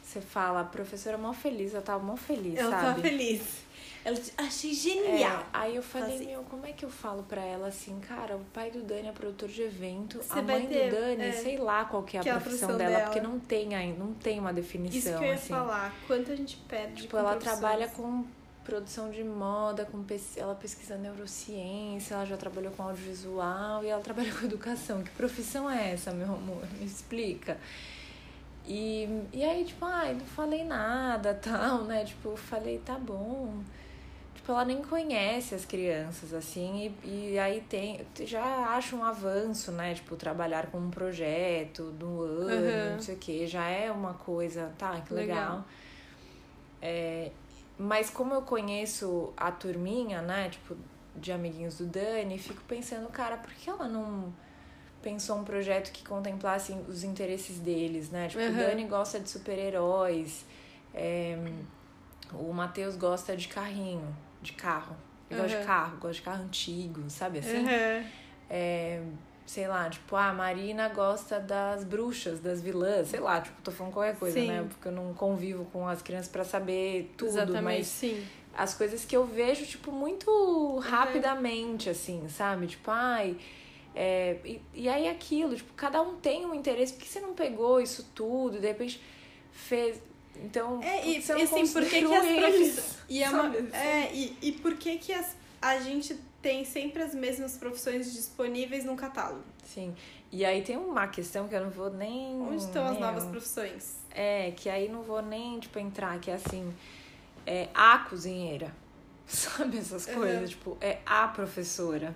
você 0.03 0.19
fala, 0.19 0.61
a 0.61 0.63
professora 0.65 1.17
mó 1.17 1.31
feliz, 1.31 1.73
eu 1.73 1.81
tava 1.81 2.03
mó 2.03 2.15
feliz, 2.17 2.59
Eu 2.59 2.69
sabe? 2.69 2.95
tô 2.95 3.01
feliz. 3.07 3.63
Eu 4.05 4.13
achei 4.37 4.71
É, 4.71 4.73
genial. 4.73 5.45
aí 5.53 5.77
eu 5.77 5.81
falei, 5.81 6.25
meu, 6.25 6.43
como 6.43 6.65
é 6.65 6.73
que 6.73 6.83
eu 6.83 6.89
falo 6.89 7.23
pra 7.23 7.41
ela 7.41 7.67
assim, 7.69 8.01
cara, 8.01 8.35
o 8.35 8.43
pai 8.53 8.69
do 8.69 8.81
Dani 8.83 9.07
é 9.07 9.11
produtor 9.13 9.47
de 9.47 9.61
evento, 9.61 10.17
Você 10.21 10.39
a 10.39 10.41
mãe 10.41 10.67
ter, 10.67 10.89
do 10.89 10.95
Dani, 10.97 11.23
é, 11.23 11.31
sei 11.31 11.55
lá 11.57 11.85
qual 11.85 12.03
que 12.03 12.17
é 12.17 12.19
a 12.19 12.23
que 12.23 12.27
é 12.27 12.33
a 12.33 12.35
profissão 12.35 12.67
profissão 12.67 12.77
dela, 12.89 12.97
dela. 13.05 13.11
porque 13.11 13.25
não 13.25 13.39
tem 13.39 13.73
ainda, 13.75 13.97
não 14.03 14.13
tem 14.13 14.39
uma 14.41 14.51
definição, 14.51 14.99
Isso 14.99 15.17
que 15.17 15.23
eu 15.23 15.29
ia 15.29 15.33
assim. 15.35 15.47
falar. 15.53 15.95
Quanto 16.05 16.33
a 16.33 16.35
gente 16.35 16.57
perde 16.67 17.03
Tipo, 17.03 17.15
ela 17.15 17.29
profissões. 17.31 17.59
trabalha 17.61 17.87
com 17.87 18.25
produção 18.63 19.09
de 19.11 19.23
moda, 19.23 19.85
com 19.85 20.03
pes- 20.03 20.37
ela 20.37 20.55
pesquisa 20.55 20.95
neurociência, 20.97 22.15
ela 22.15 22.25
já 22.25 22.37
trabalhou 22.37 22.71
com 22.71 22.83
audiovisual 22.83 23.83
e 23.83 23.87
ela 23.87 24.01
trabalha 24.01 24.31
com 24.35 24.45
educação. 24.45 25.03
Que 25.03 25.09
profissão 25.11 25.69
é 25.69 25.91
essa, 25.93 26.11
meu 26.11 26.27
amor? 26.33 26.63
Me 26.79 26.85
explica. 26.85 27.57
E, 28.65 29.07
e 29.33 29.43
aí, 29.43 29.65
tipo, 29.65 29.83
ai, 29.85 30.13
não 30.13 30.25
falei 30.25 30.63
nada, 30.63 31.33
tal, 31.41 31.83
né? 31.83 32.05
Tipo, 32.05 32.35
falei, 32.37 32.79
tá 32.79 32.97
bom. 32.97 33.61
Tipo, 34.35 34.51
ela 34.53 34.65
nem 34.65 34.81
conhece 34.81 35.53
as 35.55 35.63
crianças, 35.65 36.33
assim, 36.33 36.93
e, 37.03 37.31
e 37.33 37.39
aí 37.39 37.61
tem. 37.61 38.01
Já 38.25 38.43
acho 38.75 38.95
um 38.95 39.03
avanço, 39.03 39.71
né? 39.71 39.93
Tipo, 39.93 40.15
trabalhar 40.15 40.67
com 40.67 40.77
um 40.79 40.89
projeto 40.89 41.91
do 41.91 42.21
ano, 42.23 42.65
Uhum. 42.89 42.93
não 42.95 43.01
sei 43.01 43.15
o 43.15 43.17
quê, 43.17 43.47
já 43.47 43.65
é 43.67 43.91
uma 43.91 44.13
coisa, 44.13 44.71
tá, 44.77 44.99
que 45.01 45.13
Legal. 45.13 45.37
legal. 45.37 45.65
É, 46.81 47.31
mas 47.77 48.09
como 48.09 48.33
eu 48.33 48.41
conheço 48.43 49.33
a 49.37 49.51
turminha, 49.51 50.21
né? 50.21 50.49
Tipo, 50.49 50.75
de 51.15 51.31
amiguinhos 51.31 51.77
do 51.77 51.85
Dani, 51.85 52.37
fico 52.39 52.61
pensando, 52.67 53.07
cara, 53.09 53.37
por 53.37 53.51
que 53.53 53.69
ela 53.69 53.87
não 53.87 54.33
pensou 55.01 55.37
um 55.37 55.43
projeto 55.43 55.91
que 55.91 56.03
contemplasse 56.07 56.71
os 56.87 57.03
interesses 57.03 57.59
deles, 57.59 58.09
né? 58.09 58.27
Tipo, 58.29 58.41
Uhum. 58.43 58.49
o 58.49 58.57
Dani 58.57 58.85
gosta 58.85 59.19
de 59.19 59.29
super-heróis, 59.29 60.45
é, 60.93 61.37
o 62.33 62.51
Matheus 62.53 62.95
gosta 62.95 63.35
de 63.37 63.47
carrinho, 63.47 64.15
de 64.41 64.53
carro. 64.53 64.95
Ele 65.29 65.39
gosta 65.41 65.55
Uhum. 65.57 65.61
de 65.61 65.67
carro, 65.67 65.97
gosta 65.97 66.13
de 66.15 66.21
carro 66.21 66.43
antigo, 66.43 67.09
sabe 67.09 67.39
assim? 67.39 67.57
Uhum. 67.57 68.05
É, 68.49 69.03
sei 69.45 69.67
lá, 69.67 69.89
tipo, 69.89 70.15
ah, 70.15 70.29
a 70.29 70.33
Marina 70.33 70.87
gosta 70.89 71.39
das 71.39 71.83
bruxas, 71.83 72.39
das 72.39 72.61
vilãs, 72.61 73.09
sei 73.09 73.19
lá, 73.19 73.41
tipo, 73.41 73.61
tô 73.61 73.71
falando 73.71 73.93
qualquer 73.93 74.15
coisa, 74.17 74.39
Sim. 74.39 74.47
né? 74.47 74.65
Porque 74.69 74.87
eu 74.87 74.91
não 74.91 75.13
convivo 75.13 75.65
com 75.65 75.87
as 75.87 76.01
crianças 76.01 76.29
pra 76.29 76.43
saber 76.45 77.13
tudo, 77.17 77.29
Exatamente, 77.29 77.61
mas 77.63 77.87
sim. 77.87 78.25
as 78.57 78.73
coisas 78.73 79.03
que 79.05 79.15
eu 79.15 79.25
vejo, 79.25 79.65
tipo, 79.65 79.91
muito 79.91 80.77
rapidamente, 80.79 81.89
assim, 81.89 82.27
sabe? 82.29 82.67
Tipo, 82.67 82.89
ai. 82.91 83.35
é, 83.95 84.37
e, 84.45 84.61
e 84.73 84.89
aí 84.89 85.07
aquilo, 85.07 85.55
tipo, 85.55 85.73
cada 85.73 86.01
um 86.01 86.15
tem 86.15 86.45
um 86.45 86.55
interesse, 86.55 86.93
por 86.93 87.03
que 87.03 87.09
você 87.09 87.19
não 87.19 87.33
pegou 87.33 87.79
isso 87.81 88.09
tudo, 88.15 88.59
de 88.59 88.65
repente 88.67 88.99
fez. 89.51 90.01
Então, 90.43 90.81
É, 90.81 91.05
e, 91.07 91.21
você 91.21 91.33
não 91.33 91.39
e 91.41 91.43
assim, 91.43 91.67
por 91.67 91.83
que, 91.83 92.01
que 92.01 92.13
as. 92.15 92.97
E, 93.07 93.21
é 93.23 93.29
uma- 93.29 93.55
é, 93.77 94.11
e, 94.13 94.37
e 94.41 94.51
por 94.53 94.73
que, 94.75 94.97
que 94.97 95.13
as, 95.13 95.35
a 95.61 95.77
gente 95.79 96.17
tem 96.43 96.63
sempre 96.65 97.01
as 97.01 97.15
mesmas 97.15 97.57
profissões 97.57 98.13
disponíveis 98.13 98.85
no 98.85 98.95
catálogo? 98.95 99.41
Sim. 99.63 99.95
E 100.31 100.43
aí 100.45 100.61
tem 100.61 100.77
uma 100.77 101.07
questão 101.07 101.47
que 101.47 101.55
eu 101.55 101.61
não 101.63 101.69
vou 101.69 101.89
nem. 101.89 102.41
Onde 102.41 102.57
estão 102.57 102.85
as 102.85 102.99
novas 102.99 103.25
profissões? 103.25 103.95
É, 104.11 104.51
que 104.51 104.69
aí 104.69 104.89
não 104.89 105.01
vou 105.01 105.21
nem, 105.21 105.59
tipo, 105.59 105.79
entrar, 105.79 106.19
que 106.19 106.29
é 106.29 106.35
assim, 106.35 106.71
é 107.47 107.69
a 107.73 107.99
cozinheira. 107.99 108.71
Sabe 109.25 109.77
essas 109.77 110.05
Uhum. 110.07 110.15
coisas? 110.15 110.49
Tipo, 110.51 110.77
é 110.81 110.99
a 111.05 111.27
professora. 111.29 112.13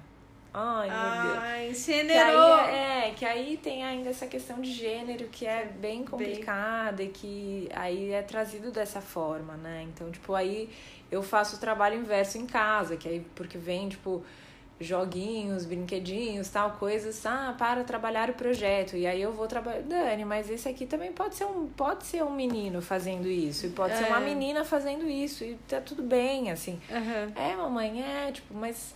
Ai, 0.54 0.90
meu 0.90 1.22
Deus. 1.32 1.44
Ai, 1.44 1.68
Que 1.68 1.74
gênero! 1.76 2.42
aí, 2.42 2.76
é, 2.76 3.14
que 3.16 3.24
aí 3.26 3.58
tem 3.58 3.84
ainda 3.86 4.10
essa 4.10 4.26
questão 4.26 4.60
de 4.60 4.74
gênero 4.74 5.28
que 5.28 5.46
é 5.46 5.66
bem 5.66 6.04
complicada 6.04 7.04
e 7.04 7.10
que 7.10 7.70
aí 7.74 8.12
é 8.12 8.24
trazido 8.24 8.72
dessa 8.72 9.00
forma, 9.00 9.56
né? 9.56 9.86
Então, 9.88 10.10
tipo, 10.10 10.34
aí 10.34 10.68
eu 11.12 11.24
faço 11.24 11.56
o 11.56 11.60
trabalho 11.60 12.00
inverso 12.00 12.38
em 12.38 12.46
casa, 12.46 12.98
que 12.98 13.08
aí, 13.08 13.26
porque 13.36 13.58
vem, 13.58 13.90
tipo, 13.90 14.24
joguinhos, 14.80 15.66
brinquedinhos, 15.66 16.50
tal, 16.50 16.72
coisas, 16.72 17.26
ah, 17.26 17.56
para 17.58 17.84
trabalhar 17.84 18.30
o 18.30 18.34
projeto. 18.34 18.96
E 18.96 19.08
aí 19.08 19.22
eu 19.22 19.32
vou 19.34 19.48
trabalhar. 19.48 19.82
Dani, 19.82 20.26
mas 20.26 20.50
esse 20.50 20.70
aqui 20.70 20.86
também 20.86 21.12
pode 21.12 21.36
ser 21.36 21.46
um, 21.46 21.68
pode 21.68 22.06
ser 22.06 22.24
um 22.24 22.34
menino 22.34 22.82
fazendo 22.82 23.28
isso, 23.28 23.66
e 23.66 23.70
pode 23.70 23.94
é. 23.94 23.98
ser 23.98 24.06
uma 24.06 24.22
é. 24.22 24.26
menina 24.26 24.64
fazendo 24.64 25.08
isso, 25.08 25.44
e 25.44 25.58
tá 25.68 25.82
tudo 25.82 26.04
bem, 26.04 26.52
assim. 26.52 26.80
Uhum. 26.90 27.32
É, 27.36 27.56
mamãe, 27.56 28.04
é, 28.04 28.32
tipo, 28.32 28.54
mas. 28.54 28.94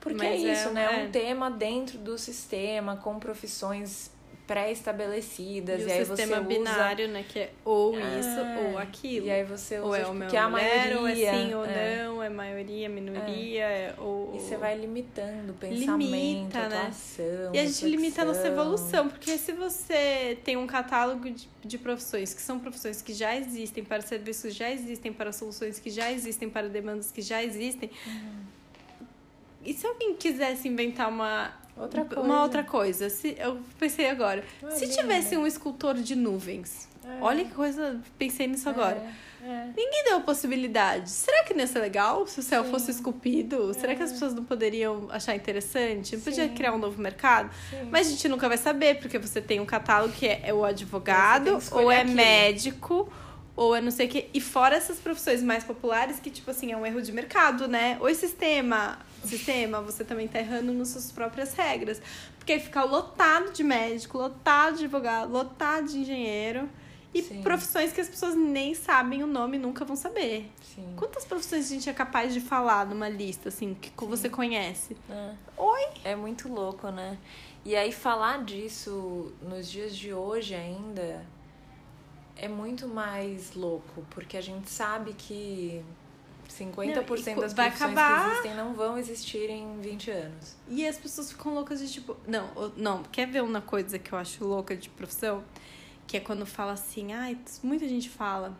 Porque 0.00 0.18
mas 0.18 0.44
é 0.44 0.52
isso, 0.52 0.68
é, 0.68 0.72
né? 0.72 1.02
É 1.02 1.04
um 1.06 1.10
tema 1.10 1.50
dentro 1.50 1.98
do 1.98 2.18
sistema, 2.18 2.96
com 2.96 3.18
profissões 3.18 4.10
pré-estabelecidas. 4.46 5.82
E, 5.82 5.86
e 5.86 5.92
aí 5.92 6.04
sistema 6.04 6.36
você 6.36 6.44
binário, 6.44 7.08
né? 7.08 7.24
Que 7.26 7.38
é 7.40 7.52
ou 7.64 7.98
é, 7.98 8.20
isso 8.20 8.68
ou 8.68 8.78
aquilo. 8.78 9.26
E 9.26 9.30
aí 9.30 9.44
você 9.44 9.78
usa, 9.78 9.86
ou 9.86 9.94
é 9.94 10.04
tipo, 10.04 10.24
o 10.24 10.28
que 10.28 10.36
é 10.36 10.40
a 10.40 10.48
maioria, 10.48 11.00
ou 11.00 11.08
é 11.08 11.14
sim 11.14 11.54
ou 11.54 11.64
é. 11.64 12.04
não, 12.04 12.22
é 12.22 12.28
maioria, 12.28 12.88
minoria, 12.88 13.64
é. 13.64 13.94
ou... 13.98 14.34
E 14.34 14.40
você 14.40 14.56
vai 14.56 14.78
limitando 14.78 15.52
o 15.52 15.54
pensamento, 15.54 16.10
limita, 16.10 16.68
né? 16.68 16.90
né? 16.90 17.50
E 17.52 17.58
a 17.58 17.64
gente 17.64 17.86
limita 17.86 18.22
a 18.22 18.24
nossa 18.24 18.46
evolução, 18.46 19.08
porque 19.08 19.36
se 19.38 19.52
você 19.52 20.38
tem 20.44 20.56
um 20.56 20.66
catálogo 20.66 21.30
de, 21.30 21.48
de 21.64 21.78
profissões 21.78 22.34
que 22.34 22.42
são 22.42 22.58
profissões 22.58 23.00
que 23.00 23.14
já 23.14 23.36
existem, 23.36 23.84
para 23.84 24.02
serviços 24.02 24.42
que 24.42 24.58
já 24.58 24.70
existem, 24.70 25.12
para 25.12 25.32
soluções 25.32 25.78
que 25.78 25.90
já 25.90 26.12
existem, 26.12 26.48
para 26.48 26.68
demandas 26.68 27.10
que 27.10 27.22
já 27.22 27.42
existem... 27.42 27.90
Uhum. 28.06 28.54
E 29.64 29.72
se 29.72 29.86
alguém 29.86 30.14
quisesse 30.14 30.68
inventar 30.68 31.08
uma 31.08 31.50
Outra 31.76 32.04
coisa. 32.04 32.20
Uma 32.20 32.42
outra 32.42 32.62
coisa. 32.62 33.10
Se, 33.10 33.36
eu 33.38 33.58
pensei 33.78 34.08
agora. 34.08 34.44
se 34.70 34.88
tivesse 34.88 35.36
um 35.36 35.46
escultor 35.46 35.94
de 35.94 36.14
nuvens. 36.14 36.88
É. 37.04 37.18
Olha 37.20 37.44
que 37.44 37.52
coisa. 37.52 38.00
Pensei 38.18 38.46
nisso 38.46 38.68
agora. 38.68 38.96
É. 39.42 39.46
é. 39.46 39.66
Ninguém 39.76 40.04
deu 40.04 40.18
a 40.18 40.20
possibilidade. 40.20 41.10
Será 41.10 41.44
que 41.44 41.52
não 41.52 41.60
ia 41.60 41.66
ser 41.66 41.80
legal 41.80 42.26
se 42.26 42.40
o 42.40 42.42
céu 42.42 42.64
Sim. 42.64 42.70
fosse 42.70 42.90
esculpido? 42.92 43.74
Será 43.74 43.94
que 43.94 44.02
as 44.02 44.10
é. 44.10 44.12
pessoas 44.12 44.34
não 44.34 44.44
poderiam 44.44 45.08
achar 45.10 45.34
interessante? 45.34 46.16
Não 46.16 46.22
podia 46.22 46.48
criar 46.48 46.72
um 46.72 46.78
novo 46.78 47.00
mercado? 47.00 47.50
Sim. 47.70 47.88
Mas 47.90 48.06
a 48.06 48.10
gente 48.10 48.28
nunca 48.28 48.48
vai 48.48 48.56
saber, 48.56 48.98
porque 49.00 49.18
você 49.18 49.40
tem 49.40 49.60
um 49.60 49.66
catálogo 49.66 50.14
que 50.14 50.26
é, 50.26 50.42
é 50.44 50.54
o 50.54 50.64
advogado, 50.64 51.58
ou 51.72 51.90
é 51.90 52.00
aquilo. 52.00 52.16
médico, 52.16 53.12
ou 53.56 53.74
é 53.74 53.80
não 53.80 53.90
sei 53.90 54.06
o 54.06 54.10
quê. 54.10 54.28
E 54.34 54.40
fora 54.40 54.76
essas 54.76 54.98
profissões 54.98 55.42
mais 55.42 55.64
populares, 55.64 56.18
que, 56.20 56.30
tipo 56.30 56.50
assim, 56.50 56.72
é 56.72 56.76
um 56.76 56.84
erro 56.84 57.00
de 57.00 57.12
mercado, 57.12 57.68
né? 57.68 57.96
Oi, 58.00 58.14
sistema 58.14 58.98
sistema, 59.26 59.80
você 59.80 60.04
também 60.04 60.28
tá 60.28 60.38
errando 60.38 60.72
nas 60.72 60.88
suas 60.88 61.10
próprias 61.10 61.54
regras. 61.54 62.00
Porque 62.38 62.52
aí 62.52 62.60
fica 62.60 62.84
lotado 62.84 63.52
de 63.52 63.64
médico, 63.64 64.18
lotado 64.18 64.76
de 64.76 64.84
advogado, 64.84 65.32
lotado 65.32 65.88
de 65.88 65.98
engenheiro. 65.98 66.68
E 67.12 67.22
Sim. 67.22 67.42
profissões 67.42 67.92
que 67.92 68.00
as 68.00 68.08
pessoas 68.08 68.34
nem 68.34 68.74
sabem 68.74 69.22
o 69.22 69.26
nome 69.26 69.56
nunca 69.56 69.84
vão 69.84 69.94
saber. 69.94 70.50
Sim. 70.74 70.94
Quantas 70.96 71.24
profissões 71.24 71.66
a 71.66 71.68
gente 71.74 71.88
é 71.88 71.92
capaz 71.92 72.34
de 72.34 72.40
falar 72.40 72.84
numa 72.86 73.08
lista, 73.08 73.50
assim, 73.50 73.74
que 73.74 73.88
Sim. 73.88 74.06
você 74.06 74.28
conhece? 74.28 74.96
É. 75.08 75.30
Oi! 75.56 75.82
É 76.02 76.16
muito 76.16 76.48
louco, 76.48 76.88
né? 76.90 77.16
E 77.64 77.76
aí 77.76 77.92
falar 77.92 78.44
disso 78.44 79.32
nos 79.40 79.70
dias 79.70 79.96
de 79.96 80.12
hoje 80.12 80.54
ainda 80.54 81.24
é 82.36 82.48
muito 82.48 82.88
mais 82.88 83.54
louco, 83.54 84.04
porque 84.10 84.36
a 84.36 84.40
gente 84.40 84.68
sabe 84.68 85.12
que 85.14 85.82
50% 86.48 87.34
não, 87.34 87.40
das 87.40 87.52
vai 87.52 87.68
acabar... 87.68 88.24
que 88.24 88.30
existem 88.30 88.54
não 88.54 88.74
vão 88.74 88.98
existir 88.98 89.50
em 89.50 89.80
20 89.80 90.10
anos. 90.10 90.56
E 90.68 90.86
as 90.86 90.96
pessoas 90.96 91.32
ficam 91.32 91.54
loucas 91.54 91.80
de 91.80 91.90
tipo. 91.90 92.16
Não, 92.26 92.72
não, 92.76 93.02
quer 93.04 93.26
ver 93.26 93.42
uma 93.42 93.60
coisa 93.60 93.98
que 93.98 94.12
eu 94.12 94.18
acho 94.18 94.44
louca 94.44 94.76
de 94.76 94.88
profissão? 94.88 95.44
Que 96.06 96.18
é 96.18 96.20
quando 96.20 96.44
fala 96.44 96.72
assim, 96.72 97.12
ai, 97.12 97.38
ah, 97.40 97.50
muita 97.62 97.88
gente 97.88 98.08
fala. 98.08 98.56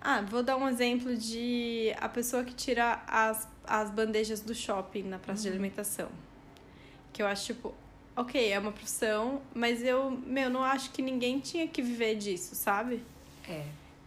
Ah, 0.00 0.20
vou 0.20 0.42
dar 0.42 0.56
um 0.56 0.68
exemplo 0.68 1.16
de 1.16 1.92
a 1.98 2.08
pessoa 2.08 2.44
que 2.44 2.54
tira 2.54 3.02
as, 3.08 3.48
as 3.66 3.90
bandejas 3.90 4.40
do 4.40 4.54
shopping 4.54 5.02
na 5.02 5.18
praça 5.18 5.40
uhum. 5.40 5.42
de 5.44 5.48
alimentação. 5.48 6.08
Que 7.12 7.22
eu 7.22 7.26
acho, 7.26 7.46
tipo, 7.46 7.74
ok, 8.16 8.50
é 8.50 8.58
uma 8.58 8.72
profissão, 8.72 9.42
mas 9.54 9.82
eu, 9.82 10.10
meu, 10.10 10.48
não 10.48 10.62
acho 10.62 10.90
que 10.90 11.02
ninguém 11.02 11.38
tinha 11.38 11.68
que 11.68 11.82
viver 11.82 12.16
disso, 12.16 12.54
sabe? 12.54 13.02
É. 13.48 13.64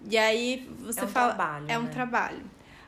E 0.10 0.18
aí 0.18 0.70
você 0.80 1.01
é 1.01 1.03
um 1.03 1.07
fala. 1.07 1.34
Trabalho, 1.34 1.66
é 1.70 1.78
um 1.78 1.84
né? 1.84 1.89
trabalho. 1.89 2.43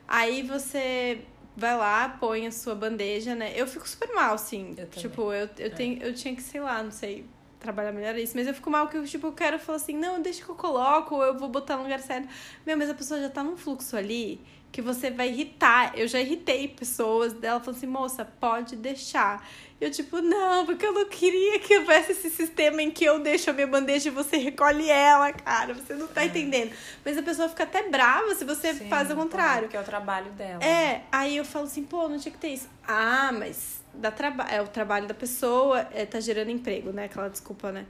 Aí 0.08 0.42
você 0.42 1.24
vai 1.56 1.76
lá, 1.76 2.08
põe 2.08 2.46
a 2.46 2.50
sua 2.50 2.74
bandeja, 2.74 3.34
né? 3.34 3.52
Eu 3.54 3.66
fico 3.66 3.88
super 3.88 4.12
mal, 4.14 4.34
assim. 4.34 4.74
Eu 4.76 4.86
tipo, 4.88 5.32
eu, 5.32 5.48
eu, 5.58 5.66
é. 5.66 5.70
tenho, 5.70 6.02
eu 6.02 6.14
tinha 6.14 6.34
que, 6.34 6.42
sei 6.42 6.60
lá, 6.60 6.82
não 6.82 6.90
sei, 6.90 7.26
trabalhar 7.60 7.92
melhor 7.92 8.16
isso. 8.16 8.36
Mas 8.36 8.46
eu 8.46 8.54
fico 8.54 8.70
mal 8.70 8.88
que 8.88 8.96
eu, 8.96 9.04
tipo, 9.04 9.28
eu 9.28 9.32
quero 9.32 9.58
falar 9.58 9.76
assim, 9.76 9.96
não, 9.96 10.20
deixa 10.20 10.44
que 10.44 10.50
eu 10.50 10.54
coloco, 10.54 11.22
eu 11.22 11.38
vou 11.38 11.48
botar 11.48 11.76
no 11.76 11.84
lugar 11.84 12.00
certo. 12.00 12.28
Meu, 12.66 12.76
mas 12.76 12.90
a 12.90 12.94
pessoa 12.94 13.20
já 13.20 13.30
tá 13.30 13.42
num 13.42 13.56
fluxo 13.56 13.96
ali 13.96 14.40
que 14.72 14.80
você 14.80 15.10
vai 15.10 15.28
irritar. 15.28 15.92
Eu 15.94 16.08
já 16.08 16.18
irritei 16.18 16.66
pessoas 16.66 17.34
dela 17.34 17.60
falando 17.60 17.76
assim, 17.76 17.86
moça, 17.86 18.24
pode 18.24 18.74
deixar. 18.74 19.46
Eu, 19.78 19.90
tipo, 19.90 20.22
não, 20.22 20.64
porque 20.64 20.86
eu 20.86 20.92
não 20.92 21.04
queria 21.04 21.58
que 21.58 21.76
houvesse 21.76 22.12
esse 22.12 22.30
sistema 22.30 22.80
em 22.80 22.90
que 22.90 23.04
eu 23.04 23.18
deixo 23.18 23.50
a 23.50 23.52
minha 23.52 23.66
bandeja 23.66 24.08
e 24.08 24.12
você 24.12 24.38
recolhe 24.38 24.88
ela, 24.88 25.30
cara. 25.32 25.74
Você 25.74 25.94
não 25.94 26.06
tá 26.06 26.22
é. 26.22 26.26
entendendo. 26.26 26.72
Mas 27.04 27.18
a 27.18 27.22
pessoa 27.22 27.48
fica 27.48 27.64
até 27.64 27.88
brava 27.88 28.34
se 28.34 28.44
você 28.44 28.72
Sim, 28.72 28.88
faz 28.88 29.10
o 29.10 29.14
contrário. 29.14 29.64
Porque 29.64 29.76
é 29.76 29.80
o 29.80 29.84
trabalho 29.84 30.30
dela. 30.32 30.64
É, 30.64 31.02
aí 31.12 31.36
eu 31.36 31.44
falo 31.44 31.66
assim, 31.66 31.82
pô, 31.82 32.08
não 32.08 32.18
tinha 32.18 32.32
que 32.32 32.38
ter 32.38 32.54
isso. 32.54 32.68
Ah, 32.86 33.30
mas 33.32 33.82
dá 33.92 34.10
traba 34.10 34.44
é 34.44 34.62
o 34.62 34.68
trabalho 34.68 35.06
da 35.06 35.14
pessoa, 35.14 35.86
é, 35.92 36.06
tá 36.06 36.18
gerando 36.18 36.50
emprego, 36.50 36.92
né? 36.92 37.04
Aquela 37.04 37.28
desculpa, 37.28 37.70
né? 37.70 37.84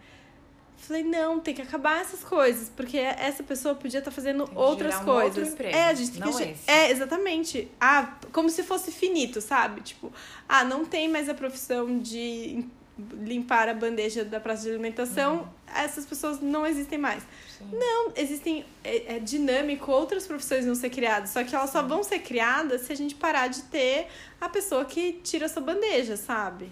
Falei, 0.83 1.05
não, 1.05 1.39
tem 1.39 1.55
que 1.55 1.63
acabar 1.63 2.01
essas 2.01 2.25
coisas, 2.25 2.69
porque 2.69 2.99
essa 2.99 3.45
pessoa 3.45 3.73
podia 3.73 4.01
estar 4.01 4.11
tá 4.11 4.15
fazendo 4.15 4.51
outras 4.53 4.97
um 4.97 5.05
coisas. 5.05 5.55
é, 5.61 5.85
a 5.85 5.95
gente 5.95 6.11
tem 6.11 6.23
que. 6.23 6.43
Esse. 6.43 6.69
É, 6.69 6.91
exatamente. 6.91 7.71
Ah, 7.81 8.15
como 8.33 8.51
se 8.51 8.65
fosse 8.65 8.91
finito, 8.91 9.41
sabe? 9.41 9.81
Tipo, 9.83 10.13
ah, 10.49 10.65
não 10.65 10.85
tem 10.85 11.09
mais 11.09 11.29
a 11.29 11.35
profissão 11.35 12.01
de 12.01 12.67
limpar 13.13 13.69
a 13.69 13.75
bandeja 13.75 14.25
da 14.25 14.41
praça 14.41 14.65
de 14.65 14.71
alimentação, 14.71 15.37
uhum. 15.37 15.47
essas 15.73 16.05
pessoas 16.05 16.41
não 16.41 16.67
existem 16.67 16.99
mais. 16.99 17.23
Sim. 17.57 17.69
Não, 17.73 18.13
existem. 18.17 18.65
É, 18.83 19.17
é, 19.17 19.19
dinâmico, 19.21 19.93
outras 19.93 20.27
profissões 20.27 20.67
vão 20.67 20.75
ser 20.75 20.91
criadas, 20.91 21.31
só 21.31 21.45
que 21.45 21.55
elas 21.55 21.71
só 21.71 21.81
vão 21.81 22.03
ser 22.03 22.19
criadas 22.19 22.81
se 22.81 22.93
a 22.93 22.97
gente 22.97 23.15
parar 23.15 23.47
de 23.47 23.63
ter 23.63 24.09
a 24.41 24.49
pessoa 24.49 24.85
que 24.85 25.13
tira 25.23 25.47
a 25.47 25.49
sua 25.49 25.63
bandeja, 25.63 26.17
sabe? 26.17 26.69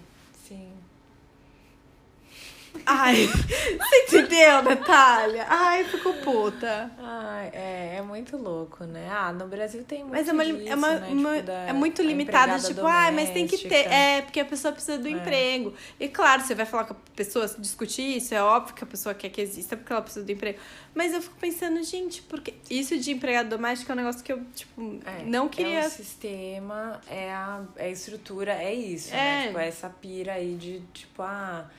Ai, 2.85 3.27
você 3.27 4.17
entendeu, 4.17 4.63
Natália? 4.63 5.45
Ai, 5.47 5.83
ficou 5.83 6.13
puta. 6.15 6.91
Ai, 6.97 7.49
é, 7.53 7.95
é 7.97 8.01
muito 8.01 8.37
louco, 8.37 8.83
né? 8.85 9.07
Ah, 9.09 9.31
no 9.31 9.47
Brasil 9.47 9.83
tem 9.83 9.99
muito 9.99 10.13
Mas 10.13 10.27
é, 10.27 10.31
uma, 10.31 10.45
disso, 10.45 10.67
é, 10.67 10.75
uma, 10.75 10.95
né? 10.95 11.07
uma 11.09 11.35
tipo, 11.37 11.51
é 11.51 11.73
muito 11.73 12.01
limitado, 12.01 12.61
tipo, 12.65 12.85
ah, 12.85 13.11
mas 13.11 13.29
tem 13.29 13.47
que 13.47 13.57
ter. 13.57 13.91
É, 13.91 14.21
porque 14.21 14.39
a 14.39 14.45
pessoa 14.45 14.71
precisa 14.71 14.97
do 14.97 15.07
é. 15.07 15.11
emprego. 15.11 15.73
E 15.99 16.07
claro, 16.07 16.41
você 16.41 16.55
vai 16.55 16.65
falar 16.65 16.85
com 16.85 16.93
a 16.93 16.97
pessoa, 17.15 17.47
discutir 17.57 18.17
isso, 18.17 18.33
é 18.33 18.41
óbvio 18.41 18.73
que 18.73 18.83
a 18.83 18.87
pessoa 18.87 19.13
quer 19.13 19.29
que 19.29 19.41
exista 19.41 19.77
porque 19.77 19.91
ela 19.91 20.01
precisa 20.01 20.25
do 20.25 20.31
emprego. 20.31 20.59
Mas 20.93 21.13
eu 21.13 21.21
fico 21.21 21.35
pensando, 21.39 21.81
gente, 21.83 22.21
porque 22.23 22.55
isso 22.69 22.97
de 22.97 23.11
empregado 23.11 23.49
doméstico 23.49 23.91
é 23.91 23.93
um 23.93 23.97
negócio 23.97 24.23
que 24.23 24.31
eu, 24.31 24.41
tipo, 24.55 24.99
é, 25.05 25.23
não 25.23 25.47
queria. 25.47 25.81
É 25.81 25.87
o 25.87 25.89
sistema, 25.89 26.99
é 27.07 27.31
a, 27.31 27.61
é 27.77 27.85
a 27.85 27.89
estrutura, 27.89 28.53
é 28.53 28.73
isso, 28.73 29.11
né? 29.11 29.47
Tipo, 29.47 29.59
essa 29.59 29.89
pira 29.89 30.33
aí 30.33 30.55
de, 30.55 30.81
tipo, 30.93 31.21
ah 31.21 31.69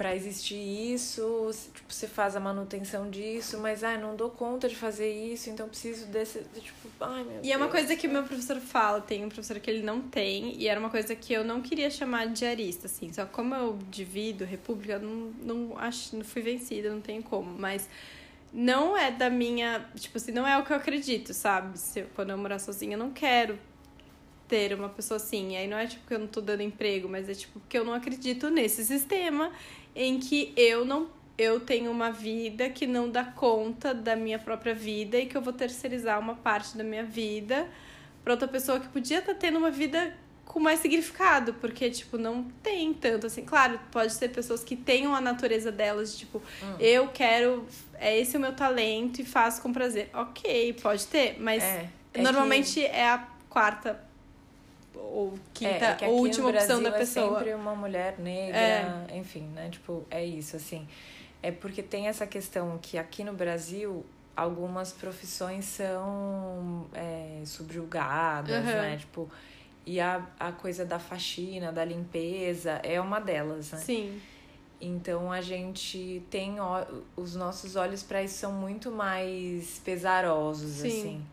para 0.00 0.16
existir 0.16 0.56
isso, 0.56 1.50
tipo, 1.74 1.92
você 1.92 2.08
faz 2.08 2.34
a 2.34 2.40
manutenção 2.40 3.10
disso, 3.10 3.58
mas 3.58 3.84
ah, 3.84 3.98
não 3.98 4.16
dou 4.16 4.30
conta 4.30 4.66
de 4.66 4.74
fazer 4.74 5.12
isso, 5.12 5.50
então 5.50 5.68
preciso 5.68 6.06
desse, 6.06 6.42
tipo, 6.58 6.88
ai 7.02 7.22
meu 7.22 7.36
E 7.36 7.42
Deus, 7.42 7.52
é 7.52 7.56
uma 7.58 7.68
coisa 7.68 7.94
que 7.94 8.06
o 8.06 8.10
meu 8.10 8.22
professor 8.22 8.58
fala, 8.60 9.02
tem 9.02 9.26
um 9.26 9.28
professor 9.28 9.60
que 9.60 9.70
ele 9.70 9.82
não 9.82 10.00
tem, 10.00 10.56
e 10.56 10.66
era 10.66 10.80
uma 10.80 10.88
coisa 10.88 11.14
que 11.14 11.34
eu 11.34 11.44
não 11.44 11.60
queria 11.60 11.90
chamar 11.90 12.28
de 12.28 12.38
diarista, 12.38 12.86
assim, 12.86 13.12
só 13.12 13.26
como 13.26 13.54
eu 13.54 13.78
divido 13.90 14.42
república, 14.42 14.94
eu 14.94 15.00
não, 15.00 15.32
não 15.42 15.78
acho, 15.78 16.16
não 16.16 16.24
fui 16.24 16.40
vencida, 16.40 16.88
não 16.88 17.02
tenho 17.02 17.22
como, 17.22 17.58
mas 17.58 17.86
não 18.54 18.96
é 18.96 19.10
da 19.10 19.28
minha, 19.28 19.86
tipo 19.96 20.16
assim, 20.16 20.32
não 20.32 20.48
é 20.48 20.56
o 20.56 20.64
que 20.64 20.72
eu 20.72 20.78
acredito, 20.78 21.34
sabe? 21.34 21.78
Se 21.78 22.00
eu, 22.00 22.06
quando 22.14 22.30
eu 22.30 22.38
morar 22.38 22.58
sozinha, 22.58 22.94
eu 22.94 22.98
não 22.98 23.10
quero 23.10 23.58
ter 24.50 24.74
uma 24.74 24.88
pessoa 24.88 25.16
assim. 25.16 25.52
E 25.52 25.56
aí 25.56 25.68
não 25.68 25.78
é 25.78 25.86
tipo 25.86 26.04
que 26.04 26.12
eu 26.12 26.18
não 26.18 26.26
tô 26.26 26.40
dando 26.40 26.60
emprego, 26.62 27.08
mas 27.08 27.28
é 27.28 27.34
tipo 27.34 27.60
que 27.68 27.78
eu 27.78 27.84
não 27.84 27.94
acredito 27.94 28.50
nesse 28.50 28.84
sistema 28.84 29.52
em 29.94 30.18
que 30.18 30.52
eu 30.56 30.84
não 30.84 31.08
eu 31.36 31.58
tenho 31.58 31.90
uma 31.90 32.10
vida 32.10 32.68
que 32.68 32.86
não 32.86 33.08
dá 33.08 33.24
conta 33.24 33.94
da 33.94 34.14
minha 34.14 34.38
própria 34.38 34.74
vida 34.74 35.18
e 35.18 35.24
que 35.24 35.34
eu 35.34 35.40
vou 35.40 35.54
terceirizar 35.54 36.18
uma 36.18 36.34
parte 36.34 36.76
da 36.76 36.84
minha 36.84 37.02
vida 37.02 37.66
para 38.22 38.34
outra 38.34 38.46
pessoa 38.46 38.78
que 38.78 38.88
podia 38.88 39.20
estar 39.20 39.32
tá 39.32 39.38
tendo 39.38 39.58
uma 39.58 39.70
vida 39.70 40.14
com 40.44 40.58
mais 40.58 40.80
significado, 40.80 41.54
porque, 41.54 41.88
tipo, 41.88 42.18
não 42.18 42.42
tem 42.62 42.92
tanto 42.92 43.26
assim. 43.26 43.44
Claro, 43.44 43.78
pode 43.92 44.12
ser 44.12 44.30
pessoas 44.30 44.64
que 44.64 44.74
tenham 44.74 45.14
a 45.14 45.20
natureza 45.20 45.70
delas, 45.70 46.18
tipo, 46.18 46.38
hum. 46.38 46.76
eu 46.80 47.08
quero, 47.08 47.64
é 47.94 48.18
esse 48.18 48.36
o 48.36 48.40
meu 48.40 48.52
talento 48.52 49.20
e 49.20 49.24
faço 49.24 49.62
com 49.62 49.72
prazer. 49.72 50.10
Ok, 50.12 50.72
pode 50.82 51.06
ter, 51.06 51.36
mas 51.38 51.62
é, 51.62 51.88
é 52.12 52.20
normalmente 52.20 52.74
que... 52.74 52.84
é 52.84 53.08
a 53.08 53.28
quarta 53.48 54.09
ou 54.94 55.38
quinta 55.54 55.96
é, 56.00 56.04
é 56.04 56.08
ou 56.08 56.20
última 56.20 56.50
opção 56.50 56.82
da 56.82 56.92
pessoa. 56.92 57.26
É 57.26 57.38
sempre 57.38 57.54
uma 57.54 57.74
mulher 57.74 58.18
negra, 58.18 58.58
é. 58.58 59.16
enfim, 59.16 59.42
né? 59.54 59.68
Tipo, 59.70 60.04
é 60.10 60.24
isso, 60.24 60.56
assim. 60.56 60.86
É 61.42 61.50
porque 61.50 61.82
tem 61.82 62.08
essa 62.08 62.26
questão 62.26 62.78
que 62.80 62.98
aqui 62.98 63.24
no 63.24 63.32
Brasil 63.32 64.04
algumas 64.36 64.92
profissões 64.92 65.64
são 65.64 66.86
é, 66.94 67.42
subjugadas, 67.44 68.64
uhum. 68.64 68.72
né? 68.72 68.96
Tipo, 68.96 69.30
E 69.86 70.00
a, 70.00 70.26
a 70.38 70.52
coisa 70.52 70.84
da 70.84 70.98
faxina, 70.98 71.72
da 71.72 71.84
limpeza, 71.84 72.80
é 72.82 73.00
uma 73.00 73.20
delas, 73.20 73.72
né? 73.72 73.78
Sim. 73.78 74.20
Então 74.80 75.30
a 75.30 75.42
gente 75.42 76.22
tem 76.30 76.56
os 77.14 77.36
nossos 77.36 77.76
olhos 77.76 78.02
para 78.02 78.22
isso 78.22 78.38
são 78.38 78.52
muito 78.52 78.90
mais 78.90 79.78
pesarosos 79.84 80.70
Sim. 80.70 80.88
assim. 80.88 81.26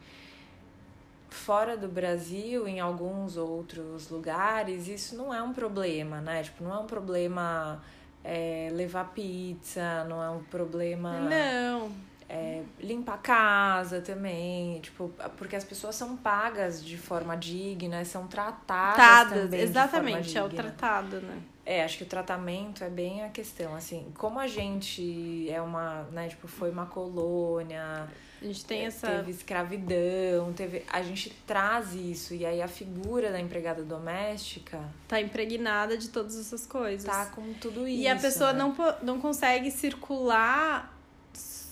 Fora 1.38 1.77
do 1.77 1.88
Brasil, 1.88 2.67
em 2.67 2.79
alguns 2.79 3.38
outros 3.38 4.09
lugares, 4.09 4.88
isso 4.88 5.15
não 5.15 5.33
é 5.33 5.41
um 5.41 5.53
problema, 5.53 6.19
né? 6.19 6.43
Tipo, 6.43 6.63
não 6.63 6.73
é 6.73 6.79
um 6.79 6.85
problema 6.85 7.81
é, 8.23 8.69
levar 8.73 9.13
pizza, 9.13 10.03
não 10.05 10.21
é 10.21 10.29
um 10.29 10.43
problema 10.43 11.19
Não. 11.21 11.91
é, 12.27 12.63
limpar 12.79 13.15
a 13.15 13.17
casa 13.19 14.01
também, 14.01 14.81
tipo, 14.81 15.11
porque 15.38 15.55
as 15.55 15.63
pessoas 15.63 15.95
são 15.95 16.17
pagas 16.17 16.83
de 16.83 16.97
forma 16.97 17.38
digna, 17.38 18.03
são 18.03 18.27
tratadas 18.27 18.95
Tratadas, 18.95 19.43
também 19.43 19.61
exatamente, 19.61 20.38
é 20.38 20.43
o 20.43 20.49
tratado, 20.49 21.21
né? 21.21 21.41
É, 21.70 21.84
acho 21.84 21.97
que 21.97 22.03
o 22.03 22.07
tratamento 22.07 22.82
é 22.82 22.89
bem 22.89 23.26
a 23.26 23.28
questão, 23.28 23.76
assim, 23.76 24.07
como 24.18 24.39
a 24.39 24.47
gente 24.47 25.49
é 25.49 25.61
uma, 25.61 26.03
né, 26.13 26.30
tipo, 26.30 26.47
foi 26.47 26.72
uma 26.72 26.86
colônia, 26.86 28.07
A 28.41 28.45
gente 28.45 28.63
tem 28.63 28.86
essa. 28.86 29.05
teve 29.05 29.32
escravidão, 29.32 30.53
teve, 30.53 30.86
a 30.88 31.01
gente 31.01 31.30
traz 31.45 31.93
isso 31.93 32.34
e 32.34 32.45
aí 32.45 32.61
a 32.61 32.70
figura 32.70 33.34
da 33.34 33.39
empregada 33.41 33.84
doméstica 33.84 34.80
Tá 35.09 35.20
impregnada 35.20 35.97
de 35.97 36.07
todas 36.07 36.39
essas 36.39 36.65
coisas. 36.65 37.03
tá 37.03 37.26
com 37.26 37.53
tudo 37.55 37.86
isso. 37.86 38.01
E 38.01 38.07
a 38.07 38.15
pessoa 38.15 38.53
né? 38.53 38.59
não, 38.59 38.74
não 39.03 39.20
consegue 39.20 39.70
circular, 39.70 40.97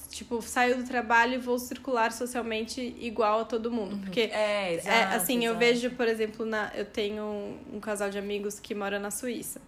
tipo, 0.10 0.41
saiu 0.41 0.76
do 0.76 0.84
trabalho 0.84 1.36
e 1.36 1.38
vou 1.38 1.58
circular 1.58 2.12
socialmente 2.12 2.82
igual 3.00 3.39
a 3.39 3.46
todo 3.46 3.72
mundo. 3.72 3.98
Porque, 4.04 4.30
é, 4.34 4.72
é, 4.72 4.74
exato, 4.74 5.16
assim, 5.16 5.38
eu 5.46 5.54
exato. 5.54 5.60
vejo, 5.60 5.91
por 5.91 6.08
exemplo, 6.10 6.46
na, 6.46 6.70
eu 6.76 6.84
tenho 6.84 7.24
um, 7.24 7.78
um 7.78 7.80
casal 7.80 8.10
de 8.10 8.18
amigos 8.18 8.60
que 8.60 8.76
mora 8.76 9.00
na 9.00 9.10
Suíça. 9.10 9.62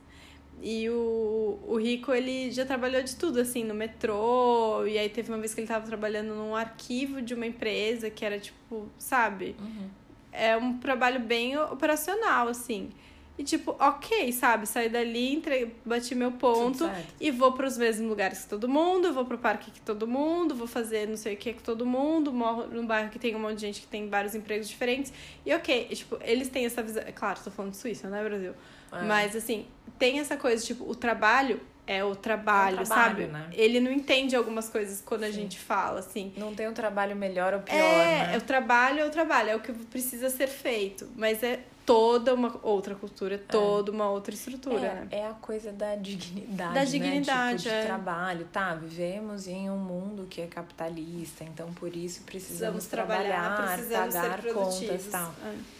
E 0.61 0.89
o, 0.89 1.59
o 1.67 1.77
Rico, 1.77 2.11
ele 2.11 2.51
já 2.51 2.65
trabalhou 2.65 3.03
de 3.03 3.15
tudo, 3.15 3.39
assim, 3.39 3.63
no 3.63 3.73
metrô. 3.75 4.85
E 4.85 4.97
aí 4.97 5.09
teve 5.09 5.31
uma 5.31 5.37
vez 5.37 5.53
que 5.53 5.61
ele 5.61 5.67
tava 5.67 5.85
trabalhando 5.85 6.33
num 6.33 6.55
arquivo 6.55 7.21
de 7.21 7.33
uma 7.33 7.45
empresa 7.45 8.09
que 8.09 8.25
era, 8.25 8.39
tipo, 8.39 8.87
sabe? 8.97 9.55
Uhum. 9.59 9.89
é 10.31 10.57
um 10.57 10.77
trabalho 10.79 11.19
bem 11.19 11.57
operacional, 11.57 12.47
assim. 12.47 12.89
E 13.37 13.43
tipo, 13.43 13.75
ok, 13.79 14.31
sabe? 14.31 14.65
Saí 14.65 14.89
dali, 14.89 15.35
entre... 15.35 15.75
bati 15.85 16.15
meu 16.15 16.31
ponto 16.31 16.89
e 17.21 17.29
vou 17.29 17.51
para 17.51 17.67
os 17.67 17.77
mesmos 17.77 18.09
lugares 18.09 18.43
que 18.43 18.49
todo 18.49 18.67
mundo, 18.67 19.13
vou 19.13 19.25
pro 19.25 19.37
parque 19.37 19.69
que 19.69 19.79
todo 19.81 20.07
mundo, 20.07 20.55
vou 20.55 20.65
fazer 20.65 21.07
não 21.07 21.15
sei 21.15 21.35
o 21.35 21.37
que 21.37 21.53
com 21.53 21.61
todo 21.61 21.85
mundo, 21.85 22.33
moro 22.33 22.67
num 22.69 22.85
bairro 22.85 23.11
que 23.11 23.19
tem 23.19 23.35
um 23.35 23.39
monte 23.39 23.55
de 23.55 23.61
gente 23.61 23.81
que 23.81 23.87
tem 23.87 24.09
vários 24.09 24.33
empregos 24.33 24.67
diferentes. 24.67 25.13
E 25.45 25.53
ok, 25.53 25.85
tipo, 25.89 26.17
eles 26.21 26.49
têm 26.49 26.65
essa 26.65 26.81
visão. 26.81 27.03
É 27.05 27.11
claro, 27.11 27.39
tô 27.43 27.51
falando 27.51 27.73
de 27.73 27.77
Suíça, 27.77 28.09
não 28.09 28.17
é 28.17 28.23
Brasil. 28.23 28.53
É. 28.91 29.01
Mas 29.03 29.35
assim, 29.35 29.65
tem 29.97 30.19
essa 30.19 30.37
coisa, 30.37 30.63
tipo, 30.65 30.89
o 30.89 30.95
trabalho 30.95 31.59
é 31.85 32.03
o 32.03 32.13
trabalho, 32.15 32.85
trabalho, 32.85 33.09
sabe? 33.09 33.25
né? 33.27 33.49
Ele 33.53 33.79
não 33.79 33.89
entende 33.91 34.35
algumas 34.35 34.67
coisas 34.67 35.01
quando 35.05 35.23
a 35.23 35.27
Sim. 35.27 35.33
gente 35.33 35.57
fala, 35.57 35.99
assim. 35.99 36.33
Não 36.35 36.53
tem 36.53 36.67
um 36.67 36.73
trabalho 36.73 37.15
melhor 37.15 37.53
ou 37.53 37.61
pior, 37.61 37.75
É, 37.75 38.27
né? 38.27 38.33
é 38.33 38.37
o 38.37 38.41
trabalho, 38.41 38.99
é 38.99 39.05
o 39.05 39.09
trabalho, 39.09 39.49
é 39.51 39.55
o 39.55 39.61
que 39.61 39.71
precisa 39.71 40.29
ser 40.29 40.47
feito. 40.47 41.07
Mas 41.15 41.41
é 41.43 41.61
toda 41.85 42.33
uma 42.33 42.59
outra 42.61 42.93
cultura, 42.93 43.35
é 43.35 43.37
toda 43.37 43.89
uma 43.89 44.09
outra 44.09 44.33
estrutura, 44.35 44.79
né? 44.79 45.07
É, 45.09 45.19
é 45.19 45.27
a 45.27 45.33
coisa 45.35 45.71
da 45.71 45.95
dignidade, 45.95 46.73
Da 46.73 46.81
né? 46.81 46.85
dignidade, 46.85 47.63
tipo, 47.63 47.69
de 47.69 47.75
é. 47.81 47.85
trabalho, 47.85 48.45
tá? 48.51 48.75
Vivemos 48.75 49.47
em 49.47 49.69
um 49.69 49.77
mundo 49.77 50.27
que 50.29 50.41
é 50.41 50.47
capitalista, 50.47 51.45
então 51.45 51.71
por 51.71 51.95
isso 51.95 52.23
precisamos, 52.23 52.83
Precisamos 52.83 52.85
trabalhar, 52.87 53.55
trabalhar, 53.55 53.77
precisamos 53.77 54.15
pagar 54.15 54.41
ser 54.41 54.53
contas 54.53 55.05
e 55.05 55.09
tal. 55.09 55.33
É. 55.45 55.76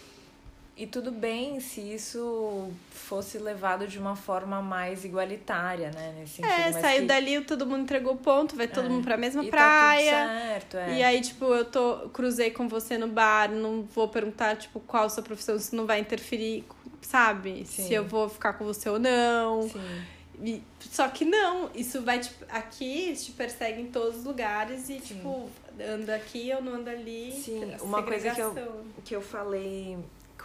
E 0.80 0.86
tudo 0.86 1.12
bem 1.12 1.60
se 1.60 1.82
isso 1.82 2.70
fosse 2.92 3.40
levado 3.40 3.88
de 3.88 3.98
uma 3.98 4.16
forma 4.16 4.62
mais 4.62 5.04
igualitária, 5.04 5.90
né? 5.90 6.14
Nesse 6.20 6.36
sentido, 6.36 6.52
É, 6.54 6.72
mas 6.72 6.76
saiu 6.82 7.02
que- 7.02 7.08
dali, 7.08 7.42
todo 7.42 7.66
mundo 7.66 7.82
entregou 7.82 8.14
o 8.14 8.18
ponto, 8.18 8.56
vai 8.56 8.68
todo 8.68 8.86
É. 8.86 8.90
mundo 8.90 9.04
pra 9.04 9.18
mesma 9.18 9.44
e 9.44 9.50
praia. 9.50 10.12
Tá 10.12 10.28
tudo 10.28 10.38
certo, 10.42 10.78
é. 10.78 10.98
E 11.00 11.04
aí, 11.04 11.20
tipo, 11.22 11.46
eu 11.46 11.66
tô 11.66 12.10
cruzei 12.14 12.52
com 12.52 12.68
você 12.68 12.96
no 12.96 13.08
bar, 13.08 13.50
não 13.50 13.84
vou 13.96 14.08
perguntar, 14.08 14.56
tipo, 14.56 14.80
qual 14.82 15.10
sua 15.10 15.24
profissão, 15.24 15.56
isso 15.56 15.76
não 15.76 15.88
vai 15.88 16.00
interferir, 16.00 16.64
sabe? 17.02 17.66
Sim. 17.66 17.88
Se 17.88 17.94
eu 17.96 18.06
vou 18.06 18.30
ficar 18.30 18.54
com 18.54 18.64
você 18.64 18.88
ou 18.88 19.00
não. 19.00 19.64
Sim. 19.68 20.02
E- 20.44 20.62
só 20.92 21.08
que 21.08 21.26
não, 21.26 21.72
isso 21.74 22.04
vai, 22.04 22.20
tipo, 22.20 22.46
aqui 22.50 23.14
te 23.16 23.32
persegue 23.32 23.82
em 23.82 23.88
todos 23.88 24.20
os 24.20 24.26
lugares 24.26 24.84
e, 24.84 25.00
Sim. 25.00 25.00
tipo, 25.00 25.50
anda 25.80 26.14
aqui 26.16 26.52
ou 26.54 26.62
não 26.62 26.76
anda 26.76 26.92
ali. 26.92 27.32
Sim, 27.32 27.74
a 27.74 27.82
uma 27.84 28.04
coisa 28.04 28.30
que 28.30 28.40
eu- 28.42 28.86
que 29.04 29.16
eu 29.16 29.22
falei 29.22 29.98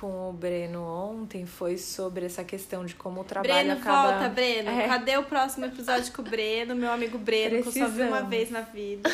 com 0.03 0.31
o 0.31 0.33
Breno 0.33 0.83
ontem 0.83 1.47
foi 1.47 1.79
sobre 1.79 2.27
essa 2.27 2.43
questão 2.43 2.85
de 2.85 2.93
como 2.93 3.21
o 3.21 3.25
trabalho 3.25 3.55
Breno, 3.55 3.81
acaba... 3.81 4.11
volta, 4.11 4.29
Breno. 4.31 4.69
É. 4.69 4.89
Cadê 4.89 5.17
o 5.17 5.23
próximo 5.23 5.65
episódio 5.67 6.13
com 6.13 6.23
o 6.23 6.25
Breno, 6.25 6.75
meu 6.75 6.91
amigo 6.91 7.19
Breno, 7.19 7.63
que 7.63 7.69
eu 7.69 7.73
só 7.73 7.87
vi 7.89 8.03
uma 8.03 8.27
Precisamos. 8.27 8.29
vez 8.29 8.51
na 8.51 8.63
vida. 8.63 9.09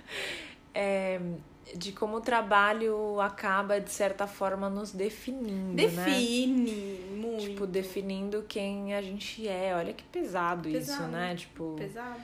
é, 0.74 1.20
de 1.76 1.92
como 1.92 2.16
o 2.16 2.20
trabalho 2.22 3.20
acaba, 3.20 3.78
de 3.78 3.90
certa 3.90 4.26
forma, 4.26 4.70
nos 4.70 4.92
definindo, 4.92 5.74
né? 5.74 5.88
Define 5.88 7.00
muito. 7.16 7.42
Tipo, 7.42 7.66
definindo 7.66 8.46
quem 8.48 8.94
a 8.94 9.02
gente 9.02 9.46
é. 9.46 9.74
Olha 9.76 9.92
que 9.92 10.04
pesado, 10.04 10.70
isso, 10.70 10.92
Pesado. 10.92 11.08
né? 11.08 11.36
Tipo. 11.36 11.74
Pesado. 11.76 12.22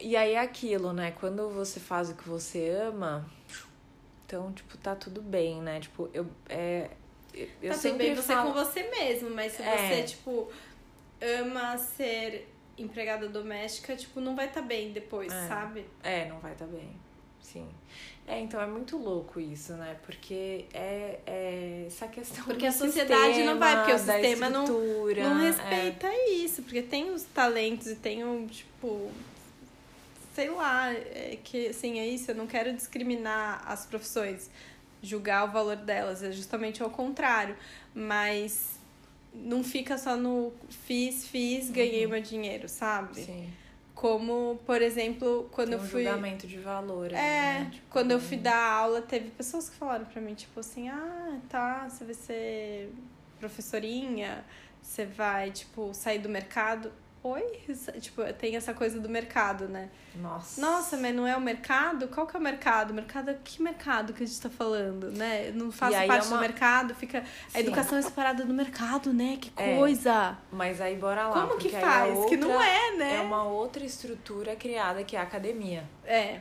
E 0.00 0.16
aí 0.16 0.32
é 0.32 0.40
aquilo, 0.40 0.92
né? 0.92 1.12
Quando 1.12 1.50
você 1.50 1.78
faz 1.78 2.10
o 2.10 2.16
que 2.16 2.28
você 2.28 2.68
ama, 2.70 3.30
então, 4.30 4.52
tipo, 4.52 4.78
tá 4.78 4.94
tudo 4.94 5.20
bem, 5.20 5.60
né? 5.60 5.80
Tipo, 5.80 6.08
eu. 6.14 6.24
É, 6.48 6.88
eu 7.34 7.46
tá 7.46 7.52
tudo 7.70 7.74
sempre 7.74 8.06
bem 8.06 8.14
você 8.14 8.32
falo... 8.32 8.52
com 8.52 8.64
você 8.64 8.84
mesmo, 8.84 9.30
mas 9.30 9.52
se 9.54 9.62
É. 9.62 9.76
você, 9.76 10.02
tipo, 10.04 10.48
ama 11.20 11.76
ser 11.76 12.48
empregada 12.78 13.28
doméstica, 13.28 13.96
tipo, 13.96 14.20
não 14.20 14.36
vai 14.36 14.46
estar 14.46 14.60
tá 14.62 14.66
bem 14.66 14.92
depois, 14.92 15.32
É. 15.32 15.48
sabe? 15.48 15.84
É, 16.04 16.28
não 16.28 16.38
vai 16.38 16.52
estar 16.52 16.66
bem. 16.66 16.90
Sim. 17.42 17.68
É, 18.28 18.38
então 18.38 18.60
é 18.60 18.66
muito 18.66 18.96
louco 18.96 19.40
isso, 19.40 19.72
né? 19.72 19.96
Porque 20.04 20.66
é, 20.72 21.18
é 21.26 21.84
essa 21.88 22.06
questão 22.06 22.44
Porque 22.44 22.66
a 22.66 22.70
sociedade 22.70 23.42
não 23.42 23.58
vai, 23.58 23.78
porque 23.78 23.92
o 23.92 23.98
sistema, 23.98 24.20
sistema 24.20 24.50
não- 24.50 24.66
Não 24.66 25.40
é. 25.40 25.46
respeita 25.48 26.08
isso, 26.28 26.62
porque 26.62 26.82
tem 26.82 27.10
os 27.10 27.24
talentos 27.24 27.88
e 27.88 27.96
tem 27.96 28.24
um, 28.24 28.46
tipo. 28.46 29.10
Sei 30.40 30.48
lá, 30.48 30.90
é 30.90 31.36
que 31.44 31.66
assim, 31.66 31.98
é 31.98 32.06
isso, 32.06 32.30
eu 32.30 32.34
não 32.34 32.46
quero 32.46 32.72
discriminar 32.72 33.62
as 33.66 33.84
profissões, 33.84 34.48
julgar 35.02 35.44
o 35.46 35.52
valor 35.52 35.76
delas, 35.76 36.22
é 36.22 36.32
justamente 36.32 36.82
ao 36.82 36.88
contrário. 36.88 37.54
Mas 37.94 38.78
não 39.34 39.62
fica 39.62 39.98
só 39.98 40.16
no 40.16 40.50
fiz, 40.70 41.26
fiz, 41.26 41.68
ganhei 41.68 42.06
meu 42.06 42.22
dinheiro, 42.22 42.70
sabe? 42.70 43.20
Uhum. 43.20 43.26
Sim. 43.26 43.52
Como, 43.94 44.58
por 44.64 44.80
exemplo, 44.80 45.46
quando 45.52 45.68
Tem 45.68 45.76
eu 45.78 45.84
um 45.84 45.86
fui. 45.86 46.04
julgamento 46.04 46.46
de 46.46 46.58
valor. 46.58 47.12
É, 47.12 47.14
né? 47.18 47.68
Tipo, 47.70 47.86
quando 47.90 48.12
eu 48.12 48.18
fui 48.18 48.38
dar 48.38 48.72
aula, 48.72 49.02
teve 49.02 49.28
pessoas 49.32 49.68
que 49.68 49.76
falaram 49.76 50.06
pra 50.06 50.22
mim, 50.22 50.32
tipo 50.32 50.58
assim, 50.58 50.88
ah, 50.88 51.38
tá, 51.50 51.86
você 51.86 52.02
vai 52.02 52.14
ser 52.14 52.94
professorinha, 53.38 54.42
você 54.80 55.04
vai, 55.04 55.50
tipo, 55.50 55.92
sair 55.92 56.18
do 56.18 56.30
mercado. 56.30 56.90
Oi? 57.22 57.42
Tipo, 58.00 58.22
tem 58.32 58.56
essa 58.56 58.72
coisa 58.72 58.98
do 58.98 59.06
mercado, 59.08 59.68
né? 59.68 59.90
Nossa. 60.14 60.58
Nossa, 60.58 60.96
mas 60.96 61.14
não 61.14 61.26
é 61.26 61.36
o 61.36 61.40
mercado? 61.40 62.08
Qual 62.08 62.26
que 62.26 62.34
é 62.34 62.40
o 62.40 62.42
mercado? 62.42 62.94
Mercado, 62.94 63.34
que 63.44 63.62
mercado 63.62 64.14
que 64.14 64.22
a 64.22 64.26
gente 64.26 64.40
tá 64.40 64.48
falando, 64.48 65.10
né? 65.12 65.50
Não 65.54 65.70
faço 65.70 65.94
aí 65.96 66.08
parte 66.08 66.24
é 66.24 66.28
uma- 66.28 66.36
do 66.38 66.40
mercado, 66.40 66.94
fica... 66.94 67.18
A 67.18 67.22
Sim. 67.50 67.58
educação 67.58 67.98
é 67.98 68.02
separada 68.02 68.42
do 68.44 68.54
mercado, 68.54 69.12
né? 69.12 69.36
Que 69.38 69.52
É. 69.54 69.76
coisa! 69.76 70.38
Mas 70.50 70.80
aí 70.80 70.96
bora 70.96 71.28
lá. 71.28 71.46
Como 71.46 71.58
que 71.58 71.68
faz? 71.68 72.18
é 72.18 72.26
Que 72.26 72.36
não 72.38 72.50
outra- 72.52 72.66
é, 72.66 72.96
né? 72.96 73.16
É 73.16 73.20
uma 73.20 73.44
outra 73.44 73.84
estrutura 73.84 74.56
criada 74.56 75.04
que 75.04 75.14
é 75.14 75.18
a 75.20 75.22
academia. 75.22 75.84
É. 76.06 76.40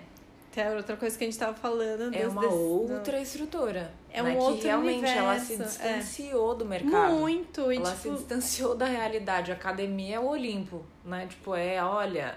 Tem 0.51 0.67
outra 0.75 0.97
coisa 0.97 1.17
que 1.17 1.23
a 1.23 1.27
gente 1.27 1.37
tava 1.37 1.53
falando. 1.53 2.13
É 2.15 2.27
uma 2.27 2.45
outra 2.47 3.21
estrutura. 3.21 3.91
É 4.11 4.21
né? 4.23 4.31
um 4.31 4.37
outro 4.37 4.61
que 4.61 4.67
realmente 4.67 5.05
ela 5.05 5.37
se 5.39 5.53
universo, 5.53 5.81
é. 5.81 5.97
distanciou 5.97 6.55
do 6.55 6.65
mercado. 6.65 7.13
Muito, 7.13 7.71
e 7.71 7.77
Ela 7.77 7.95
se 7.95 8.03
tipo, 8.03 8.15
distanciou 8.15 8.75
da 8.75 8.85
realidade. 8.85 9.51
A 9.51 9.53
academia 9.55 10.15
é 10.15 10.19
o 10.19 10.25
Olimpo, 10.27 10.83
né? 11.05 11.27
Tipo, 11.29 11.53
é, 11.55 11.83
olha, 11.83 12.35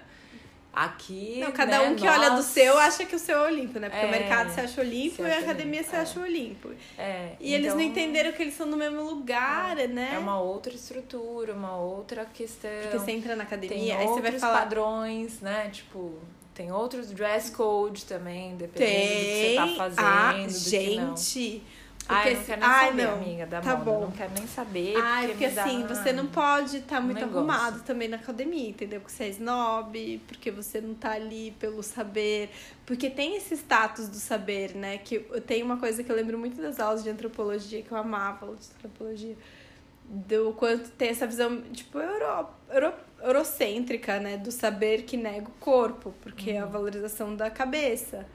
aqui. 0.72 1.38
não, 1.40 1.52
cada 1.52 1.78
né, 1.78 1.88
um 1.88 1.94
que 1.94 2.04
nós- 2.04 2.18
olha 2.18 2.30
do 2.30 2.42
seu 2.42 2.76
acha 2.78 3.04
que 3.06 3.16
o 3.16 3.18
seu 3.18 3.38
é 3.38 3.46
Olimpo, 3.48 3.78
né? 3.78 3.88
Porque 3.88 4.04
É, 4.04 4.08
o 4.08 4.10
mercado 4.10 4.50
se 4.52 4.60
acha 4.60 4.80
Olimpo 4.82 5.16
se 5.16 5.22
e 5.22 5.24
a 5.24 5.28
acha 5.28 5.38
academia 5.40 5.80
Olimpo, 5.80 5.90
se 5.90 5.96
é. 5.96 6.00
acha 6.00 6.20
Olimpo. 6.20 6.70
É, 6.98 7.32
E 7.40 7.54
eles 7.54 7.72
não 7.72 7.80
então, 7.80 7.90
entenderam 8.02 8.32
que 8.32 8.42
eles 8.42 8.54
são 8.54 8.66
no 8.66 8.76
mesmo 8.76 9.02
lugar, 9.02 9.76
né? 9.88 10.12
É 10.14 10.18
uma 10.18 10.38
outra 10.38 10.74
estrutura, 10.74 11.54
uma 11.54 11.76
outra 11.76 12.26
questão. 12.26 12.70
Porque 12.82 12.98
você 12.98 13.10
entra 13.12 13.34
na 13.36 13.44
tem 13.46 13.56
academia, 13.58 13.96
aí 13.98 14.06
você 14.06 14.20
vai 14.20 14.38
falar. 14.38 14.58
padrões, 14.60 15.40
né? 15.40 15.70
Tipo, 15.72 16.18
tem 16.54 16.70
outros 16.70 17.10
dress 17.10 17.50
code 17.50 18.04
também, 18.04 18.56
dependendo 18.56 18.68
do 18.68 18.74
que 18.74 19.34
Tem. 19.34 19.48
você 19.50 19.54
tá 19.56 19.66
fazendo, 19.76 20.04
ah, 20.04 20.32
do 20.32 20.36
que 20.36 20.96
não. 20.96 21.16
gente, 21.16 21.62
Porque, 22.04 22.14
Ai, 22.14 22.34
não 22.34 22.44
quero 22.44 22.60
nem 22.60 22.70
Ai, 22.70 22.86
saber, 22.88 23.06
não. 23.06 23.14
amiga, 23.14 23.46
da 23.46 23.60
tá 23.60 23.70
moda. 23.76 23.84
Bom. 23.84 24.00
Não 24.00 24.10
quero 24.10 24.32
nem 24.34 24.46
saber. 24.48 24.96
Ai, 24.96 25.28
porque, 25.28 25.46
porque 25.46 25.60
assim, 25.60 25.86
você 25.86 26.12
não 26.12 26.26
pode 26.26 26.78
estar 26.78 26.96
tá 26.96 27.00
muito 27.00 27.20
negócio. 27.20 27.38
arrumado 27.38 27.80
também 27.84 28.08
na 28.08 28.16
academia, 28.16 28.70
entendeu? 28.70 29.00
Porque 29.00 29.14
você 29.14 29.24
é 29.24 29.28
snob, 29.28 30.20
porque 30.26 30.50
você 30.50 30.80
não 30.80 30.94
tá 30.94 31.12
ali 31.12 31.52
pelo 31.60 31.80
saber. 31.82 32.50
Porque 32.84 33.08
tem 33.08 33.36
esse 33.36 33.54
status 33.54 34.08
do 34.08 34.16
saber, 34.16 34.74
né? 34.74 34.98
Que 34.98 35.20
tenho 35.46 35.64
uma 35.64 35.76
coisa 35.76 36.02
que 36.02 36.10
eu 36.10 36.16
lembro 36.16 36.36
muito 36.36 36.60
das 36.60 36.80
aulas 36.80 37.04
de 37.04 37.08
antropologia, 37.10 37.82
que 37.82 37.92
eu 37.92 37.96
amava 37.96 38.46
aulas 38.46 38.68
de 38.68 38.74
antropologia. 38.74 39.36
Do 40.04 40.52
quanto 40.54 40.90
tem 40.90 41.08
essa 41.10 41.26
visão, 41.26 41.62
tipo, 41.72 41.98
euro, 41.98 42.48
euro, 42.68 42.92
eurocêntrica, 43.22 44.18
né? 44.18 44.36
Do 44.36 44.50
saber 44.50 45.02
que 45.02 45.16
nega 45.16 45.48
o 45.48 45.52
corpo, 45.60 46.14
porque 46.20 46.50
uhum. 46.50 46.56
é 46.56 46.60
a 46.60 46.64
uhum. 46.64 46.70
valorização 46.70 47.36
da 47.36 47.50
cabeça. 47.50 48.26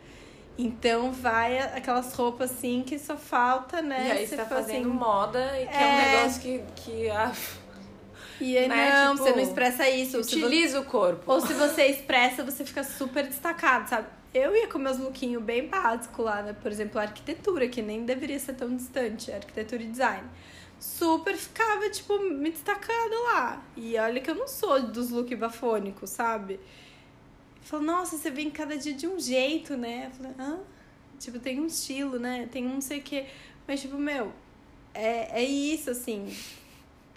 Então 0.58 1.12
vai 1.12 1.60
aquelas 1.60 2.14
roupas 2.14 2.52
assim 2.52 2.84
que 2.86 2.98
só 2.98 3.16
falta, 3.16 3.82
né? 3.82 4.08
E 4.08 4.12
aí 4.12 4.28
você 4.28 4.36
tá 4.36 4.46
fazendo 4.46 4.88
assim, 4.88 4.98
moda 4.98 5.62
e 5.62 5.68
que 5.68 5.76
é, 5.76 5.82
é 5.82 5.86
um 5.86 6.12
negócio 6.18 6.42
que. 6.42 6.64
que 6.76 7.10
ah, 7.10 7.32
e 8.42 8.58
aí, 8.58 8.68
né? 8.68 9.06
não, 9.06 9.14
tipo, 9.14 9.24
você 9.24 9.36
não 9.36 9.44
expressa 9.44 9.88
isso. 9.88 10.18
Utiliza 10.18 10.80
você, 10.80 10.86
o 10.86 10.90
corpo. 10.90 11.32
Ou 11.32 11.42
se 11.42 11.54
você 11.54 11.86
expressa, 11.86 12.44
você 12.44 12.66
fica 12.66 12.84
super 12.84 13.28
destacado, 13.28 13.88
sabe? 13.88 14.08
Eu 14.34 14.56
ia 14.56 14.68
com 14.68 14.80
meus 14.80 14.98
lookinhos 14.98 15.44
bem 15.44 15.68
básicos 15.68 16.26
lá, 16.26 16.42
né? 16.42 16.56
Por 16.60 16.72
exemplo, 16.72 17.00
a 17.00 17.04
arquitetura, 17.04 17.68
que 17.68 17.82
nem 17.82 18.04
deveria 18.04 18.40
ser 18.40 18.54
tão 18.54 18.76
distante, 18.76 19.32
arquitetura 19.32 19.84
e 19.84 19.88
design. 19.88 20.24
Super 20.80 21.36
ficava, 21.36 21.90
tipo, 21.90 22.20
me 22.20 22.52
destacando 22.52 23.24
lá. 23.26 23.64
E 23.76 23.98
olha 23.98 24.22
que 24.22 24.30
eu 24.30 24.36
não 24.36 24.48
sou 24.48 24.82
dos 24.84 25.10
looks 25.10 25.38
bafônicos, 25.38 26.10
sabe? 26.10 26.60
Falou, 27.62 27.86
nossa, 27.86 28.18
você 28.18 28.30
vem 28.30 28.50
cada 28.50 28.78
dia 28.78 28.94
de 28.94 29.08
um 29.08 29.20
jeito, 29.20 29.76
né? 29.76 30.08
Eu 30.08 30.12
falei, 30.12 30.32
hã? 30.40 30.60
Tipo, 31.20 31.40
tem 31.40 31.60
um 31.60 31.66
estilo, 31.66 32.20
né? 32.20 32.48
Tem 32.52 32.66
um 32.66 32.76
não 32.76 32.82
sei 32.82 33.00
o 33.00 33.04
quê. 33.04 33.26
Mas, 33.68 33.82
tipo, 33.82 33.98
meu, 33.98 34.32
é, 34.94 35.42
é 35.42 35.44
isso, 35.44 35.90
assim. 35.90 36.34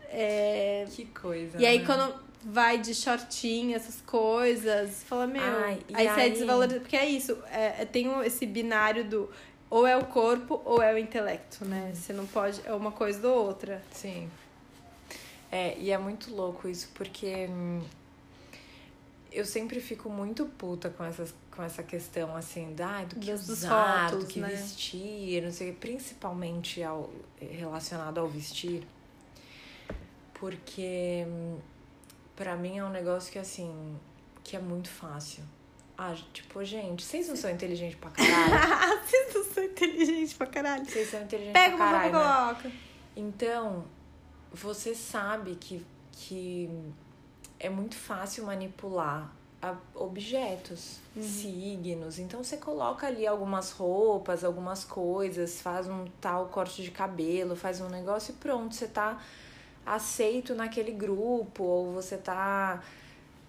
É... 0.09 0.87
Que 0.91 1.05
coisa. 1.07 1.61
E 1.61 1.67
aí, 1.67 1.79
né? 1.81 1.87
quando 1.87 2.15
vai 2.43 2.79
de 2.79 2.95
shortinho, 2.95 3.77
essas 3.77 4.01
coisas, 4.01 5.03
fala, 5.05 5.27
meu. 5.27 5.43
Ai, 5.43 5.79
aí, 5.93 6.09
aí 6.09 6.15
você 6.15 6.21
é 6.21 6.29
desvalorizado. 6.31 6.81
Porque 6.81 6.97
é 6.97 7.09
isso, 7.09 7.39
é, 7.51 7.83
é, 7.83 7.85
tem 7.85 8.09
esse 8.25 8.47
binário 8.47 9.05
do 9.05 9.31
ou 9.71 9.87
é 9.87 9.97
o 9.97 10.05
corpo 10.05 10.61
ou 10.65 10.83
é 10.83 10.93
o 10.93 10.99
intelecto, 10.99 11.65
né? 11.65 11.93
Você 11.95 12.13
não 12.13 12.27
pode. 12.27 12.61
É 12.65 12.75
uma 12.75 12.91
coisa 12.91 13.27
ou 13.29 13.47
outra. 13.47 13.81
Sim. 13.93 14.29
É, 15.51 15.79
e 15.79 15.91
é 15.91 15.99
muito 15.99 16.35
louco 16.35 16.69
isso, 16.69 16.89
porque 16.95 17.49
hum, 17.49 17.81
eu 19.33 19.45
sempre 19.45 19.81
fico 19.81 20.09
muito 20.09 20.47
puta 20.47 20.91
com, 20.91 21.05
essas, 21.05 21.35
com 21.51 21.63
essa 21.63 21.83
questão, 21.83 22.37
assim, 22.37 22.75
da, 22.75 23.05
do 23.05 23.17
que 23.17 23.33
usar, 23.33 24.11
fotos, 24.11 24.25
do 24.25 24.31
que 24.31 24.41
né? 24.41 24.49
vestir, 24.49 25.43
não 25.43 25.53
sei, 25.53 25.73
principalmente 25.73 26.83
ao, 26.83 27.11
relacionado 27.41 28.19
ao 28.19 28.29
vestir. 28.29 28.85
Porque 30.35 31.27
para 32.37 32.57
mim 32.57 32.79
é 32.79 32.85
um 32.85 32.91
negócio 32.91 33.31
que, 33.31 33.39
assim, 33.39 33.97
que 34.43 34.57
é 34.57 34.61
muito 34.61 34.89
fácil. 34.89 35.43
Ah, 36.03 36.17
tipo, 36.33 36.65
gente, 36.65 37.05
vocês 37.05 37.29
não 37.29 37.37
são 37.37 37.51
inteligentes 37.51 37.99
pra 37.99 38.11
caralho. 38.11 39.05
vocês 39.05 39.35
não 39.35 39.45
são 39.45 39.65
inteligentes 39.65 40.33
pra 40.33 40.47
caralho. 40.47 40.87
Vocês 40.87 41.11
são 41.11 41.23
inteligentes 41.23 41.53
Pega 41.53 41.77
pra 41.77 41.87
caralho. 41.87 42.05
Pega 42.05 42.19
uma 42.19 42.45
coloca. 42.47 42.69
Né? 42.69 42.75
Então, 43.17 43.85
você 44.51 44.95
sabe 44.95 45.57
que, 45.57 45.85
que 46.13 46.71
é 47.59 47.69
muito 47.69 47.97
fácil 47.97 48.47
manipular 48.47 49.31
objetos, 49.95 50.99
uhum. 51.15 51.23
signos. 51.23 52.19
Então 52.19 52.43
você 52.43 52.57
coloca 52.57 53.07
ali 53.07 53.27
algumas 53.27 53.71
roupas, 53.73 54.43
algumas 54.43 54.85
coisas, 54.85 55.61
faz 55.61 55.87
um 55.87 56.07
tal 56.19 56.47
corte 56.47 56.83
de 56.83 56.91
cabelo, 56.91 57.55
faz 57.55 57.81
um 57.81 57.89
negócio 57.89 58.33
e 58.33 58.37
pronto, 58.37 58.75
você 58.75 58.87
tá 58.87 59.21
aceito 59.85 60.55
naquele 60.55 60.93
grupo, 60.93 61.63
ou 61.63 61.93
você 61.93 62.17
tá, 62.17 62.83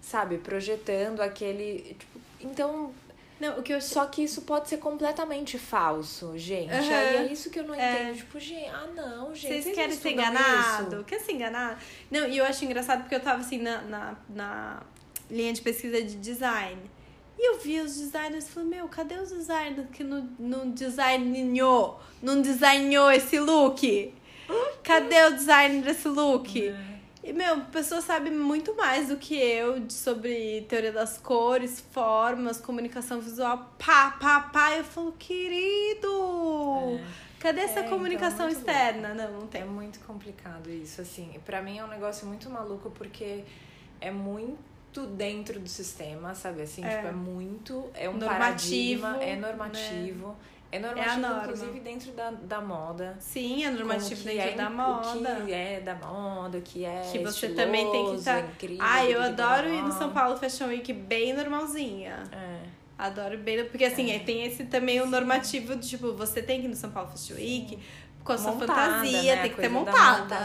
sabe, 0.02 0.38
projetando 0.38 1.22
aquele. 1.22 1.96
Tipo, 1.98 2.11
então. 2.44 2.94
Não, 3.40 3.58
o 3.58 3.64
que 3.64 3.74
eu... 3.74 3.82
Só 3.82 4.06
que 4.06 4.24
isso 4.24 4.44
pode 4.44 4.70
ser 4.70 4.78
completamente 4.78 5.58
falso, 5.58 6.38
gente. 6.38 6.72
Uhum. 6.72 6.96
Aí 6.96 7.16
é 7.16 7.34
isso 7.34 7.50
que 7.50 7.60
eu 7.60 7.64
não 7.64 7.74
é. 7.74 8.04
entendo. 8.04 8.18
Tipo, 8.18 8.40
gente, 8.40 8.70
ah, 8.70 8.88
não, 8.96 9.34
gente. 9.34 9.48
Vocês, 9.48 9.64
vocês 9.64 9.76
querem 9.76 9.96
ser 9.96 10.12
enganado? 10.12 11.04
Quer 11.04 11.20
ser 11.22 11.32
enganado? 11.32 11.80
Não, 12.12 12.28
e 12.28 12.38
eu 12.38 12.46
acho 12.46 12.64
engraçado 12.64 13.02
porque 13.02 13.16
eu 13.16 13.20
tava 13.20 13.42
assim 13.42 13.58
na, 13.58 13.82
na, 13.82 14.16
na 14.30 14.84
linha 15.30 15.52
de 15.54 15.62
pesquisa 15.62 16.04
de 16.04 16.18
design. 16.18 16.80
E 17.40 17.50
eu 17.50 17.58
vi 17.58 17.80
os 17.80 17.98
designers 17.98 18.48
e 18.48 18.52
falei, 18.52 18.70
meu, 18.70 18.88
cadê 18.88 19.16
os 19.16 19.32
designers 19.32 19.90
que 19.92 20.04
não, 20.04 20.30
não 20.38 20.70
designou, 20.70 22.00
não 22.22 22.40
designou 22.40 23.10
esse 23.12 23.40
look? 23.40 24.14
Cadê 24.84 25.24
o 25.24 25.34
design 25.34 25.82
desse 25.82 26.08
look? 26.08 26.68
É. 26.68 26.92
E, 27.24 27.32
meu, 27.34 27.56
a 27.56 27.60
pessoa 27.60 28.02
sabe 28.02 28.32
muito 28.32 28.76
mais 28.76 29.10
do 29.10 29.18
que 29.18 29.36
eu 29.36 29.88
sobre 29.90 30.66
teoria 30.68 30.92
das 30.92 31.18
cores, 31.18 31.80
formas, 31.92 32.60
comunicação 32.60 33.22
visual. 33.22 33.76
Pá, 33.78 34.12
pá, 34.20 34.42
pá. 34.52 34.76
Eu 34.76 34.84
falo, 34.84 35.12
querido! 35.14 36.08
É. 37.00 37.32
Cadê 37.40 37.62
essa 37.62 37.80
é, 37.80 37.86
então, 37.86 37.98
comunicação 37.98 38.50
então, 38.50 38.60
externa? 38.60 39.10
Louco. 39.10 39.24
Não, 39.24 39.40
não 39.42 39.48
tem. 39.48 39.62
É 39.62 39.66
muito 39.66 40.00
complicado 40.02 40.70
isso, 40.70 41.02
assim. 41.02 41.40
para 41.46 41.62
mim 41.62 41.80
é 41.80 41.84
um 41.84 41.88
negócio 41.88 42.28
muito 42.28 42.50
maluco 42.50 42.92
porque 42.92 43.44
é 44.00 44.12
muito 44.12 45.06
dentro 45.16 45.60
do 45.60 45.68
sistema, 45.68 46.36
sabe? 46.36 46.62
Assim, 46.62 46.84
é. 46.84 46.96
tipo, 46.96 47.08
é 47.08 47.12
muito. 47.12 47.90
É 47.96 48.10
um 48.10 48.18
normativo, 48.18 49.02
paradigma, 49.02 49.24
é 49.24 49.36
normativo. 49.36 50.28
Né? 50.28 50.36
É 50.72 50.80
normativo, 50.80 51.26
é 51.26 51.40
inclusive, 51.40 51.80
dentro 51.82 52.12
da, 52.14 52.32
da 52.32 52.62
moda. 52.62 53.18
Sim, 53.20 53.66
é 53.66 53.72
normativo 53.72 54.24
dentro 54.24 54.50
é, 54.50 54.52
da 54.56 54.70
moda. 54.70 55.40
O 55.42 55.46
que 55.46 55.54
é 55.54 55.80
da 55.82 55.96
moda, 55.96 56.58
o 56.58 56.62
que 56.62 56.86
é. 56.86 57.02
Que 57.12 57.20
você 57.20 57.50
também 57.50 57.92
tem 57.92 58.10
que 58.12 58.16
estar. 58.16 58.44
Tá... 58.44 58.50
Ah, 58.80 59.06
eu 59.06 59.22
adoro 59.22 59.68
ir 59.68 59.82
no 59.82 59.92
São 59.92 60.12
Paulo 60.12 60.38
Fashion 60.38 60.68
Week 60.68 60.94
bem 60.94 61.34
normalzinha. 61.34 62.24
É. 62.32 62.60
Adoro 62.98 63.38
bem. 63.38 63.66
Porque 63.66 63.84
assim, 63.84 64.12
é. 64.12 64.20
tem 64.20 64.46
esse 64.46 64.64
também 64.66 65.02
o 65.02 65.06
normativo 65.06 65.76
de 65.76 65.90
tipo, 65.90 66.14
você 66.14 66.42
tem 66.42 66.62
que 66.62 66.68
ir 66.68 66.70
no 66.70 66.76
São 66.76 66.92
Paulo 66.92 67.10
Fashion 67.10 67.36
Week. 67.36 67.76
Sim 67.76 67.82
com 68.24 68.34
a 68.34 68.38
sua 68.38 68.52
montada, 68.52 68.74
fantasia, 68.74 69.36
né? 69.36 69.42
tem 69.42 69.52
que 69.52 69.62
ter 69.62 69.70
montada. 69.70 70.36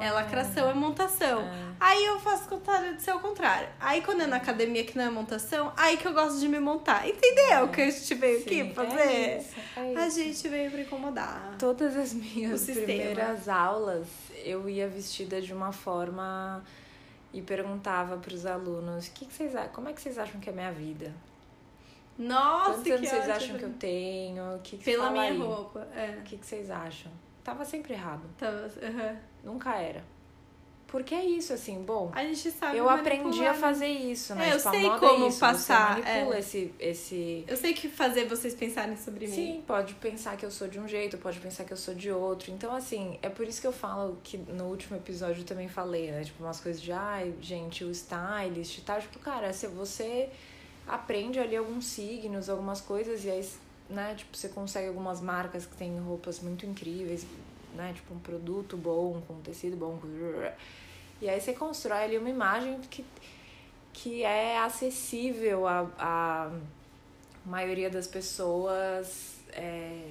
É, 0.00 0.10
lacração 0.10 0.70
é 0.70 0.74
montação. 0.74 1.40
É. 1.40 1.74
Aí 1.80 2.04
eu 2.04 2.20
faço 2.20 2.44
o 2.44 2.48
contrário 2.48 2.94
de 2.96 3.02
ser 3.02 3.12
o 3.12 3.20
contrário. 3.20 3.68
Aí 3.80 4.02
quando 4.02 4.22
é 4.22 4.26
na 4.26 4.36
academia 4.36 4.84
que 4.84 4.96
não 4.96 5.04
é 5.04 5.10
montação, 5.10 5.72
aí 5.76 5.96
que 5.96 6.06
eu 6.06 6.12
gosto 6.12 6.38
de 6.38 6.48
me 6.48 6.60
montar. 6.60 7.08
Entendeu? 7.08 7.64
É. 7.64 7.68
Que 7.68 7.80
a 7.82 7.90
gente 7.90 8.14
veio 8.14 8.38
Sim, 8.38 8.60
aqui 8.62 8.74
fazer. 8.74 9.00
É 9.00 9.38
isso, 9.38 9.54
é 9.76 9.92
isso. 9.92 9.98
A 10.00 10.08
gente 10.08 10.48
veio 10.48 10.70
pra 10.70 10.80
incomodar. 10.80 11.54
Todas 11.58 11.96
as 11.96 12.12
minhas 12.12 12.64
primeiras 12.64 13.48
aulas, 13.48 14.06
eu 14.44 14.68
ia 14.68 14.88
vestida 14.88 15.40
de 15.40 15.52
uma 15.52 15.72
forma 15.72 16.62
e 17.32 17.42
perguntava 17.42 18.16
para 18.16 18.34
os 18.34 18.46
alunos: 18.46 19.08
que, 19.08 19.26
que 19.26 19.32
vocês, 19.32 19.52
como 19.72 19.88
é 19.88 19.92
que 19.92 20.00
vocês 20.00 20.18
acham 20.18 20.40
que 20.40 20.48
é 20.48 20.52
a 20.52 20.56
minha 20.56 20.72
vida? 20.72 21.12
Nossa, 22.18 22.74
Quantos 22.74 22.92
anos 22.92 23.08
vocês 23.08 23.28
acham 23.28 23.58
que 23.58 23.64
eu 23.64 23.72
tenho? 23.72 24.54
O 24.56 24.58
que, 24.60 24.76
que 24.76 24.84
Pela 24.84 25.10
minha 25.10 25.24
aí? 25.24 25.38
roupa, 25.38 25.88
é. 25.94 26.16
O 26.18 26.22
que, 26.22 26.36
que 26.36 26.46
vocês 26.46 26.70
acham? 26.70 27.10
Tava 27.42 27.64
sempre 27.64 27.94
errado. 27.94 28.22
Tava, 28.38 28.62
uhum. 28.62 29.16
Nunca 29.52 29.76
era. 29.76 30.02
Porque 30.94 31.12
é 31.12 31.24
isso, 31.24 31.52
assim, 31.52 31.82
bom. 31.82 32.12
A 32.14 32.22
gente 32.22 32.52
sabe. 32.52 32.78
Eu 32.78 32.88
aprendi 32.88 33.44
a 33.44 33.52
né? 33.52 33.58
fazer 33.58 33.88
isso, 33.88 34.32
né? 34.32 34.50
É, 34.50 34.52
eu 34.52 34.58
tipo, 34.58 34.70
sei 34.70 34.86
é 34.86 34.98
como 35.00 35.24
é 35.24 35.28
isso, 35.28 35.40
passar. 35.40 35.96
Você 35.96 36.02
manipula 36.02 36.36
é. 36.36 36.38
esse, 36.38 36.74
esse. 36.78 37.44
Eu 37.48 37.56
sei 37.56 37.74
que 37.74 37.88
fazer 37.88 38.26
vocês 38.26 38.54
pensarem 38.54 38.96
sobre 38.96 39.26
mim. 39.26 39.34
Sim, 39.34 39.64
pode 39.66 39.94
pensar 39.94 40.36
que 40.36 40.46
eu 40.46 40.52
sou 40.52 40.68
de 40.68 40.78
um 40.78 40.86
jeito, 40.86 41.18
pode 41.18 41.40
pensar 41.40 41.64
que 41.64 41.72
eu 41.72 41.76
sou 41.76 41.96
de 41.96 42.12
outro. 42.12 42.52
Então, 42.52 42.72
assim, 42.72 43.18
é 43.22 43.28
por 43.28 43.44
isso 43.44 43.60
que 43.60 43.66
eu 43.66 43.72
falo 43.72 44.20
que 44.22 44.38
no 44.38 44.66
último 44.66 44.96
episódio 44.96 45.40
eu 45.40 45.44
também 45.44 45.66
falei, 45.66 46.12
né? 46.12 46.22
Tipo, 46.22 46.44
umas 46.44 46.60
coisas 46.60 46.80
de, 46.80 46.92
ai, 46.92 47.34
gente, 47.40 47.82
o 47.82 47.90
stylist 47.90 48.78
e 48.78 48.82
tal. 48.82 49.00
Tipo, 49.00 49.18
cara, 49.18 49.52
se 49.52 49.66
você 49.66 50.30
aprende 50.86 51.38
ali 51.38 51.56
alguns 51.56 51.86
signos, 51.86 52.48
algumas 52.48 52.80
coisas, 52.80 53.24
e 53.24 53.30
aí, 53.30 53.48
né, 53.88 54.14
tipo, 54.14 54.36
você 54.36 54.48
consegue 54.48 54.88
algumas 54.88 55.20
marcas 55.20 55.66
que 55.66 55.74
têm 55.76 55.98
roupas 55.98 56.40
muito 56.40 56.66
incríveis, 56.66 57.26
né, 57.74 57.92
tipo, 57.94 58.14
um 58.14 58.18
produto 58.18 58.76
bom, 58.76 59.22
com 59.26 59.34
um 59.34 59.40
tecido 59.40 59.76
bom, 59.76 59.98
e 61.20 61.28
aí 61.28 61.40
você 61.40 61.52
constrói 61.52 62.04
ali 62.04 62.18
uma 62.18 62.28
imagem 62.28 62.80
que, 62.90 63.04
que 63.92 64.22
é 64.22 64.58
acessível 64.58 65.66
à, 65.66 65.88
à 65.98 66.52
maioria 67.46 67.88
das 67.88 68.06
pessoas 68.06 69.36
é, 69.52 70.02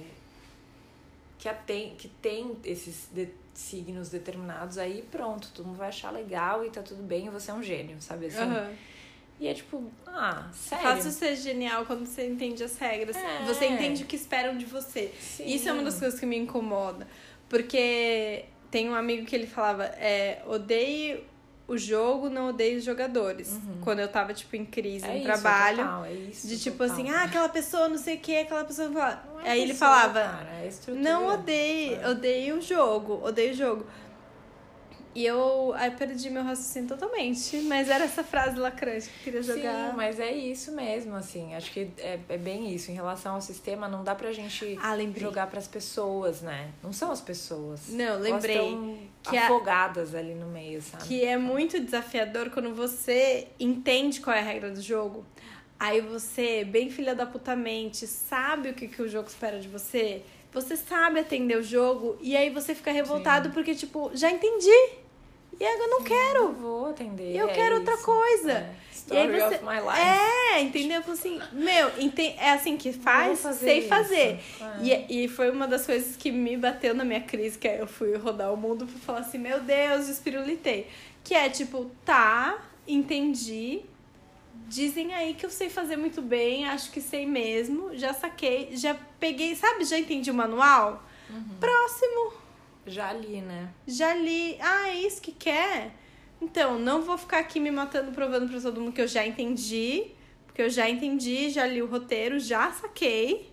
que, 1.38 1.48
tem, 1.66 1.94
que 1.94 2.08
tem 2.08 2.56
esses 2.64 3.08
de, 3.12 3.28
signos 3.54 4.08
determinados 4.08 4.78
aí, 4.78 5.06
pronto, 5.10 5.50
todo 5.54 5.66
mundo 5.66 5.76
vai 5.76 5.88
achar 5.88 6.10
legal 6.10 6.64
e 6.64 6.70
tá 6.70 6.82
tudo 6.82 7.02
bem, 7.02 7.26
e 7.26 7.30
você 7.30 7.50
é 7.50 7.54
um 7.54 7.62
gênio, 7.62 8.00
sabe 8.00 8.26
assim? 8.26 8.42
Uhum. 8.42 8.76
E 9.40 9.48
é 9.48 9.54
tipo, 9.54 9.90
ah, 10.06 10.48
sério. 10.52 10.84
Fácil 10.84 11.10
ser 11.10 11.34
genial 11.36 11.84
quando 11.84 12.06
você 12.06 12.26
entende 12.26 12.62
as 12.62 12.78
regras. 12.78 13.16
É. 13.16 13.44
Você 13.44 13.66
entende 13.66 14.04
o 14.04 14.06
que 14.06 14.16
esperam 14.16 14.56
de 14.56 14.64
você. 14.64 15.12
Sim. 15.20 15.44
Isso 15.46 15.68
é 15.68 15.72
uma 15.72 15.82
das 15.82 15.98
coisas 15.98 16.18
que 16.18 16.24
me 16.24 16.36
incomoda. 16.36 17.06
Porque 17.48 18.44
tem 18.70 18.88
um 18.88 18.94
amigo 18.94 19.26
que 19.26 19.34
ele 19.34 19.46
falava, 19.46 19.84
é, 19.84 20.42
odeie 20.46 21.24
o 21.66 21.78
jogo, 21.78 22.28
não 22.28 22.48
odeio 22.48 22.78
os 22.78 22.84
jogadores. 22.84 23.52
Uhum. 23.52 23.80
Quando 23.82 24.00
eu 24.00 24.08
tava, 24.08 24.34
tipo, 24.34 24.54
em 24.54 24.64
crise, 24.64 25.06
É 25.06 25.16
isso, 25.16 25.24
trabalho. 25.24 25.78
total, 25.78 26.04
é 26.04 26.12
isso, 26.12 26.46
de 26.46 26.58
tipo 26.58 26.76
total. 26.78 26.92
assim, 26.94 27.10
ah, 27.10 27.22
aquela 27.24 27.48
pessoa 27.48 27.88
não 27.88 27.96
sei 27.96 28.16
o 28.16 28.20
que, 28.20 28.36
aquela 28.36 28.64
pessoa 28.64 28.90
fala. 28.92 29.24
Não 29.32 29.40
é 29.40 29.50
Aí 29.50 29.62
ele 29.62 29.72
pessoa, 29.72 29.90
falava, 29.90 30.20
cara, 30.20 30.50
é 30.62 30.90
não 30.92 31.26
odeio, 31.28 31.96
É. 32.00 32.08
odeio 32.08 32.58
o 32.58 32.60
jogo, 32.60 33.20
odeio 33.24 33.52
o 33.52 33.56
jogo. 33.56 33.86
E 35.14 35.24
eu 35.24 35.72
aí 35.76 35.90
perdi 35.92 36.28
meu 36.28 36.42
raciocínio 36.42 36.88
totalmente. 36.88 37.56
Mas 37.62 37.88
era 37.88 38.04
essa 38.04 38.24
frase 38.24 38.58
lacrante 38.58 39.08
que 39.08 39.14
eu 39.18 39.22
queria 39.24 39.42
jogar. 39.42 39.90
Sim, 39.90 39.96
mas 39.96 40.18
é 40.18 40.32
isso 40.32 40.72
mesmo, 40.72 41.14
assim. 41.14 41.54
Acho 41.54 41.70
que 41.70 41.88
é, 41.98 42.18
é 42.28 42.36
bem 42.36 42.74
isso. 42.74 42.90
Em 42.90 42.94
relação 42.94 43.36
ao 43.36 43.40
sistema, 43.40 43.86
não 43.88 44.02
dá 44.02 44.14
pra 44.14 44.32
gente 44.32 44.76
Ah, 44.82 44.96
jogar 45.16 45.46
pras 45.46 45.68
pessoas, 45.68 46.40
né? 46.42 46.70
Não 46.82 46.92
são 46.92 47.12
as 47.12 47.20
pessoas. 47.20 47.88
Não, 47.90 48.18
lembrei 48.18 48.56
Elas 48.56 48.80
que 49.22 49.36
a- 49.36 49.44
afogadas 49.44 50.14
ali 50.14 50.34
no 50.34 50.46
meio, 50.48 50.82
sabe? 50.82 51.04
Que 51.04 51.24
é 51.24 51.36
muito 51.36 51.78
desafiador 51.80 52.50
quando 52.50 52.74
você 52.74 53.46
entende 53.60 54.20
qual 54.20 54.34
é 54.36 54.40
a 54.40 54.42
regra 54.42 54.70
do 54.70 54.80
jogo. 54.82 55.24
Aí 55.78 56.00
você, 56.00 56.64
bem 56.64 56.90
filha 56.90 57.14
da 57.14 57.26
puta 57.26 57.54
mente, 57.54 58.06
sabe 58.06 58.70
o 58.70 58.74
que, 58.74 58.88
que 58.88 59.02
o 59.02 59.08
jogo 59.08 59.28
espera 59.28 59.58
de 59.60 59.68
você. 59.68 60.22
Você 60.52 60.76
sabe 60.76 61.18
atender 61.18 61.56
o 61.58 61.62
jogo 61.62 62.16
e 62.20 62.36
aí 62.36 62.48
você 62.48 62.74
fica 62.76 62.92
revoltado 62.92 63.50
porque, 63.50 63.74
tipo, 63.74 64.10
já 64.14 64.30
entendi. 64.30 64.70
E 65.58 65.64
eu 65.64 65.88
não 65.88 66.02
quero. 66.02 66.38
Eu 66.44 66.52
vou 66.52 66.86
atender. 66.90 67.34
Eu 67.36 67.48
é 67.48 67.52
quero 67.52 67.76
outra 67.76 67.94
isso. 67.94 68.04
coisa. 68.04 68.52
É. 68.52 68.74
E 69.10 69.16
aí 69.16 69.26
Story 69.26 69.40
você. 69.40 69.54
of 69.56 69.64
my 69.64 69.80
life. 69.80 70.00
É, 70.00 70.60
entendeu? 70.62 71.02
Eu 71.06 71.12
assim, 71.12 71.40
meu, 71.52 71.90
ente- 71.98 72.34
é 72.38 72.52
assim 72.52 72.76
que 72.76 72.92
faz, 72.92 73.40
fazer 73.40 73.64
sei 73.66 73.78
isso. 73.80 73.88
fazer. 73.88 74.40
É. 74.60 75.06
E, 75.08 75.24
e 75.24 75.28
foi 75.28 75.50
uma 75.50 75.66
das 75.68 75.84
coisas 75.84 76.16
que 76.16 76.32
me 76.32 76.56
bateu 76.56 76.94
na 76.94 77.04
minha 77.04 77.20
crise, 77.20 77.58
que 77.58 77.68
aí 77.68 77.78
eu 77.78 77.86
fui 77.86 78.16
rodar 78.16 78.52
o 78.52 78.56
mundo 78.56 78.86
pra 78.86 78.98
falar 79.00 79.18
assim, 79.20 79.36
meu 79.38 79.60
Deus, 79.60 80.08
espirulitei. 80.08 80.88
Que 81.22 81.34
é 81.34 81.50
tipo, 81.50 81.90
tá, 82.04 82.58
entendi. 82.88 83.82
Dizem 84.66 85.12
aí 85.14 85.34
que 85.34 85.44
eu 85.44 85.50
sei 85.50 85.68
fazer 85.68 85.96
muito 85.96 86.22
bem, 86.22 86.66
acho 86.66 86.90
que 86.90 87.00
sei 87.00 87.26
mesmo. 87.26 87.94
Já 87.96 88.14
saquei, 88.14 88.70
já 88.72 88.96
peguei, 89.20 89.54
sabe, 89.54 89.84
já 89.84 89.98
entendi 89.98 90.30
o 90.30 90.34
manual. 90.34 91.02
Uhum. 91.28 91.44
Próximo, 91.60 92.32
Já 92.86 93.12
li, 93.12 93.40
né? 93.40 93.70
já 93.86 94.14
li. 94.14 94.56
Ah, 94.60 94.88
é 94.88 94.94
isso 94.96 95.20
que 95.20 95.32
quer? 95.32 95.92
Então, 96.40 96.78
não 96.78 97.02
vou 97.02 97.16
ficar 97.16 97.38
aqui 97.38 97.58
me 97.58 97.70
matando 97.70 98.12
provando 98.12 98.50
pra 98.50 98.60
todo 98.60 98.80
mundo 98.80 98.92
que 98.92 99.00
eu 99.00 99.08
já 99.08 99.26
entendi. 99.26 100.06
Porque 100.46 100.62
eu 100.62 100.70
já 100.70 100.88
entendi, 100.88 101.50
já 101.50 101.66
li 101.66 101.82
o 101.82 101.86
roteiro, 101.86 102.38
já 102.38 102.70
saquei. 102.70 103.52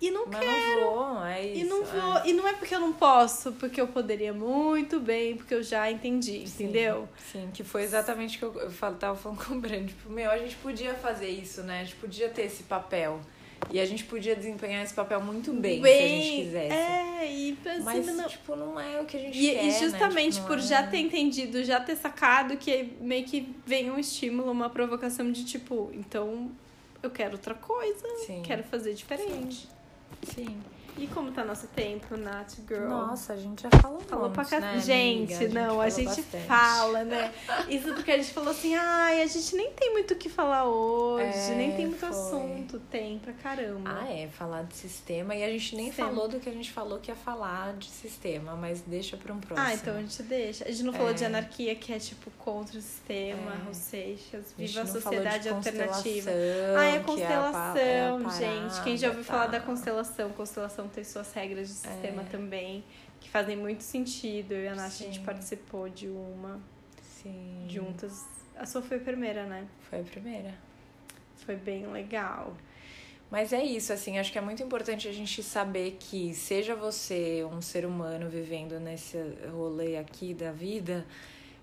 E 0.00 0.10
não 0.10 0.26
Mas 0.26 0.40
quero. 0.40 0.80
não 0.80 0.94
vou, 0.94 1.24
é 1.24 1.46
isso. 1.46 1.60
E 1.60 1.64
não 1.64 1.82
é. 1.82 1.84
vou, 1.84 2.26
e 2.26 2.32
não 2.34 2.48
é 2.48 2.52
porque 2.52 2.74
eu 2.74 2.80
não 2.80 2.92
posso, 2.92 3.52
porque 3.52 3.80
eu 3.80 3.88
poderia 3.88 4.32
muito 4.32 5.00
bem, 5.00 5.36
porque 5.36 5.54
eu 5.54 5.62
já 5.62 5.90
entendi, 5.90 6.46
Sim, 6.46 6.64
entendeu? 6.64 7.08
Sim, 7.32 7.50
que 7.52 7.64
foi 7.64 7.82
exatamente 7.82 8.36
o 8.36 8.50
que 8.50 8.58
eu, 8.58 8.62
eu 8.62 8.94
tava 8.94 9.16
falando 9.16 9.44
com 9.44 9.54
o 9.54 9.60
Breno. 9.60 9.88
Tipo, 9.88 10.10
meu, 10.10 10.30
a 10.30 10.38
gente 10.38 10.54
podia 10.56 10.94
fazer 10.94 11.28
isso, 11.28 11.62
né? 11.62 11.80
A 11.80 11.84
gente 11.84 11.96
podia 11.96 12.28
ter 12.28 12.42
esse 12.42 12.64
papel. 12.64 13.20
E 13.70 13.80
a 13.80 13.84
gente 13.86 14.04
podia 14.04 14.36
desempenhar 14.36 14.82
esse 14.84 14.94
papel 14.94 15.20
muito 15.20 15.52
bem, 15.52 15.82
se 15.82 15.88
a 15.88 16.08
gente 16.08 16.36
quisesse. 16.44 16.72
É, 16.74 17.32
e 17.32 17.58
assim, 17.66 17.82
Mas, 17.82 18.06
não. 18.06 18.28
tipo, 18.28 18.54
não 18.54 18.78
é 18.78 19.00
o 19.00 19.04
que 19.04 19.16
a 19.16 19.20
gente 19.20 19.36
E, 19.38 19.50
quer, 19.54 19.64
e 19.64 19.66
né? 19.68 19.78
justamente 19.80 20.34
Tipo, 20.34 20.46
por 20.46 20.56
não 20.58 20.62
já 20.64 20.80
é- 20.80 20.86
ter 20.86 20.98
entendido, 20.98 21.64
já 21.64 21.80
ter 21.80 21.96
sacado, 21.96 22.56
que 22.56 22.92
meio 23.00 23.24
que 23.24 23.54
vem 23.66 23.90
um 23.90 23.98
estímulo, 23.98 24.50
uma 24.52 24.70
provocação 24.70 25.32
de 25.32 25.44
tipo, 25.44 25.90
então 25.94 26.50
eu 27.02 27.10
quero 27.10 27.32
outra 27.32 27.54
coisa, 27.54 28.06
Sim. 28.26 28.42
quero 28.44 28.62
fazer 28.64 28.94
diferente. 28.94 29.66
Sim. 30.22 30.56
E 30.98 31.06
como 31.08 31.30
tá 31.30 31.44
nosso 31.44 31.66
tempo, 31.68 32.16
Nath 32.16 32.54
Girl? 32.66 32.88
Nossa, 32.88 33.34
a 33.34 33.36
gente 33.36 33.62
já 33.62 33.70
falou 33.80 34.00
Falou 34.00 34.30
pra 34.30 34.44
né, 34.60 34.78
gente, 34.80 35.34
amiga? 35.34 35.60
não, 35.60 35.80
a 35.80 35.88
gente 35.90 36.06
bastante. 36.06 36.46
fala, 36.46 37.04
né? 37.04 37.32
Isso 37.68 37.92
porque 37.92 38.10
a 38.12 38.16
gente 38.16 38.32
falou 38.32 38.50
assim, 38.50 38.74
ai, 38.74 39.20
a 39.20 39.26
gente 39.26 39.54
nem 39.56 39.70
tem 39.72 39.92
muito 39.92 40.14
o 40.14 40.16
que 40.16 40.28
falar 40.28 40.64
hoje, 40.64 41.24
É, 41.52 41.54
nem 41.54 41.72
tem 41.76 41.86
muito 41.88 41.98
foi. 42.00 42.08
assunto. 42.08 42.78
Tem 42.90 43.18
pra 43.18 43.32
caramba. 43.34 43.90
Ah, 44.00 44.10
é, 44.10 44.28
falar 44.28 44.62
de 44.62 44.74
sistema. 44.74 45.34
E 45.34 45.44
a 45.44 45.48
gente 45.48 45.76
nem 45.76 45.86
Sistema. 45.86 46.08
falou 46.08 46.28
do 46.28 46.40
que 46.40 46.48
a 46.48 46.52
gente 46.52 46.70
falou 46.72 46.98
que 46.98 47.10
ia 47.10 47.16
falar 47.16 47.74
de 47.74 47.86
sistema, 47.90 48.54
mas 48.56 48.80
deixa 48.80 49.16
pra 49.16 49.34
um 49.34 49.40
próximo. 49.40 49.68
Ah, 49.68 49.74
então 49.74 49.96
a 49.96 50.00
gente 50.00 50.22
deixa. 50.22 50.64
A 50.64 50.70
gente 50.70 50.82
não 50.84 50.92
falou 50.94 51.10
É. 51.10 51.14
de 51.14 51.24
anarquia, 51.24 51.74
que 51.74 51.92
é 51.92 51.98
tipo 51.98 52.30
contra 52.38 52.78
o 52.78 52.80
sistema, 52.82 53.52
É. 53.52 53.66
ou 53.66 53.70
A 53.70 53.72
gente 53.72 54.54
viva 54.56 54.80
a 54.82 54.86
falou 54.86 55.02
sociedade 55.02 55.42
de 55.42 55.48
alternativa. 55.50 56.30
constelação, 56.30 56.76
Ah, 56.78 56.84
é 56.84 56.96
a 56.96 57.00
constelação, 57.00 57.76
é 57.76 58.00
a 58.00 58.04
é 58.06 58.08
a 58.08 58.30
gente. 58.68 58.82
Quem 58.82 58.96
já 58.96 59.08
ouviu 59.08 59.24
parada, 59.24 59.46
falar 59.46 59.52
da 59.52 59.60
tá. 59.60 59.66
constelação? 59.66 60.85
Constelação 60.86 60.88
tem 60.88 61.04
suas 61.04 61.32
regras 61.32 61.68
de 61.68 61.74
sistema 61.74 62.22
É. 62.22 62.24
também, 62.26 62.84
que 63.20 63.28
fazem 63.28 63.56
muito 63.56 63.82
sentido. 63.82 64.52
Eu 64.52 64.64
e 64.64 64.68
a 64.68 64.74
Nath, 64.74 64.86
a 64.86 65.04
gente 65.04 65.20
participou 65.20 65.88
de 65.88 66.08
uma 66.08 66.60
Sim. 67.02 67.66
juntas. 67.68 68.24
A 68.56 68.64
sua 68.66 68.82
foi 68.82 68.96
a 68.98 69.00
primeira, 69.00 69.44
né? 69.46 69.66
Foi 69.90 70.00
a 70.00 70.04
primeira. 70.04 70.54
Foi 71.36 71.56
bem 71.56 71.86
legal. 71.86 72.56
Mas 73.30 73.52
é 73.52 73.62
isso, 73.62 73.92
assim, 73.92 74.18
acho 74.18 74.30
que 74.30 74.38
é 74.38 74.40
muito 74.40 74.62
importante 74.62 75.08
a 75.08 75.12
gente 75.12 75.42
saber 75.42 75.96
que, 75.98 76.32
seja 76.32 76.76
você 76.76 77.44
um 77.50 77.60
ser 77.60 77.84
humano 77.84 78.28
vivendo 78.30 78.78
nesse 78.78 79.18
rolê 79.52 79.96
aqui 79.96 80.32
da 80.32 80.52
vida, 80.52 81.04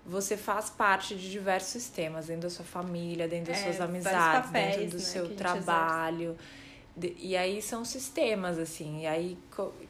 você 0.04 0.36
faz 0.36 0.68
parte 0.68 1.16
de 1.16 1.30
diversos 1.30 1.70
sistemas, 1.70 2.26
dentro 2.26 2.42
da 2.42 2.50
sua 2.50 2.66
família, 2.66 3.26
dentro 3.26 3.50
das 3.52 3.62
É, 3.62 3.64
suas 3.64 3.80
amizades, 3.80 4.46
papéis, 4.50 4.76
dentro 4.76 4.90
do 4.90 4.96
né, 4.98 5.02
seu 5.02 5.34
trabalho. 5.34 6.32
De- 6.34 6.63
E 6.96 7.36
aí 7.36 7.60
são 7.60 7.84
sistemas, 7.84 8.56
assim, 8.56 9.02
e 9.02 9.06
aí, 9.06 9.36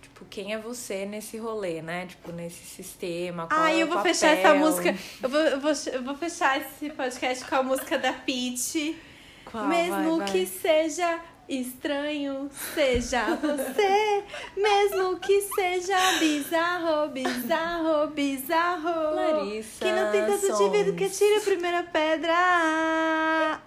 tipo, 0.01 0.25
quem 0.31 0.55
é 0.55 0.59
você 0.59 1.05
nesse 1.05 1.37
rolê, 1.37 1.83
né? 1.83 2.07
Tipo, 2.07 2.33
nesse 2.33 2.65
sistema, 2.65 3.47
qual 3.47 3.61
Ah, 3.61 3.71
é 3.73 3.83
eu 3.83 3.87
o 3.87 3.91
vou 3.91 4.01
fechar 4.01 4.29
essa 4.29 4.43
papel? 4.49 4.59
música. 4.61 4.97
Eu 5.23 5.29
vou, 5.29 5.41
eu, 5.41 5.61
vou, 5.61 5.73
eu 5.93 6.03
vou 6.03 6.15
fechar 6.15 6.59
esse 6.61 6.89
podcast 6.91 7.45
com 7.45 7.57
a 7.57 7.63
música 7.63 7.99
da 7.99 8.13
Peach. 8.15 8.97
Qual? 9.45 9.67
Mesmo 9.67 10.17
Vai, 10.17 10.27
vai. 10.27 10.31
que 10.33 10.47
seja 10.47 11.21
estranho, 11.47 12.49
seja 12.75 13.23
você. 13.37 14.25
Mesmo 14.57 15.19
que 15.21 15.43
seja 15.43 15.99
bizarro, 16.19 17.09
bizarro, 17.11 18.07
bizarro. 18.15 19.15
Larissa 19.15 19.85
Quem 19.85 19.93
não 19.95 20.11
tem 20.11 20.25
tanto 20.25 20.57
de 20.57 20.71
vida 20.79 20.93
que 20.95 21.07
Sons. 21.09 21.19
tire 21.19 21.37
a 21.37 21.41
primeira 21.43 21.83
pedra. 21.83 22.33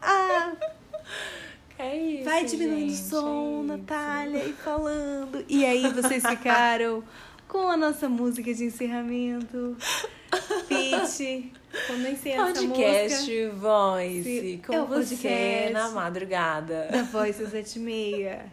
Ah. 0.01 0.55
É 1.80 1.95
isso, 1.95 2.23
Vai 2.25 2.43
diminuindo 2.45 2.91
o 2.91 2.95
som, 2.95 3.61
é. 3.63 3.67
Natália, 3.67 4.43
e 4.45 4.53
falando. 4.53 5.45
E 5.47 5.63
aí 5.65 5.88
vocês 5.93 6.23
ficaram 6.28 7.03
com 7.47 7.67
a 7.67 7.78
nossa 7.78 8.09
música 8.09 8.53
de 8.53 8.65
encerramento. 8.65 9.78
Pete, 10.67 11.51
comecei 11.88 12.32
essa 12.34 12.45
Podcast 12.45 13.32
música 13.32 13.53
Voice, 13.55 14.23
Sim, 14.23 14.61
com 14.65 14.73
é 14.73 14.86
você 14.86 15.69
na 15.71 15.89
madrugada. 15.91 16.88
da 16.91 17.03
voz 17.03 17.39
às 17.39 17.51
sete 17.51 17.78
e 17.78 17.82
meia. 17.82 18.45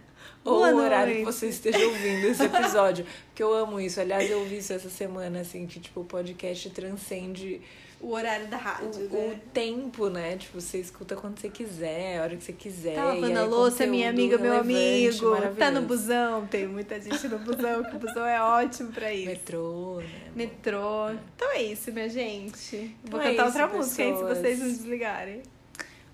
Ou 0.45 0.59
Boa 0.59 0.75
o 0.75 0.77
horário 0.77 1.15
que 1.17 1.23
noite. 1.23 1.35
você 1.35 1.49
esteja 1.49 1.79
ouvindo 1.87 2.27
esse 2.27 2.45
episódio. 2.45 3.07
Porque 3.29 3.43
eu 3.43 3.55
amo 3.55 3.81
isso. 3.81 3.99
Aliás, 3.99 4.31
eu 4.31 4.41
ouvi 4.41 4.59
isso 4.59 4.75
essa 4.75 4.91
semana, 4.91 5.41
assim, 5.41 5.67
que 5.67 5.81
tipo, 5.81 6.01
o 6.01 6.05
podcast 6.05 6.69
transcende 6.71 7.63
O 8.01 8.13
horário 8.13 8.47
da 8.49 8.57
o, 8.57 8.61
rádio, 8.61 9.09
o 9.11 9.29
né? 9.29 9.41
tempo, 9.53 10.09
né? 10.09 10.37
Tipo, 10.37 10.61
você 10.61 10.79
escuta 10.79 11.17
quando 11.17 11.39
você 11.39 11.49
quiser, 11.49 12.19
a 12.19 12.23
hora 12.23 12.37
que 12.37 12.45
você 12.45 12.53
quiser. 12.53 12.95
Tá 12.95 13.05
lavando 13.05 13.39
a 13.39 13.45
louça, 13.45 13.87
minha 13.87 14.11
conteúdo 14.11 14.35
amiga, 14.35 14.51
meu 14.51 14.61
amigo. 14.61 15.55
Tá 15.59 15.71
no 15.71 15.83
busão. 15.83 16.47
Tem 16.47 16.67
muita 16.67 17.01
gente 17.01 17.27
no 17.29 17.39
busão, 17.39 17.83
que 17.85 17.97
o 17.97 17.99
busão 17.99 18.27
é 18.27 18.43
ótimo 18.43 18.93
pra 18.93 19.13
isso. 19.13 19.27
Metrô, 19.27 20.01
né? 20.01 20.31
Metrô. 20.35 21.11
Então 21.35 21.51
é 21.53 21.63
isso, 21.63 21.91
minha 21.93 22.09
gente. 22.09 22.95
Vou 23.05 23.21
Então 23.21 23.21
é 23.21 23.31
cantar 23.31 23.49
isso, 23.49 23.59
outra 23.63 23.77
música 23.79 24.03
aí 24.03 24.17
se 24.17 24.23
vocês 24.23 24.59
não 24.59 24.69
desligarem. 24.69 25.43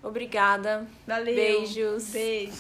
Obrigada. 0.02 0.86
Valeu. 1.06 1.34
Beijos. 1.34 2.10
Beijo. 2.10 2.52